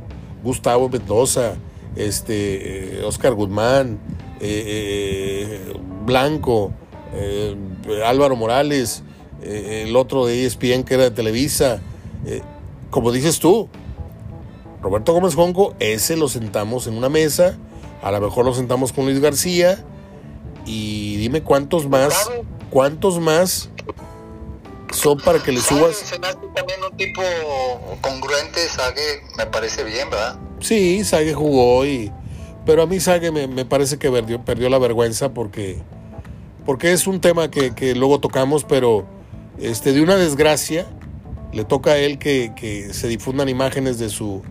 Gustavo 0.43 0.89
Mendoza, 0.89 1.57
este, 1.97 3.03
Oscar 3.05 3.35
Guzmán, 3.35 3.99
eh, 4.41 4.65
eh, 5.71 5.73
Blanco, 6.05 6.73
eh, 7.15 7.57
Álvaro 8.05 8.37
Morales, 8.37 9.03
eh, 9.43 9.85
el 9.87 9.97
otro 9.97 10.27
de 10.27 10.45
ESPN 10.45 10.85
que 10.85 10.95
era 10.95 11.05
de 11.05 11.11
Televisa. 11.11 11.81
Eh, 12.25 12.43
como 12.91 13.13
dices 13.13 13.39
tú, 13.39 13.69
Roberto 14.83 15.13
Gómez 15.13 15.35
Jonco, 15.35 15.75
ese 15.81 16.17
lo 16.17 16.29
sentamos 16.29 16.87
en 16.87 16.97
una 16.97 17.09
mesa, 17.09 17.59
a 18.03 18.11
lo 18.11 18.21
mejor 18.21 18.45
lo 18.45 18.55
sentamos 18.55 18.93
con 18.93 19.05
Luis 19.05 19.21
García, 19.21 19.85
y 20.65 21.17
dime 21.17 21.43
cuántos 21.43 21.89
más, 21.89 22.31
cuántos 22.71 23.21
más 23.21 23.71
son 24.93 25.19
para 25.19 25.43
que 25.43 25.53
le 25.53 25.61
subas. 25.61 25.97
Se 25.97 26.19
me 26.19 26.27
hace 26.27 26.39
también 26.55 26.81
un 26.89 26.97
tipo 26.97 27.23
congruente, 28.01 28.69
Sague, 28.69 29.23
me 29.37 29.47
parece 29.47 29.85
bien, 29.85 30.11
¿verdad? 30.11 30.39
Sí, 30.61 31.05
Sague 31.05 31.35
jugó 31.35 31.85
y... 31.85 32.13
Pero 32.65 32.83
a 32.83 32.87
mí 32.87 32.99
Sague 32.99 33.31
me, 33.31 33.47
me 33.47 33.65
parece 33.65 33.99
que 33.99 34.11
perdió, 34.11 34.45
perdió 34.45 34.69
la 34.69 34.79
vergüenza 34.79 35.33
porque 35.33 35.81
porque 36.67 36.93
es 36.93 37.07
un 37.07 37.21
tema 37.21 37.49
que, 37.49 37.95
luego 37.95 38.19
tocamos, 38.19 38.65
pero 38.65 39.07
este, 39.59 39.93
de 39.93 40.03
una 40.03 40.17
desgracia 40.17 40.87
le 41.53 41.65
toca 41.65 41.93
a 41.93 41.99
él 41.99 42.19
que, 42.19 42.89
se 42.93 43.09
difundan 43.09 43.49
imágenes 43.49 43.99
de 43.99 44.11
su, 44.11 44.43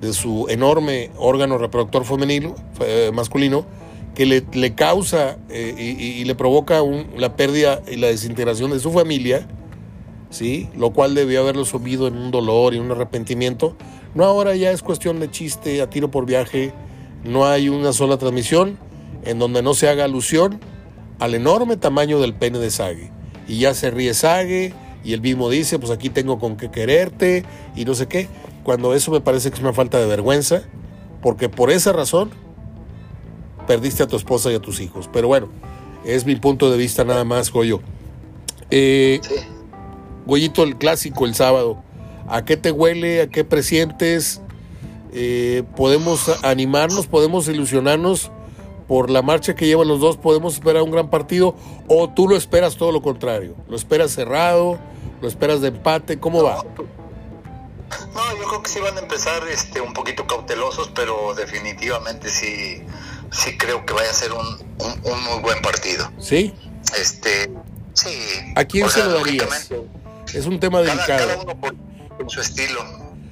de 0.00 0.12
su 0.12 0.46
enorme 0.50 1.10
órgano 1.16 1.56
reproductor 1.56 2.04
femenino, 2.04 2.54
eh, 2.80 3.10
masculino, 3.12 3.64
que 4.14 4.26
le, 4.26 4.44
le 4.52 4.74
causa 4.74 5.38
eh, 5.48 5.74
y, 5.78 6.22
le 6.24 6.34
provoca 6.34 6.82
la 7.16 7.34
pérdida 7.36 7.80
y 7.90 7.96
la 7.96 8.08
desintegración 8.08 8.70
de 8.70 8.78
su 8.78 8.92
familia, 8.92 9.48
¿sí? 10.28 10.68
lo 10.76 10.90
cual 10.90 11.14
debió 11.14 11.40
haberlo 11.40 11.64
sumido 11.64 12.06
en 12.06 12.18
un 12.18 12.30
dolor 12.30 12.74
y 12.74 12.78
un 12.78 12.90
arrepentimiento. 12.90 13.74
No 14.14 14.24
ahora 14.24 14.54
ya 14.54 14.70
es 14.70 14.82
cuestión 14.82 15.20
de 15.20 15.30
chiste 15.30 15.80
a 15.80 15.88
tiro 15.88 16.10
por 16.10 16.26
viaje, 16.26 16.74
no 17.24 17.46
hay 17.46 17.70
una 17.70 17.94
sola 17.94 18.18
transmisión 18.18 18.76
en 19.24 19.38
donde 19.38 19.62
no 19.62 19.72
se 19.72 19.88
haga 19.88 20.04
alusión 20.04 20.60
al 21.22 21.36
enorme 21.36 21.76
tamaño 21.76 22.18
del 22.18 22.34
pene 22.34 22.58
de 22.58 22.68
Sage. 22.72 23.12
Y 23.46 23.60
ya 23.60 23.74
se 23.74 23.92
ríe 23.92 24.12
Sage 24.12 24.74
y 25.04 25.12
el 25.12 25.20
mismo 25.20 25.50
dice, 25.50 25.78
pues 25.78 25.92
aquí 25.92 26.10
tengo 26.10 26.40
con 26.40 26.56
qué 26.56 26.68
quererte 26.68 27.44
y 27.76 27.84
no 27.84 27.94
sé 27.94 28.08
qué. 28.08 28.26
Cuando 28.64 28.92
eso 28.92 29.12
me 29.12 29.20
parece 29.20 29.50
que 29.50 29.54
es 29.54 29.62
una 29.62 29.72
falta 29.72 30.00
de 30.00 30.06
vergüenza, 30.06 30.62
porque 31.22 31.48
por 31.48 31.70
esa 31.70 31.92
razón 31.92 32.30
perdiste 33.68 34.02
a 34.02 34.08
tu 34.08 34.16
esposa 34.16 34.50
y 34.50 34.56
a 34.56 34.58
tus 34.58 34.80
hijos. 34.80 35.08
Pero 35.12 35.28
bueno, 35.28 35.48
es 36.04 36.26
mi 36.26 36.34
punto 36.34 36.72
de 36.72 36.76
vista 36.76 37.04
nada 37.04 37.22
más, 37.22 37.52
Goyo. 37.52 37.80
Eh. 38.72 39.20
Goyito, 40.26 40.64
el 40.64 40.76
clásico 40.76 41.24
el 41.24 41.36
sábado. 41.36 41.84
¿A 42.26 42.44
qué 42.44 42.56
te 42.56 42.72
huele? 42.72 43.22
¿A 43.22 43.28
qué 43.28 43.44
presientes? 43.44 44.40
Eh, 45.12 45.62
¿Podemos 45.76 46.44
animarnos? 46.44 47.06
¿Podemos 47.06 47.46
ilusionarnos 47.46 48.32
por 48.92 49.08
la 49.08 49.22
marcha 49.22 49.54
que 49.54 49.64
llevan 49.64 49.88
los 49.88 50.00
dos? 50.00 50.18
¿Podemos 50.18 50.52
esperar 50.52 50.82
un 50.82 50.90
gran 50.90 51.08
partido? 51.08 51.56
¿O 51.88 52.10
tú 52.10 52.28
lo 52.28 52.36
esperas 52.36 52.76
todo 52.76 52.92
lo 52.92 53.00
contrario? 53.00 53.56
¿Lo 53.66 53.74
esperas 53.74 54.10
cerrado? 54.10 54.78
¿Lo 55.22 55.28
esperas 55.28 55.62
de 55.62 55.68
empate? 55.68 56.20
¿Cómo 56.20 56.40
no, 56.40 56.44
va? 56.44 56.56
No, 58.12 58.36
yo 58.38 58.48
creo 58.48 58.62
que 58.62 58.68
sí 58.68 58.80
van 58.80 58.98
a 58.98 59.00
empezar 59.00 59.48
este, 59.48 59.80
un 59.80 59.94
poquito 59.94 60.26
cautelosos, 60.26 60.90
pero 60.94 61.32
definitivamente 61.34 62.28
sí, 62.28 62.82
sí 63.30 63.56
creo 63.56 63.86
que 63.86 63.94
vaya 63.94 64.10
a 64.10 64.12
ser 64.12 64.30
un, 64.32 64.46
un, 64.46 65.10
un 65.10 65.24
muy 65.24 65.40
buen 65.40 65.62
partido. 65.62 66.12
¿Sí? 66.18 66.52
Este, 67.00 67.50
sí. 67.94 68.10
¿A 68.56 68.64
quién 68.66 68.90
se 68.90 68.96
sea, 68.96 69.06
lo 69.06 69.20
darías? 69.20 69.70
Es 70.34 70.44
un 70.44 70.60
tema 70.60 70.82
cada, 70.82 70.94
delicado. 70.94 71.28
Cada 71.28 71.42
uno 71.42 71.58
por, 71.58 71.74
por, 72.18 72.30
su 72.30 72.42
estilo. 72.42 72.84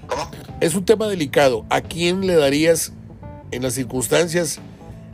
¿Cómo? 0.07 0.31
Es 0.63 0.75
un 0.75 0.87
tema 0.87 1.07
delicado. 1.07 1.67
¿A 1.69 1.83
quién 1.83 2.27
le 2.27 2.37
darías 2.37 2.95
en 3.51 3.63
las 3.63 3.75
circunstancias 3.75 4.59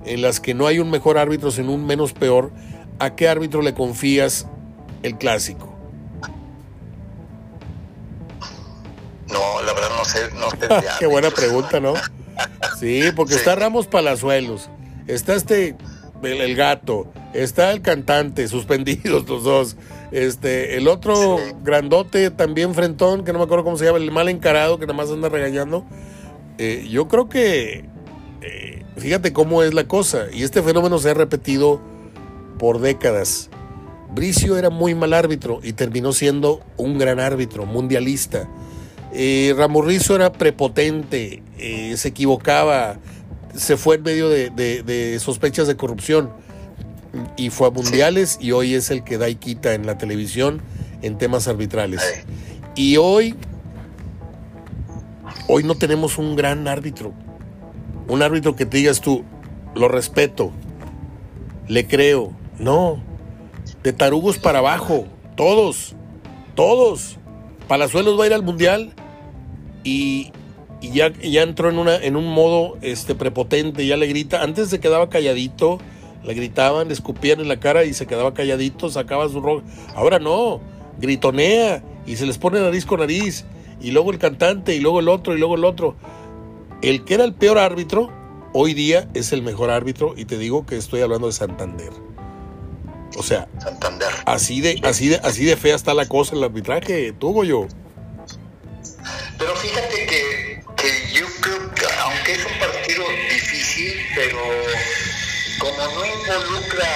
en 0.07 0.23
las 0.23 0.41
que 0.41 0.55
no 0.55 0.67
hay 0.67 0.79
un 0.79 0.91
mejor 0.91 1.19
árbitro, 1.19 1.51
sino 1.51 1.73
un 1.73 1.87
menos 1.87 2.13
peor? 2.13 2.53
¿A 2.99 3.15
qué 3.15 3.29
árbitro 3.29 3.63
le 3.63 3.75
confías 3.75 4.47
el 5.03 5.19
clásico? 5.19 5.75
No, 9.29 9.63
la 9.63 9.73
verdad 9.73 9.91
no 9.97 10.05
sé. 10.05 10.19
No 10.35 10.51
sé 10.51 10.87
qué 10.99 11.07
buena 11.07 11.31
pregunta, 11.31 11.81
¿no? 11.81 11.95
Sí, 12.79 13.03
porque 13.15 13.35
sí. 13.35 13.39
está 13.41 13.55
Ramos 13.55 13.87
Palazuelos, 13.87 14.71
está 15.07 15.35
este 15.35 15.77
el, 16.23 16.41
el, 16.41 16.57
gato, 16.57 17.13
está 17.35 17.71
el 17.73 17.83
cantante, 17.83 18.49
suspendidos 18.49 19.29
los 19.29 19.45
dos. 19.45 19.77
Este, 20.13 20.77
el 20.77 20.89
otro 20.89 21.39
sí. 21.39 21.55
grandote, 21.63 22.31
también 22.31 22.75
frentón, 22.75 23.25
que 23.25 23.33
no 23.33 23.39
me 23.39 23.45
acuerdo 23.45 23.65
cómo 23.65 23.77
se 23.77 23.85
llama, 23.85 23.99
el 23.99 24.11
mal 24.13 24.29
encarado, 24.29 24.79
que 24.79 24.87
nada 24.87 24.97
más 24.97 25.11
anda 25.11 25.29
regañando. 25.29 25.85
Eh, 26.59 26.87
yo 26.89 27.09
creo 27.09 27.29
que, 27.29 27.85
eh, 28.43 28.83
fíjate 28.97 29.33
cómo 29.33 29.63
es 29.63 29.75
la 29.75 29.89
cosa, 29.89 30.27
y 30.33 30.43
este 30.43 30.63
fenómeno 30.63 30.99
se 30.99 31.11
ha 31.11 31.15
repetido 31.15 31.81
por 32.59 32.81
décadas. 32.81 33.51
Bricio 34.15 34.57
era 34.57 34.71
muy 34.71 34.95
mal 34.95 35.13
árbitro 35.13 35.61
y 35.63 35.73
terminó 35.73 36.13
siendo 36.13 36.61
un 36.77 36.99
gran 36.99 37.21
árbitro, 37.21 37.67
mundialista. 37.67 38.49
Eh, 39.13 39.55
Ramorrizo 39.57 40.15
era 40.15 40.33
prepotente, 40.33 41.43
eh, 41.59 41.95
se 41.97 42.09
equivocaba, 42.09 42.99
se 43.55 43.77
fue 43.77 43.97
en 43.97 44.03
medio 44.03 44.29
de, 44.29 44.51
de, 44.51 44.83
de, 44.83 45.19
sospechas 45.19 45.67
de 45.67 45.77
corrupción 45.77 46.31
y 47.37 47.51
fue 47.51 47.69
a 47.69 47.71
mundiales 47.71 48.39
y 48.41 48.53
hoy 48.53 48.75
es 48.75 48.91
el 48.91 49.05
que 49.05 49.19
da 49.19 49.29
y 49.29 49.37
quita 49.37 49.75
en 49.75 49.87
la 49.87 49.99
televisión 49.99 50.61
en 51.03 51.19
temas 51.19 51.49
arbitrales. 51.49 52.03
Y 52.75 52.97
hoy, 52.99 53.35
hoy 55.49 55.63
no 55.63 55.75
tenemos 55.75 56.19
un 56.19 56.37
gran 56.37 56.69
árbitro, 56.69 57.13
un 58.09 58.23
árbitro 58.23 58.57
que 58.57 58.67
te 58.67 58.79
digas 58.79 59.01
tú, 59.01 59.25
lo 59.75 59.89
respeto, 59.89 60.53
le 61.69 61.87
creo, 61.87 62.33
no, 62.59 63.03
de 63.83 63.93
tarugos 63.93 64.39
para 64.39 64.61
abajo, 64.61 65.07
todos, 65.37 65.95
todos. 66.55 67.19
Palazuelos 67.69 68.19
va 68.19 68.25
a 68.25 68.27
ir 68.29 68.33
al 68.33 68.43
mundial 68.43 68.93
y, 69.83 70.33
y 70.81 70.91
ya, 70.91 71.13
ya, 71.13 71.43
entró 71.43 71.69
en, 71.69 71.79
una, 71.79 71.97
en 71.97 72.17
un 72.17 72.33
modo 72.33 72.79
este, 72.83 73.15
prepotente, 73.15 73.87
ya 73.87 73.97
le 73.97 74.07
grita, 74.07 74.43
antes 74.43 74.69
se 74.69 74.81
quedaba 74.81 75.09
calladito, 75.09 75.79
le 76.25 76.35
gritaban, 76.35 76.89
le 76.89 76.95
escupían 76.95 77.41
en 77.41 77.49
la 77.49 77.59
cara 77.59 77.85
y 77.85 77.93
se 77.93 78.07
quedaba 78.07 78.35
calladito, 78.35 78.89
sacaba 78.91 79.29
su 79.29 79.41
rojo. 79.41 79.63
Ahora 79.95 80.19
no, 80.19 80.61
gritonea 81.01 81.83
y 82.07 82.17
se 82.17 82.27
les 82.27 82.39
pone 82.39 82.61
nariz 82.61 82.87
con 82.87 83.01
nariz, 83.01 83.45
y 83.81 83.91
luego 83.91 84.13
el 84.13 84.19
cantante, 84.19 84.75
y 84.75 84.81
luego 84.81 85.01
el 85.01 85.09
otro, 85.09 85.35
y 85.35 85.39
luego 85.39 85.57
el 85.57 85.65
otro. 85.65 85.97
El 86.83 87.05
que 87.05 87.15
era 87.15 87.25
el 87.25 87.35
peor 87.35 87.59
árbitro, 87.59 88.11
hoy 88.53 88.75
día 88.75 89.09
es 89.15 89.33
el 89.33 89.43
mejor 89.43 89.71
árbitro, 89.71 90.15
y 90.17 90.25
te 90.25 90.39
digo 90.39 90.67
que 90.67 90.77
estoy 90.77 91.01
hablando 91.01 91.27
de 91.27 91.33
Santander. 91.33 91.93
O 93.17 93.23
sea, 93.23 93.49
Santander. 93.59 94.09
Así 94.27 94.61
de, 94.61 94.81
así 94.83 95.09
de, 95.09 95.17
así 95.17 95.45
de 95.45 95.57
fea 95.57 95.75
está 95.75 95.95
la 95.95 96.07
cosa 96.07 96.37
el 96.37 96.45
arbitraje, 96.45 97.13
tuvo 97.13 97.45
yo. 97.45 97.67
Pero 99.39 99.57
fíjate 99.57 100.07
que, 100.07 100.63
que, 100.77 101.13
yo 101.13 101.27
creo 101.41 101.75
que 101.75 101.85
aunque 102.03 102.33
es 102.33 102.45
un 102.45 102.59
partido 102.59 103.05
difícil, 103.31 103.95
pero 104.15 104.39
como 105.59 105.77
no 105.77 106.05
involucra 106.05 106.87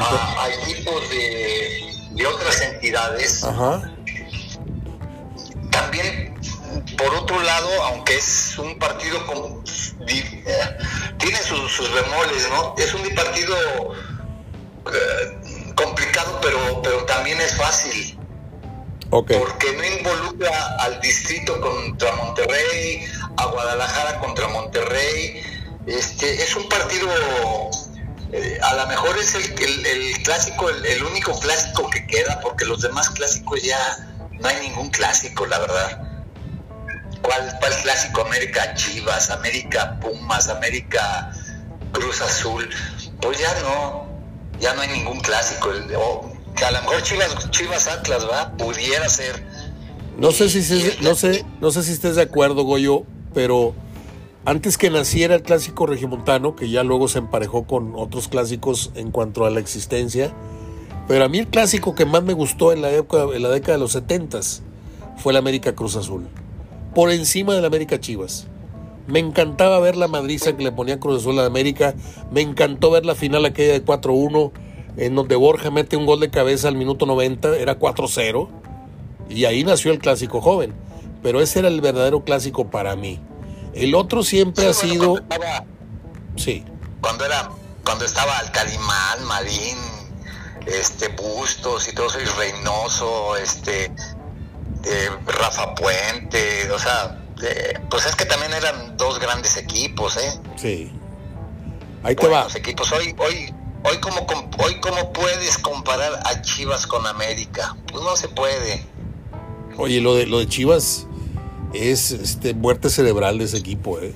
a, 0.00 0.44
a 0.44 0.48
equipos 0.50 1.08
de, 1.10 1.82
de, 2.12 2.26
otras 2.26 2.60
entidades, 2.62 3.44
Ajá. 3.44 3.93
Por 6.96 7.14
otro 7.14 7.40
lado, 7.42 7.82
aunque 7.84 8.16
es 8.16 8.58
un 8.58 8.78
partido 8.78 9.24
con, 9.26 9.64
tiene 11.18 11.42
sus, 11.42 11.72
sus 11.72 11.92
bemoles, 11.92 12.48
¿no? 12.50 12.74
Es 12.78 12.92
un 12.94 13.14
partido 13.14 13.56
eh, 14.92 15.72
complicado, 15.74 16.38
pero, 16.42 16.82
pero 16.82 17.04
también 17.04 17.40
es 17.40 17.56
fácil. 17.56 18.18
Okay. 19.10 19.38
Porque 19.38 19.72
no 19.72 19.84
involucra 19.84 20.76
al 20.80 21.00
distrito 21.00 21.60
contra 21.60 22.12
Monterrey, 22.16 23.06
a 23.36 23.46
Guadalajara 23.46 24.18
contra 24.18 24.48
Monterrey. 24.48 25.42
Este 25.86 26.42
es 26.42 26.56
un 26.56 26.68
partido, 26.68 27.08
eh, 28.32 28.58
a 28.62 28.74
lo 28.74 28.86
mejor 28.86 29.16
es 29.18 29.34
el, 29.34 29.44
el, 29.62 29.86
el 29.86 30.22
clásico, 30.22 30.68
el, 30.68 30.84
el, 30.84 31.04
único 31.04 31.38
clásico 31.38 31.88
que 31.90 32.06
queda, 32.06 32.40
porque 32.40 32.64
los 32.64 32.80
demás 32.80 33.10
clásicos 33.10 33.62
ya 33.62 33.78
no 34.32 34.48
hay 34.48 34.68
ningún 34.68 34.90
clásico, 34.90 35.46
la 35.46 35.58
verdad. 35.58 36.13
¿Cuál, 37.24 37.56
cuál 37.58 37.72
clásico? 37.82 38.20
América 38.20 38.74
Chivas, 38.74 39.30
América 39.30 39.98
Pumas, 40.00 40.48
América 40.48 41.32
Cruz 41.92 42.20
Azul. 42.20 42.68
Pues 43.20 43.38
ya 43.38 43.60
no, 43.62 44.06
ya 44.60 44.74
no 44.74 44.82
hay 44.82 44.88
ningún 44.88 45.20
clásico. 45.20 45.70
O, 45.98 46.30
que 46.54 46.64
a 46.64 46.70
lo 46.70 46.80
mejor 46.82 47.02
Chivas, 47.02 47.50
Chivas 47.50 47.88
Atlas, 47.88 48.26
¿va? 48.30 48.52
Pudiera 48.56 49.08
ser. 49.08 49.42
No 50.18 50.30
sé 50.30 50.48
si 50.48 50.62
se, 50.62 50.98
no 51.00 51.14
sé, 51.14 51.44
no 51.60 51.70
sé 51.70 51.82
si 51.82 51.92
estés 51.92 52.16
de 52.16 52.22
acuerdo, 52.22 52.62
Goyo, 52.62 53.04
pero 53.32 53.74
antes 54.44 54.78
que 54.78 54.90
naciera 54.90 55.34
el 55.34 55.42
clásico 55.42 55.86
regimontano, 55.86 56.54
que 56.54 56.68
ya 56.68 56.84
luego 56.84 57.08
se 57.08 57.18
emparejó 57.18 57.66
con 57.66 57.94
otros 57.96 58.28
clásicos 58.28 58.92
en 58.94 59.10
cuanto 59.10 59.46
a 59.46 59.50
la 59.50 59.58
existencia, 59.58 60.32
pero 61.08 61.24
a 61.24 61.28
mí 61.28 61.38
el 61.38 61.48
clásico 61.48 61.94
que 61.94 62.04
más 62.04 62.22
me 62.22 62.32
gustó 62.32 62.72
en 62.72 62.82
la, 62.82 62.90
época, 62.90 63.34
en 63.34 63.42
la 63.42 63.48
década 63.48 63.72
de 63.72 63.78
los 63.80 63.92
70 63.92 64.40
fue 65.16 65.32
el 65.32 65.36
América 65.36 65.74
Cruz 65.74 65.96
Azul, 65.96 66.28
por 66.94 67.10
encima 67.10 67.54
del 67.54 67.64
América 67.64 68.00
Chivas. 68.00 68.46
Me 69.06 69.18
encantaba 69.18 69.80
ver 69.80 69.96
la 69.96 70.08
madriza 70.08 70.56
que 70.56 70.64
le 70.64 70.72
ponía 70.72 70.98
Cruz 70.98 71.20
Azul 71.20 71.38
a 71.38 71.46
América, 71.46 71.94
me 72.30 72.40
encantó 72.40 72.90
ver 72.90 73.04
la 73.04 73.14
final 73.14 73.44
aquella 73.44 73.74
de 73.74 73.84
4-1 73.84 74.52
en 74.96 75.14
donde 75.14 75.36
Borja 75.36 75.70
mete 75.70 75.96
un 75.96 76.06
gol 76.06 76.20
de 76.20 76.30
cabeza 76.30 76.68
al 76.68 76.76
minuto 76.76 77.06
90, 77.06 77.56
era 77.56 77.78
4-0, 77.78 78.48
y 79.28 79.44
ahí 79.44 79.64
nació 79.64 79.92
el 79.92 79.98
clásico 79.98 80.40
joven. 80.40 80.74
Pero 81.22 81.40
ese 81.40 81.60
era 81.60 81.68
el 81.68 81.80
verdadero 81.80 82.22
clásico 82.22 82.70
para 82.70 82.96
mí. 82.96 83.20
El 83.72 83.94
otro 83.94 84.22
siempre 84.22 84.72
sí, 84.72 84.86
ha 84.86 84.88
bueno, 84.88 84.94
sido. 84.94 85.08
Cuando 85.08 85.34
estaba, 85.34 85.64
sí. 86.36 86.64
Cuando 87.00 87.24
era, 87.24 87.50
cuando 87.84 88.04
estaba 88.04 88.38
Alcalimán, 88.38 89.24
Marín, 89.26 89.78
este 90.66 91.08
Bustos 91.08 91.88
y 91.88 91.94
todo 91.94 92.06
eso, 92.06 92.20
y 92.20 92.24
Reynoso, 92.24 93.36
este 93.36 93.90
eh, 94.86 95.10
Rafa 95.26 95.74
Puente, 95.74 96.70
o 96.70 96.78
sea, 96.78 97.18
eh, 97.42 97.78
pues 97.90 98.06
es 98.06 98.16
que 98.16 98.26
también 98.26 98.52
eran 98.52 98.96
dos 98.96 99.18
grandes 99.18 99.56
equipos, 99.56 100.16
¿eh? 100.16 100.40
Sí. 100.56 100.92
Ahí 102.02 102.14
te 102.14 102.28
va. 102.28 102.44
Los 102.44 102.56
equipos 102.56 102.92
hoy, 102.92 103.14
hoy 103.18 103.54
Hoy 103.86 103.98
cómo, 103.98 104.26
hoy 104.64 104.80
cómo 104.80 105.12
puedes 105.12 105.58
comparar 105.58 106.14
a 106.24 106.40
Chivas 106.40 106.86
con 106.86 107.06
América? 107.06 107.76
Pues 107.92 108.02
no 108.02 108.16
se 108.16 108.28
puede. 108.28 108.82
Oye, 109.76 110.00
lo 110.00 110.14
de, 110.14 110.26
lo 110.26 110.38
de 110.38 110.48
Chivas 110.48 111.06
es 111.74 112.12
este, 112.12 112.54
muerte 112.54 112.88
cerebral 112.88 113.36
de 113.36 113.44
ese 113.44 113.58
equipo. 113.58 114.00
¿eh? 114.00 114.14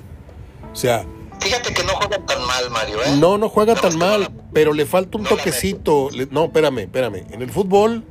O 0.73 0.75
sea... 0.75 1.05
Fíjate 1.39 1.71
que 1.71 1.83
no 1.83 1.93
juega 1.93 2.17
tan 2.25 2.43
mal, 2.47 2.69
Mario. 2.71 3.03
¿eh? 3.03 3.15
No, 3.17 3.37
no 3.37 3.47
juega 3.47 3.75
tan 3.75 3.95
mal, 3.97 4.31
pero 4.53 4.73
le 4.73 4.87
falta 4.87 5.19
un 5.19 5.23
toquecito. 5.23 6.09
no, 6.31 6.45
espérame, 6.45 6.79
espérame. 6.79 7.27
En 7.29 7.43
el 7.43 7.51
fútbol 7.51 8.03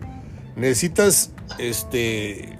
necesitas 0.54 1.32
este 1.58 2.58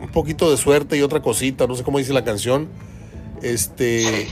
un 0.00 0.10
poquito 0.10 0.50
de 0.50 0.56
suerte 0.56 0.96
y 0.96 1.02
otra 1.02 1.22
cosita, 1.22 1.66
no 1.66 1.76
sé 1.76 1.84
cómo 1.84 1.98
dice 1.98 2.12
la 2.12 2.24
canción. 2.24 2.68
Este 3.40 4.28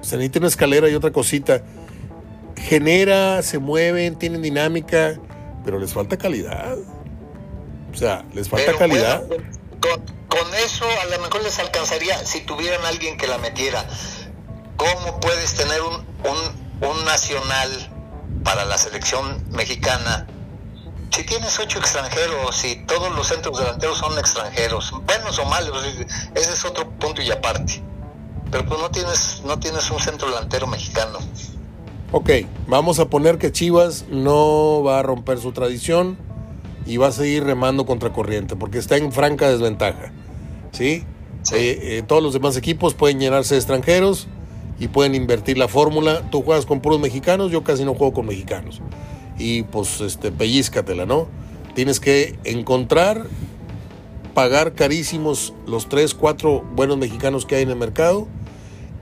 se 0.00 0.16
necesita 0.16 0.38
una 0.40 0.48
escalera 0.48 0.88
y 0.88 0.94
otra 0.94 1.12
cosita. 1.12 1.62
Genera, 2.56 3.42
se 3.42 3.58
mueven, 3.58 4.16
tienen 4.16 4.42
dinámica, 4.42 5.18
pero 5.64 5.78
les 5.78 5.92
falta 5.92 6.16
calidad. 6.16 6.76
O 7.92 7.96
sea, 7.96 8.24
les 8.34 8.48
falta 8.48 8.76
calidad. 8.76 9.24
con, 9.80 10.54
eso 10.64 10.84
a 11.02 11.06
lo 11.06 11.22
mejor 11.22 11.42
les 11.42 11.58
alcanzaría 11.58 12.16
si 12.24 12.40
tuvieran 12.40 12.84
alguien 12.84 13.16
que 13.16 13.26
la 13.26 13.38
metiera. 13.38 13.84
¿Cómo 14.76 15.20
puedes 15.20 15.54
tener 15.54 15.80
un, 15.82 15.94
un, 15.94 16.88
un 16.88 17.04
nacional 17.04 17.68
para 18.44 18.64
la 18.64 18.78
selección 18.78 19.42
mexicana 19.50 20.26
si 21.14 21.24
tienes 21.24 21.58
ocho 21.58 21.78
extranjeros 21.78 22.64
y 22.64 22.76
todos 22.86 23.14
los 23.14 23.26
centros 23.26 23.58
delanteros 23.58 23.98
son 23.98 24.18
extranjeros, 24.18 24.92
buenos 25.06 25.38
o 25.38 25.44
malos, 25.44 25.84
ese 26.34 26.52
es 26.52 26.64
otro 26.64 26.88
punto 26.90 27.20
y 27.20 27.30
aparte. 27.30 27.82
Pero 28.50 28.66
pues 28.66 28.80
no 28.80 28.90
tienes, 28.90 29.42
no 29.44 29.58
tienes 29.58 29.90
un 29.90 30.00
centro 30.00 30.28
delantero 30.28 30.66
mexicano. 30.66 31.18
Ok, 32.12 32.30
vamos 32.66 32.98
a 32.98 33.06
poner 33.06 33.38
que 33.38 33.52
Chivas 33.52 34.06
no 34.08 34.82
va 34.82 34.98
a 34.98 35.02
romper 35.02 35.38
su 35.38 35.52
tradición 35.52 36.18
y 36.86 36.96
va 36.96 37.08
a 37.08 37.12
seguir 37.12 37.44
remando 37.44 37.86
contra 37.86 38.12
corriente, 38.12 38.56
porque 38.56 38.78
está 38.78 38.96
en 38.96 39.12
franca 39.12 39.50
desventaja. 39.50 40.12
¿Sí? 40.72 41.04
Eh, 41.52 41.78
eh, 41.82 42.04
todos 42.06 42.22
los 42.22 42.32
demás 42.32 42.56
equipos 42.56 42.94
pueden 42.94 43.20
llenarse 43.20 43.54
de 43.54 43.58
extranjeros 43.58 44.28
y 44.78 44.88
pueden 44.88 45.14
invertir 45.14 45.58
la 45.58 45.68
fórmula. 45.68 46.22
Tú 46.30 46.42
juegas 46.42 46.64
con 46.64 46.80
puros 46.80 47.00
mexicanos, 47.00 47.50
yo 47.50 47.64
casi 47.64 47.84
no 47.84 47.94
juego 47.94 48.14
con 48.14 48.26
mexicanos 48.26 48.80
y 49.38 49.62
pues 49.64 50.00
este, 50.00 50.32
pellízcatela, 50.32 51.06
¿no? 51.06 51.28
Tienes 51.74 52.00
que 52.00 52.38
encontrar, 52.44 53.26
pagar 54.34 54.74
carísimos 54.74 55.54
los 55.66 55.88
3, 55.88 56.14
4 56.14 56.64
buenos 56.74 56.98
mexicanos 56.98 57.46
que 57.46 57.56
hay 57.56 57.62
en 57.62 57.70
el 57.70 57.76
mercado 57.76 58.28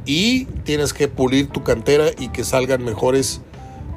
y 0.07 0.47
tienes 0.65 0.93
que 0.93 1.09
pulir 1.09 1.49
tu 1.49 1.63
cantera 1.63 2.07
y 2.19 2.29
que 2.29 2.45
salgan 2.45 2.85
mejores 2.85 3.41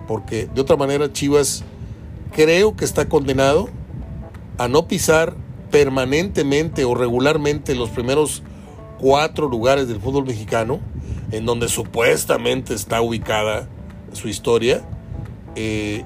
porque 0.08 0.48
de 0.54 0.62
otra 0.62 0.76
manera 0.76 1.12
Chivas 1.12 1.64
creo 2.34 2.76
que 2.76 2.86
está 2.86 3.08
condenado 3.08 3.70
a 4.58 4.68
no 4.68 4.88
pisar 4.88 5.36
permanentemente 5.72 6.86
o 6.86 6.94
regularmente 6.94 7.76
los 7.76 7.90
primeros 7.90 8.44
cuatro 9.00 9.48
lugares 9.50 9.88
del 9.88 10.00
fútbol 10.00 10.26
mexicano, 10.26 10.80
en 11.32 11.46
donde 11.46 11.68
supuestamente 11.68 12.74
está 12.74 13.02
ubicada 13.02 13.68
su 14.14 14.28
historia, 14.28 14.84
eh, 15.56 16.06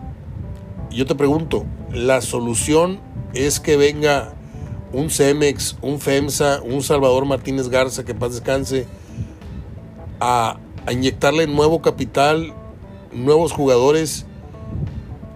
yo 0.97 1.05
te 1.05 1.13
pregunto, 1.13 1.63
¿la 1.93 2.21
solución 2.21 2.99
es 3.35 3.59
que 3.59 3.77
venga 3.77 4.33
un 4.91 5.11
Cemex, 5.11 5.77
un 5.83 5.99
FEMSA, 5.99 6.63
un 6.63 6.81
Salvador 6.81 7.27
Martínez 7.27 7.69
Garza, 7.69 8.03
que 8.03 8.15
paz 8.15 8.31
descanse, 8.31 8.87
a, 10.19 10.57
inyectarle 10.91 11.45
nuevo 11.45 11.83
capital, 11.83 12.51
nuevos 13.13 13.51
jugadores? 13.51 14.25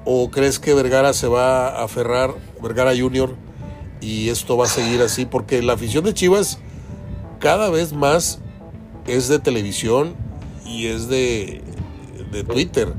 ¿O 0.04 0.32
crees 0.32 0.58
que 0.58 0.74
Vergara 0.74 1.14
se 1.14 1.28
va 1.28 1.68
a 1.68 1.84
aferrar, 1.84 2.34
Vergara 2.60 2.98
Junior, 2.98 3.36
y 4.02 4.30
esto 4.30 4.58
va 4.58 4.66
a 4.66 4.68
seguir 4.68 5.04
así? 5.04 5.28
Porque 5.28 5.62
la 5.62 5.74
afición 5.74 6.04
de 6.04 6.16
Chivas 6.16 6.58
cada 7.38 7.70
vez 7.70 7.94
más 7.94 8.40
es 9.06 9.28
de 9.28 9.38
televisión 9.38 10.16
y 10.66 10.88
es 10.88 11.08
de 11.08 11.62
Twitter. 12.48 12.96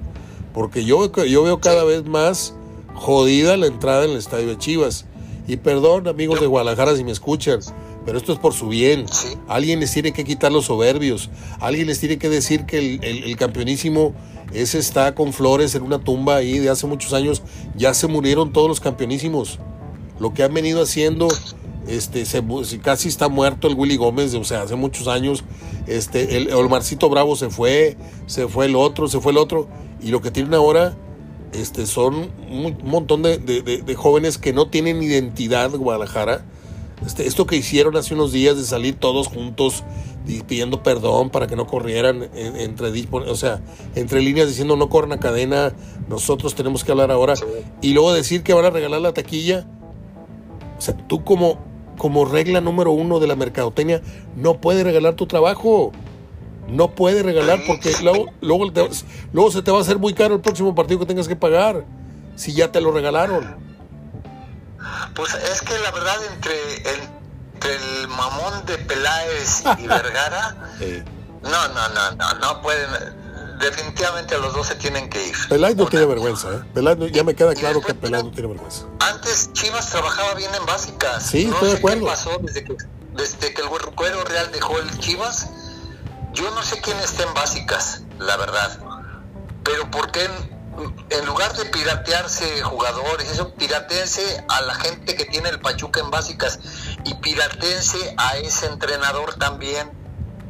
Porque 0.53 0.85
yo, 0.85 1.11
yo 1.25 1.43
veo 1.43 1.61
cada 1.61 1.85
vez 1.85 2.05
más 2.05 2.55
jodida 2.95 3.57
la 3.57 3.67
entrada 3.67 4.05
en 4.05 4.13
el 4.13 4.19
estadio 4.19 4.49
de 4.49 4.59
Chivas. 4.59 5.07
Y 5.49 5.57
perdón, 5.57 6.07
amigos 6.07 6.41
de 6.41 6.47
Guadalajara, 6.47 6.97
si 6.97 7.05
me 7.05 7.11
escuchan, 7.11 7.61
pero 8.05 8.19
esto 8.19 8.33
es 8.33 8.39
por 8.39 8.53
su 8.53 8.69
bien. 8.69 9.07
Alguien 9.49 9.81
les 9.81 9.93
tiene 9.93 10.13
que 10.13 10.25
quitar 10.25 10.53
los 10.53 10.67
soberbios. 10.67 11.31
Alguien 11.61 11.87
les 11.87 12.01
tiene 12.01 12.19
que 12.19 12.29
decir 12.29 12.65
que 12.65 12.79
el, 12.79 13.37
campeonísimo 13.37 14.15
ese 14.53 14.79
está 14.79 15.15
con 15.15 15.33
flores 15.33 15.75
en 15.75 15.83
una 15.83 15.99
tumba 15.99 16.37
ahí 16.37 16.59
de 16.59 16.71
hace 16.71 16.87
muchos 16.87 17.13
años. 17.13 17.43
Ya 17.77 17.95
se 17.95 18.07
murieron 18.07 18.53
todos 18.53 18.69
los 18.69 18.81
campeonísimos. 18.81 19.59
Lo 20.21 20.35
que 20.35 20.43
han 20.43 20.55
venido 20.55 20.83
haciendo, 20.83 21.29
este, 21.89 22.25
se, 22.25 22.43
casi 22.81 23.09
está 23.09 23.29
muerto 23.29 23.67
el 23.67 23.75
Willy 23.75 23.97
Gómez, 23.97 24.35
o 24.35 24.45
sea, 24.45 24.63
hace 24.63 24.77
muchos 24.77 25.09
años. 25.09 25.43
Este, 25.87 26.37
el, 26.37 26.49
el 26.49 26.69
Marcito 26.69 27.09
Bravo 27.09 27.35
se 27.35 27.51
fue, 27.51 27.97
se 28.27 28.47
fue 28.47 28.67
el 28.67 28.77
otro, 28.77 29.09
se 29.09 29.21
fue 29.21 29.33
el 29.33 29.39
otro. 29.39 29.69
Y 30.03 30.09
lo 30.09 30.21
que 30.21 30.31
tienen 30.31 30.55
ahora 30.55 30.97
este, 31.53 31.87
son 31.87 32.31
un 32.51 32.77
montón 32.85 33.23
de, 33.23 33.95
jóvenes 33.97 34.39
que 34.39 34.53
no 34.53 34.69
tienen 34.69 35.03
identidad 35.03 35.71
Guadalajara. 35.71 36.45
Este, 37.07 37.27
esto 37.27 37.47
que 37.47 37.57
hicieron 37.57 37.97
hace 37.97 38.15
unos 38.15 38.33
días 38.33 38.57
de 38.57 38.65
salir 38.65 38.95
todos 38.95 39.27
juntos 39.29 39.85
pidiendo 40.47 40.85
perdón 40.85 41.31
para 41.31 41.49
que 41.49 41.57
no 41.57 41.67
corrieran 41.67 42.31
entre, 42.35 42.93
o 43.13 43.35
sea, 43.35 43.61
entre 43.97 44.23
líneas 44.23 44.47
diciendo 44.47 44.77
no 44.77 44.89
corran 44.89 45.13
a 45.13 45.19
cadena, 45.19 45.73
nosotros 46.09 46.55
tenemos 46.55 46.85
que 46.85 46.93
hablar 46.93 47.11
ahora. 47.11 47.35
Y 47.81 47.93
luego 47.93 48.13
decir 48.13 48.43
que 48.43 48.55
van 48.55 48.65
a 48.65 48.71
regalar 48.71 49.01
la 49.01 49.13
taquilla. 49.13 49.67
O 50.79 50.81
sea, 50.81 50.97
tú 50.97 51.25
como, 51.25 51.59
como 51.99 52.25
regla 52.25 52.61
número 52.61 52.93
uno 52.93 53.21
de 53.21 53.27
la 53.27 53.37
mercadotecnia 53.37 54.01
no 54.37 54.61
puedes 54.61 54.85
regalar 54.85 55.15
tu 55.15 55.27
trabajo. 55.27 55.93
No 56.73 56.95
puede 56.95 57.23
regalar 57.23 57.61
porque 57.67 57.95
luego, 58.03 58.33
luego, 58.41 58.73
luego 59.33 59.51
se 59.51 59.61
te 59.61 59.71
va 59.71 59.77
a 59.77 59.81
hacer 59.83 59.99
muy 59.99 60.15
caro 60.15 60.37
el 60.37 60.41
próximo 60.41 60.75
partido 60.75 61.01
que 61.01 61.07
tengas 61.07 61.29
que 61.29 61.37
pagar 61.37 61.85
si 62.35 62.55
ya 62.55 62.73
te 62.73 62.81
lo 62.81 62.93
regalaron. 62.93 63.57
Pues 65.15 65.35
es 65.35 65.61
que 65.61 65.79
la 65.81 65.91
verdad 65.91 66.17
entre 66.35 66.55
el, 67.75 68.09
mamón 68.09 68.65
de 68.65 68.79
Peláez 68.79 69.63
y 69.79 69.87
Vergara, 69.87 70.57
no, 71.43 71.69
no, 71.69 71.89
no, 71.91 72.11
no, 72.13 72.35
no 72.41 72.63
pueden. 72.63 72.89
Definitivamente 73.61 74.39
los 74.39 74.55
dos 74.55 74.67
se 74.67 74.75
tienen 74.77 75.11
que 75.11 75.29
ir. 75.29 75.35
Peláez 75.51 75.77
no 75.77 75.87
tiene 75.87 76.07
vergüenza, 76.07 76.49
¿eh? 76.55 77.11
ya 77.13 77.23
me 77.23 77.35
queda 77.35 77.55
claro 77.55 77.83
que 77.83 77.93
Peláez 77.93 78.25
no 78.25 78.31
tiene 78.31 78.49
vergüenza. 78.49 78.87
Antes 79.01 79.53
Chivas 79.53 79.91
trabajaba 79.91 80.35
bien 80.35 80.51
en 80.59 80.65
básicas. 80.65 81.23
Sí, 81.27 81.45
estoy 81.45 81.69
de 81.69 81.77
acuerdo. 81.77 82.01
Qué 82.01 82.11
pasó 82.11 82.39
desde 82.41 82.65
que, 82.65 82.77
desde 83.15 83.53
que 83.53 83.61
el 83.61 83.69
Cuero 83.95 84.25
Real 84.25 84.51
dejó 84.51 84.79
el 84.79 84.99
Chivas 84.99 85.51
yo 86.33 86.51
no 86.51 86.63
sé 86.63 86.81
quién 86.81 86.99
está 86.99 87.25
en 87.25 87.35
básicas, 87.35 88.03
la 88.19 88.37
verdad. 88.37 88.79
Pero 89.65 89.91
¿por 89.91 90.11
qué 90.11 90.29
en, 91.11 91.27
lugar 91.27 91.55
de 91.55 91.67
piratearse 91.67 92.63
jugadores, 92.63 93.31
eso 93.31 93.55
piratense 93.55 94.45
a 94.49 94.63
la 94.63 94.75
gente 94.75 95.15
que 95.15 95.27
tiene 95.27 95.51
el 95.51 95.61
Pachuca 95.61 96.01
en 96.01 96.11
básicas 96.11 96.59
y 97.05 97.15
piratense 97.15 98.15
a 98.17 98.37
ese 98.39 98.67
entrenador 98.67 99.35
también? 99.35 99.91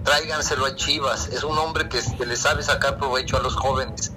Tráiganselo 0.04 0.66
a 0.66 0.74
Chivas. 0.74 1.28
Es 1.28 1.44
un 1.44 1.58
hombre 1.58 1.88
que, 1.88 2.00
le 2.24 2.36
sabe 2.36 2.62
sacar 2.62 2.98
provecho 2.98 3.36
a 3.36 3.40
los 3.40 3.54
jóvenes, 3.56 4.12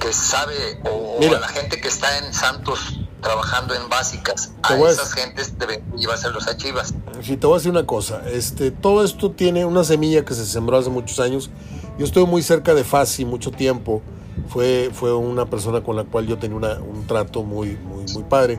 que 0.00 0.12
sabe, 0.12 0.80
o, 0.84 1.18
a 1.20 1.40
la 1.40 1.48
gente 1.48 1.80
que 1.80 1.88
está 1.88 2.18
en 2.18 2.32
Santos 2.32 3.05
trabajando 3.26 3.74
en 3.74 3.88
básicas. 3.88 4.52
A 4.62 4.76
esas 4.76 5.12
gentes 5.12 5.58
deben 5.58 5.82
llevárselos 5.96 6.46
a 6.46 6.56
Chivas. 6.56 6.94
Sí, 7.22 7.36
te 7.36 7.46
voy 7.46 7.56
a 7.56 7.58
decir 7.58 7.72
una 7.72 7.84
cosa. 7.84 8.22
Este, 8.30 8.70
todo 8.70 9.04
esto 9.04 9.32
tiene 9.32 9.64
una 9.64 9.82
semilla 9.82 10.24
que 10.24 10.32
se 10.32 10.46
sembró 10.46 10.78
hace 10.78 10.90
muchos 10.90 11.18
años. 11.18 11.50
Yo 11.98 12.04
estoy 12.04 12.24
muy 12.24 12.42
cerca 12.42 12.72
de 12.72 12.84
Fasi 12.84 13.24
mucho 13.24 13.50
tiempo. 13.50 14.00
Fue, 14.48 14.90
fue 14.92 15.12
una 15.12 15.46
persona 15.46 15.82
con 15.82 15.96
la 15.96 16.04
cual 16.04 16.28
yo 16.28 16.38
tenía 16.38 16.78
un 16.78 17.04
trato 17.08 17.42
muy, 17.42 17.76
muy, 17.76 18.04
muy 18.12 18.22
padre. 18.22 18.58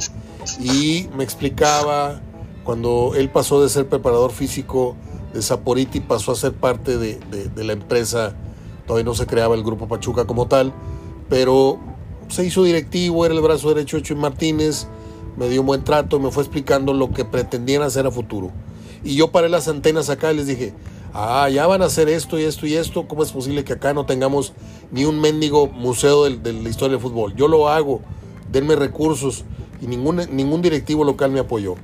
Y 0.59 1.07
me 1.15 1.23
explicaba 1.23 2.19
cuando 2.65 3.13
él 3.15 3.29
pasó 3.29 3.63
de 3.63 3.69
ser 3.69 3.87
preparador 3.87 4.33
físico 4.33 4.97
de 5.33 5.41
Saporiti, 5.41 6.01
pasó 6.01 6.33
a 6.33 6.35
ser 6.35 6.51
parte 6.51 6.97
de, 6.97 7.15
de 7.19 7.63
la 7.63 7.71
empresa. 7.71 8.35
Todavía 8.85 9.05
no 9.05 9.15
se 9.15 9.27
creaba 9.27 9.55
el 9.55 9.63
grupo 9.63 9.87
Pachuca 9.87 10.25
como 10.25 10.47
tal, 10.47 10.73
pero 11.29 11.79
se 12.29 12.45
hizo 12.45 12.63
directivo, 12.63 13.25
era 13.25 13.33
el 13.33 13.41
brazo 13.41 13.69
derecho 13.69 13.97
de 13.97 14.03
Chuy 14.03 14.17
Martínez, 14.17 14.87
me 15.37 15.49
dio 15.49 15.61
un 15.61 15.67
buen 15.67 15.83
trato, 15.83 16.19
me 16.19 16.31
fue 16.31 16.43
explicando 16.43 16.93
lo 16.93 17.11
que 17.11 17.25
pretendían 17.25 17.83
hacer 17.83 18.05
a 18.05 18.11
futuro. 18.11 18.51
Y 19.03 19.15
yo 19.15 19.31
paré 19.31 19.49
las 19.49 19.67
antenas 19.67 20.09
acá 20.09 20.33
y 20.33 20.37
les 20.37 20.47
dije, 20.47 20.73
ah, 21.13 21.47
ya 21.49 21.67
van 21.67 21.81
a 21.81 21.85
hacer 21.85 22.09
esto 22.09 22.39
y 22.39 22.43
esto 22.43 22.65
y 22.65 22.75
esto, 22.75 23.07
¿cómo 23.07 23.23
es 23.23 23.31
posible 23.31 23.63
que 23.63 23.73
acá 23.73 23.93
no 23.93 24.05
tengamos 24.05 24.53
ni 24.91 25.05
un 25.05 25.19
mendigo 25.19 25.67
museo 25.67 26.23
de, 26.29 26.53
la 26.53 26.69
historia 26.69 26.97
del 26.97 27.01
fútbol? 27.01 27.35
Yo 27.35 27.47
lo 27.47 27.69
hago, 27.69 28.01
denme 28.51 28.75
recursos 28.75 29.45
y 29.81 29.87
ningún, 29.87 30.21
ningún 30.31 30.61
directivo 30.61 31.03
local 31.03 31.31
me 31.31 31.39
apoyó. 31.39 31.75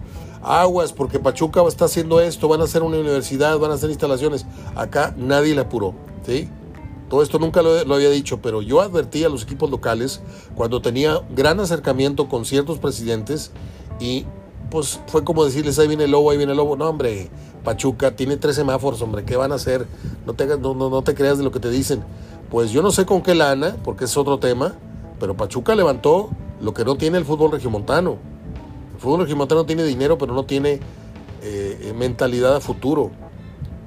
Aguas, 0.42 0.92
porque 0.92 1.20
Pachuca 1.20 1.62
está 1.68 1.86
haciendo 1.86 2.20
esto, 2.20 2.50
van 2.50 2.60
a 2.60 2.66
hacer 2.66 2.84
una 2.84 2.98
universidad, 2.98 3.58
van 3.60 3.72
a 3.72 3.76
hacer 3.76 3.90
instalaciones. 3.90 4.46
Acá 4.76 5.14
nadie 5.18 5.56
le 5.56 5.62
apuró, 5.62 5.94
¿sí? 6.26 6.50
Todo 7.14 7.22
esto 7.22 7.38
nunca 7.38 7.62
lo, 7.62 7.94
había 7.94 8.10
dicho, 8.10 8.42
pero 8.42 8.64
yo 8.64 8.82
advertí 8.82 9.24
a 9.24 9.30
los 9.30 9.44
equipos 9.44 9.70
locales 9.70 10.20
cuando 10.56 10.82
tenía 10.82 11.22
gran 11.36 11.60
acercamiento 11.60 12.28
con 12.28 12.44
ciertos 12.44 12.80
presidentes 12.80 13.52
y 14.00 14.26
pues 14.72 15.00
fue 15.06 15.24
como 15.24 15.46
decirles, 15.46 15.78
ahí 15.78 15.88
viene 15.88 16.06
el 16.06 16.10
lobo, 16.10 16.32
ahí 16.32 16.38
viene 16.38 16.54
el 16.54 16.58
lobo. 16.58 16.76
No, 16.76 16.90
hombre, 16.90 17.30
Pachuca 17.64 18.16
tiene 18.16 18.38
tres 18.38 18.56
semáforos, 18.56 19.00
hombre, 19.04 19.26
¿qué 19.26 19.36
van 19.36 19.52
a 19.52 19.56
hacer? 19.58 19.86
No 20.26 20.34
te, 20.34 21.14
creas 21.14 21.38
de 21.38 21.44
lo 21.44 21.52
que 21.52 21.60
te 21.60 21.70
dicen. 21.70 22.04
Pues 22.50 22.72
yo 22.72 22.82
no 22.82 22.90
sé 22.90 23.06
con 23.06 23.22
qué 23.22 23.36
lana, 23.36 23.78
porque 23.84 24.06
es 24.06 24.18
otro 24.18 24.40
tema, 24.40 24.74
pero 25.20 25.38
Pachuca 25.38 25.76
levantó 25.76 26.32
lo 26.62 26.74
que 26.74 26.84
no 26.84 26.96
tiene 26.96 27.20
el 27.20 27.26
fútbol 27.26 27.52
regiomontano. 27.52 28.18
El 28.96 29.00
fútbol 29.00 29.20
regiomontano 29.20 29.68
tiene 29.68 29.84
dinero, 29.84 30.18
pero 30.18 30.34
no 30.34 30.46
tiene 30.46 30.80
eh, 31.44 31.94
mentalidad 31.96 32.56
a 32.56 32.60
futuro. 32.60 33.12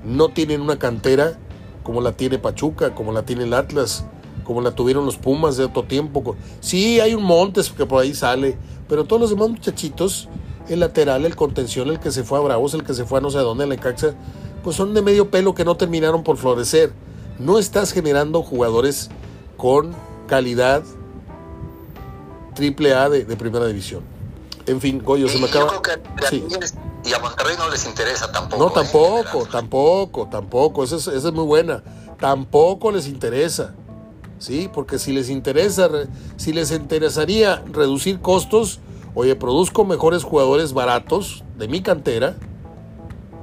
No 0.04 0.28
tienen 0.28 0.60
una 0.60 0.78
cantera 0.78 1.40
como 1.86 2.00
la 2.00 2.16
tiene 2.16 2.40
Pachuca, 2.40 2.96
como 2.96 3.12
la 3.12 3.22
tiene 3.22 3.44
el 3.44 3.54
Atlas, 3.54 4.04
como 4.42 4.60
la 4.60 4.72
tuvieron 4.72 5.06
los 5.06 5.18
Pumas 5.18 5.56
de 5.56 5.62
otro 5.62 5.84
tiempo. 5.84 6.34
Sí, 6.58 6.98
hay 6.98 7.14
un 7.14 7.22
Montes 7.22 7.70
que 7.70 7.86
por 7.86 8.02
ahí 8.02 8.12
sale, 8.12 8.58
pero 8.88 9.04
todos 9.04 9.22
los 9.22 9.30
demás 9.30 9.50
muchachitos, 9.50 10.28
el 10.68 10.80
lateral, 10.80 11.24
el 11.24 11.36
contención, 11.36 11.88
el 11.88 12.00
que 12.00 12.10
se 12.10 12.24
fue 12.24 12.40
a 12.40 12.42
Bravos, 12.42 12.74
el 12.74 12.82
que 12.82 12.92
se 12.92 13.04
fue 13.04 13.20
a 13.20 13.22
no 13.22 13.30
sé 13.30 13.38
dónde, 13.38 13.68
la 13.68 13.76
Caxa, 13.76 14.16
pues 14.64 14.74
son 14.74 14.94
de 14.94 15.02
medio 15.02 15.30
pelo 15.30 15.54
que 15.54 15.64
no 15.64 15.76
terminaron 15.76 16.24
por 16.24 16.38
florecer. 16.38 16.92
No 17.38 17.56
estás 17.56 17.92
generando 17.92 18.42
jugadores 18.42 19.08
con 19.56 19.94
calidad 20.26 20.82
triple 22.56 22.94
A 22.94 23.08
de, 23.08 23.24
primera 23.36 23.64
división. 23.68 24.02
En 24.66 24.80
fin, 24.80 25.00
Goyo, 25.02 25.28
se 25.28 25.38
me 25.38 25.46
acaba. 25.46 25.80
Y 27.04 27.12
a 27.12 27.18
Monterrey 27.20 27.56
no 27.56 27.68
les 27.70 27.86
interesa 27.86 28.30
tampoco. 28.32 28.62
No, 28.62 28.68
¿eh? 28.68 28.72
tampoco, 28.74 29.46
tampoco, 29.46 30.28
tampoco. 30.28 30.84
Esa 30.84 30.96
es, 30.96 31.06
esa 31.06 31.28
es 31.28 31.34
muy 31.34 31.44
buena. 31.44 31.82
Tampoco 32.18 32.90
les 32.90 33.06
interesa. 33.06 33.74
¿sí? 34.38 34.70
Porque 34.72 34.98
si 34.98 35.12
les 35.12 35.28
interesa, 35.30 35.88
si 36.36 36.52
les 36.52 36.70
interesaría 36.70 37.62
reducir 37.72 38.20
costos, 38.20 38.80
oye, 39.14 39.36
produzco 39.36 39.84
mejores 39.84 40.24
jugadores 40.24 40.72
baratos 40.72 41.44
de 41.56 41.68
mi 41.68 41.80
cantera 41.80 42.36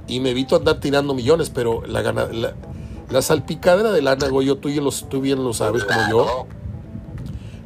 y 0.08 0.20
me 0.20 0.32
evito 0.32 0.56
andar 0.56 0.80
tirando 0.80 1.14
millones, 1.14 1.50
pero 1.50 1.86
la, 1.86 2.02
la, 2.02 2.56
la 3.10 3.22
salpicadera 3.22 3.92
de 3.92 4.02
lana, 4.02 4.28
Goyo, 4.28 4.58
tú, 4.58 4.70
los, 4.70 5.08
tú 5.10 5.22
bien 5.22 5.44
lo 5.44 5.54
sabes 5.54 5.84
como 5.84 6.10
yo. 6.10 6.48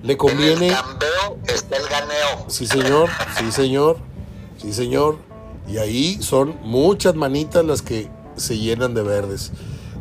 Le 0.08 0.16
conviene. 0.16 0.68
En 0.70 0.74
el 0.74 1.54
está 1.54 1.76
el 1.76 1.86
ganeo. 1.90 2.46
Sí, 2.48 2.66
señor, 2.66 3.10
sí, 3.38 3.52
señor, 3.52 3.98
sí, 4.58 4.72
señor. 4.72 5.18
Y 5.68 5.80
ahí 5.80 6.24
son 6.24 6.58
muchas 6.64 7.14
manitas 7.16 7.66
las 7.66 7.82
que 7.82 8.10
se 8.38 8.58
llenan 8.58 8.94
de 8.94 9.02
verdes. 9.02 9.52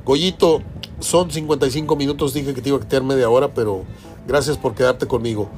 Goyito, 0.04 0.62
son 1.00 1.32
55 1.32 1.96
minutos, 1.96 2.34
dije 2.34 2.54
que 2.54 2.62
te 2.62 2.68
iba 2.68 2.78
a 2.78 2.80
quedar 2.82 3.02
media 3.02 3.28
hora, 3.28 3.52
pero 3.52 3.82
gracias 4.28 4.56
por 4.56 4.76
quedarte 4.76 5.08
conmigo. 5.08 5.48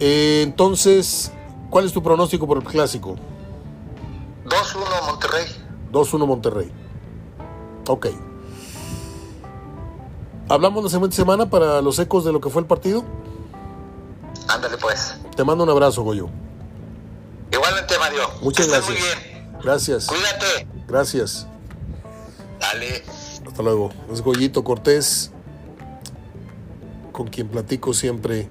Eh, 0.00 0.40
entonces, 0.42 1.30
¿cuál 1.68 1.84
es 1.84 1.92
tu 1.92 2.02
pronóstico 2.02 2.46
por 2.46 2.56
el 2.56 2.64
clásico? 2.64 3.16
2-1 4.46 5.06
Monterrey. 5.06 5.44
2-1 5.92 6.26
Monterrey. 6.26 6.72
Ok. 7.86 8.06
¿Hablamos 10.48 10.82
la 10.82 10.88
siguiente 10.88 11.14
semana 11.14 11.50
para 11.50 11.82
los 11.82 11.98
ecos 11.98 12.24
de 12.24 12.32
lo 12.32 12.40
que 12.40 12.48
fue 12.48 12.62
el 12.62 12.66
partido? 12.66 13.04
Ándale 14.48 14.76
pues. 14.78 15.14
Te 15.36 15.44
mando 15.44 15.64
un 15.64 15.70
abrazo, 15.70 16.02
Goyo. 16.02 16.28
Igualmente, 17.52 17.98
Mario. 17.98 18.22
Muchas 18.42 18.68
gracias. 18.68 18.88
Muy 18.88 18.96
bien. 18.96 19.60
Gracias. 19.62 20.06
Cuídate. 20.06 20.66
Gracias. 20.86 21.46
Dale. 22.60 23.02
Hasta 23.46 23.62
luego. 23.62 23.90
Es 24.12 24.22
Goyito 24.22 24.64
Cortés, 24.64 25.30
con 27.12 27.28
quien 27.28 27.48
platico 27.48 27.94
siempre, 27.94 28.48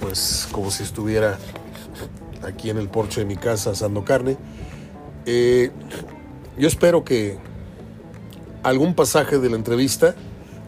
pues 0.00 0.48
como 0.50 0.70
si 0.70 0.82
estuviera 0.82 1.38
aquí 2.42 2.70
en 2.70 2.78
el 2.78 2.88
porche 2.88 3.20
de 3.20 3.26
mi 3.26 3.36
casa 3.36 3.70
asando 3.70 4.04
carne. 4.04 4.36
Eh, 5.26 5.70
yo 6.58 6.68
espero 6.68 7.04
que 7.04 7.38
algún 8.62 8.94
pasaje 8.94 9.38
de 9.38 9.50
la 9.50 9.56
entrevista, 9.56 10.14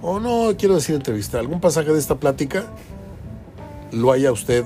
o 0.03 0.21
no 0.21 0.57
quiero 0.57 0.75
decir 0.75 0.95
entrevista, 0.95 1.39
algún 1.39 1.61
pasaje 1.61 1.93
de 1.93 1.99
esta 1.99 2.17
plática 2.17 2.67
lo 3.93 4.13
haya 4.13 4.33
usted 4.33 4.65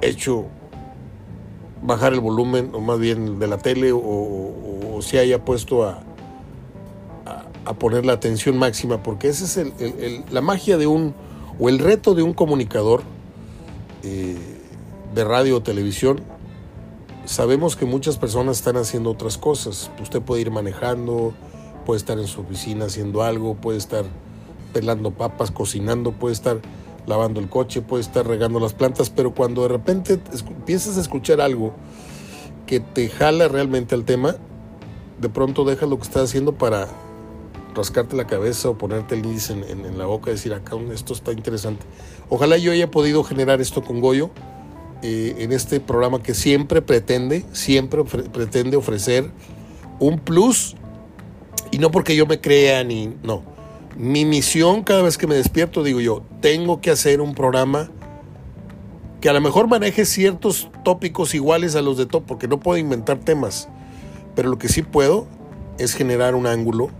hecho 0.00 0.46
bajar 1.82 2.12
el 2.12 2.20
volumen, 2.20 2.70
o 2.74 2.80
más 2.80 2.98
bien 2.98 3.38
de 3.38 3.46
la 3.46 3.58
tele, 3.58 3.92
o, 3.92 4.00
o 4.00 5.02
se 5.02 5.18
haya 5.18 5.44
puesto 5.44 5.84
a, 5.84 6.02
a 7.64 7.74
poner 7.74 8.04
la 8.06 8.14
atención 8.14 8.58
máxima, 8.58 9.02
porque 9.02 9.28
esa 9.28 9.44
es 9.44 9.56
el, 9.56 10.24
la 10.30 10.40
magia 10.40 10.76
de 10.76 10.86
un, 10.86 11.14
o 11.58 11.68
el 11.68 11.78
reto 11.78 12.14
de 12.14 12.22
un 12.22 12.32
comunicador 12.32 13.02
eh, 14.02 14.36
de 15.14 15.24
radio 15.24 15.56
o 15.56 15.62
televisión. 15.62 16.20
Sabemos 17.26 17.76
que 17.76 17.84
muchas 17.84 18.16
personas 18.16 18.56
están 18.56 18.76
haciendo 18.76 19.10
otras 19.10 19.38
cosas. 19.38 19.90
Usted 20.02 20.20
puede 20.20 20.40
ir 20.40 20.50
manejando, 20.50 21.32
puede 21.86 21.98
estar 21.98 22.18
en 22.18 22.26
su 22.26 22.40
oficina 22.40 22.86
haciendo 22.86 23.22
algo, 23.22 23.54
puede 23.54 23.78
estar 23.78 24.04
pelando 24.72 25.10
papas, 25.12 25.50
cocinando, 25.50 26.12
puede 26.12 26.32
estar 26.32 26.60
lavando 27.06 27.40
el 27.40 27.48
coche, 27.48 27.82
puede 27.82 28.02
estar 28.02 28.26
regando 28.26 28.60
las 28.60 28.74
plantas, 28.74 29.10
pero 29.10 29.34
cuando 29.34 29.62
de 29.62 29.68
repente 29.68 30.18
empiezas 30.48 30.96
a 30.96 31.00
escuchar 31.00 31.40
algo 31.40 31.74
que 32.66 32.80
te 32.80 33.08
jala 33.08 33.48
realmente 33.48 33.94
al 33.94 34.04
tema, 34.04 34.36
de 35.20 35.28
pronto 35.28 35.64
dejas 35.64 35.88
lo 35.88 35.96
que 35.96 36.04
estás 36.04 36.24
haciendo 36.24 36.54
para 36.54 36.88
rascarte 37.74 38.16
la 38.16 38.26
cabeza 38.26 38.70
o 38.70 38.78
ponerte 38.78 39.14
el 39.14 39.24
índice 39.24 39.52
en, 39.52 39.98
la 39.98 40.06
boca 40.06 40.30
y 40.30 40.34
decir, 40.34 40.52
acá 40.54 40.76
esto 40.92 41.12
está 41.12 41.32
interesante. 41.32 41.84
Ojalá 42.28 42.56
yo 42.58 42.72
haya 42.72 42.90
podido 42.90 43.22
generar 43.24 43.60
esto 43.60 43.82
con 43.82 44.00
Goyo 44.00 44.30
eh, 45.02 45.36
en 45.38 45.52
este 45.52 45.80
programa 45.80 46.22
que 46.22 46.34
siempre 46.34 46.82
pretende, 46.82 47.44
siempre 47.52 48.04
pretende 48.04 48.76
ofrecer 48.76 49.30
un 49.98 50.18
plus 50.18 50.76
y 51.70 51.78
no 51.78 51.90
porque 51.90 52.16
yo 52.16 52.26
me 52.26 52.40
crea 52.40 52.82
ni, 52.84 53.14
no. 53.22 53.42
Mi 53.96 54.24
misión 54.24 54.82
cada 54.82 55.02
vez 55.02 55.18
que 55.18 55.26
me 55.26 55.34
despierto, 55.34 55.82
digo 55.82 56.00
yo, 56.00 56.22
tengo 56.40 56.80
que 56.80 56.90
hacer 56.90 57.20
un 57.20 57.34
programa 57.34 57.90
que 59.20 59.28
a 59.28 59.32
lo 59.32 59.40
mejor 59.40 59.68
maneje 59.68 60.06
ciertos 60.06 60.70
tópicos 60.84 61.34
iguales 61.34 61.76
a 61.76 61.82
los 61.82 61.98
de 61.98 62.06
top, 62.06 62.24
porque 62.26 62.48
no 62.48 62.58
puedo 62.58 62.78
inventar 62.78 63.18
temas, 63.18 63.68
pero 64.34 64.48
lo 64.48 64.58
que 64.58 64.68
sí 64.68 64.82
puedo 64.82 65.26
es 65.78 65.94
generar 65.94 66.34
un 66.34 66.46
ángulo 66.46 66.90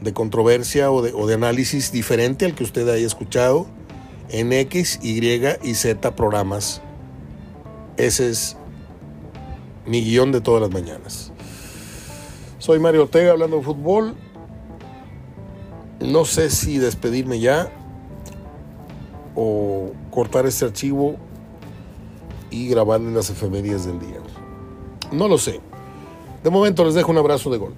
de 0.00 0.12
controversia 0.12 0.90
o 0.90 1.02
de, 1.02 1.34
análisis 1.34 1.92
diferente 1.92 2.44
al 2.44 2.54
que 2.54 2.64
usted 2.64 2.88
haya 2.88 3.06
escuchado 3.06 3.66
en 4.28 4.52
X, 4.52 4.98
Y 5.02 5.20
y 5.62 5.74
Z 5.74 6.16
programas. 6.16 6.82
Ese 7.96 8.30
es 8.30 8.56
mi 9.86 10.02
guion 10.02 10.32
de 10.32 10.40
todas 10.40 10.60
las 10.60 10.70
mañanas. 10.70 11.32
Soy 12.58 12.78
Mario 12.78 13.02
Ortega 13.02 13.32
hablando 13.32 13.58
de 13.58 13.62
fútbol. 13.62 14.16
No 16.00 16.24
sé 16.24 16.50
si 16.50 16.78
despedirme 16.78 17.40
ya 17.40 17.70
o 19.34 19.92
cortar 20.10 20.46
este 20.46 20.64
archivo 20.64 21.16
y 22.50 22.68
grabarle 22.68 23.10
las 23.12 23.30
efemérides 23.30 23.86
del 23.86 24.00
día. 24.00 24.18
No 25.12 25.28
lo 25.28 25.38
sé. 25.38 25.60
De 26.42 26.50
momento 26.50 26.84
les 26.84 26.94
dejo 26.94 27.10
un 27.10 27.18
abrazo 27.18 27.50
de 27.50 27.58
gol. 27.58 27.74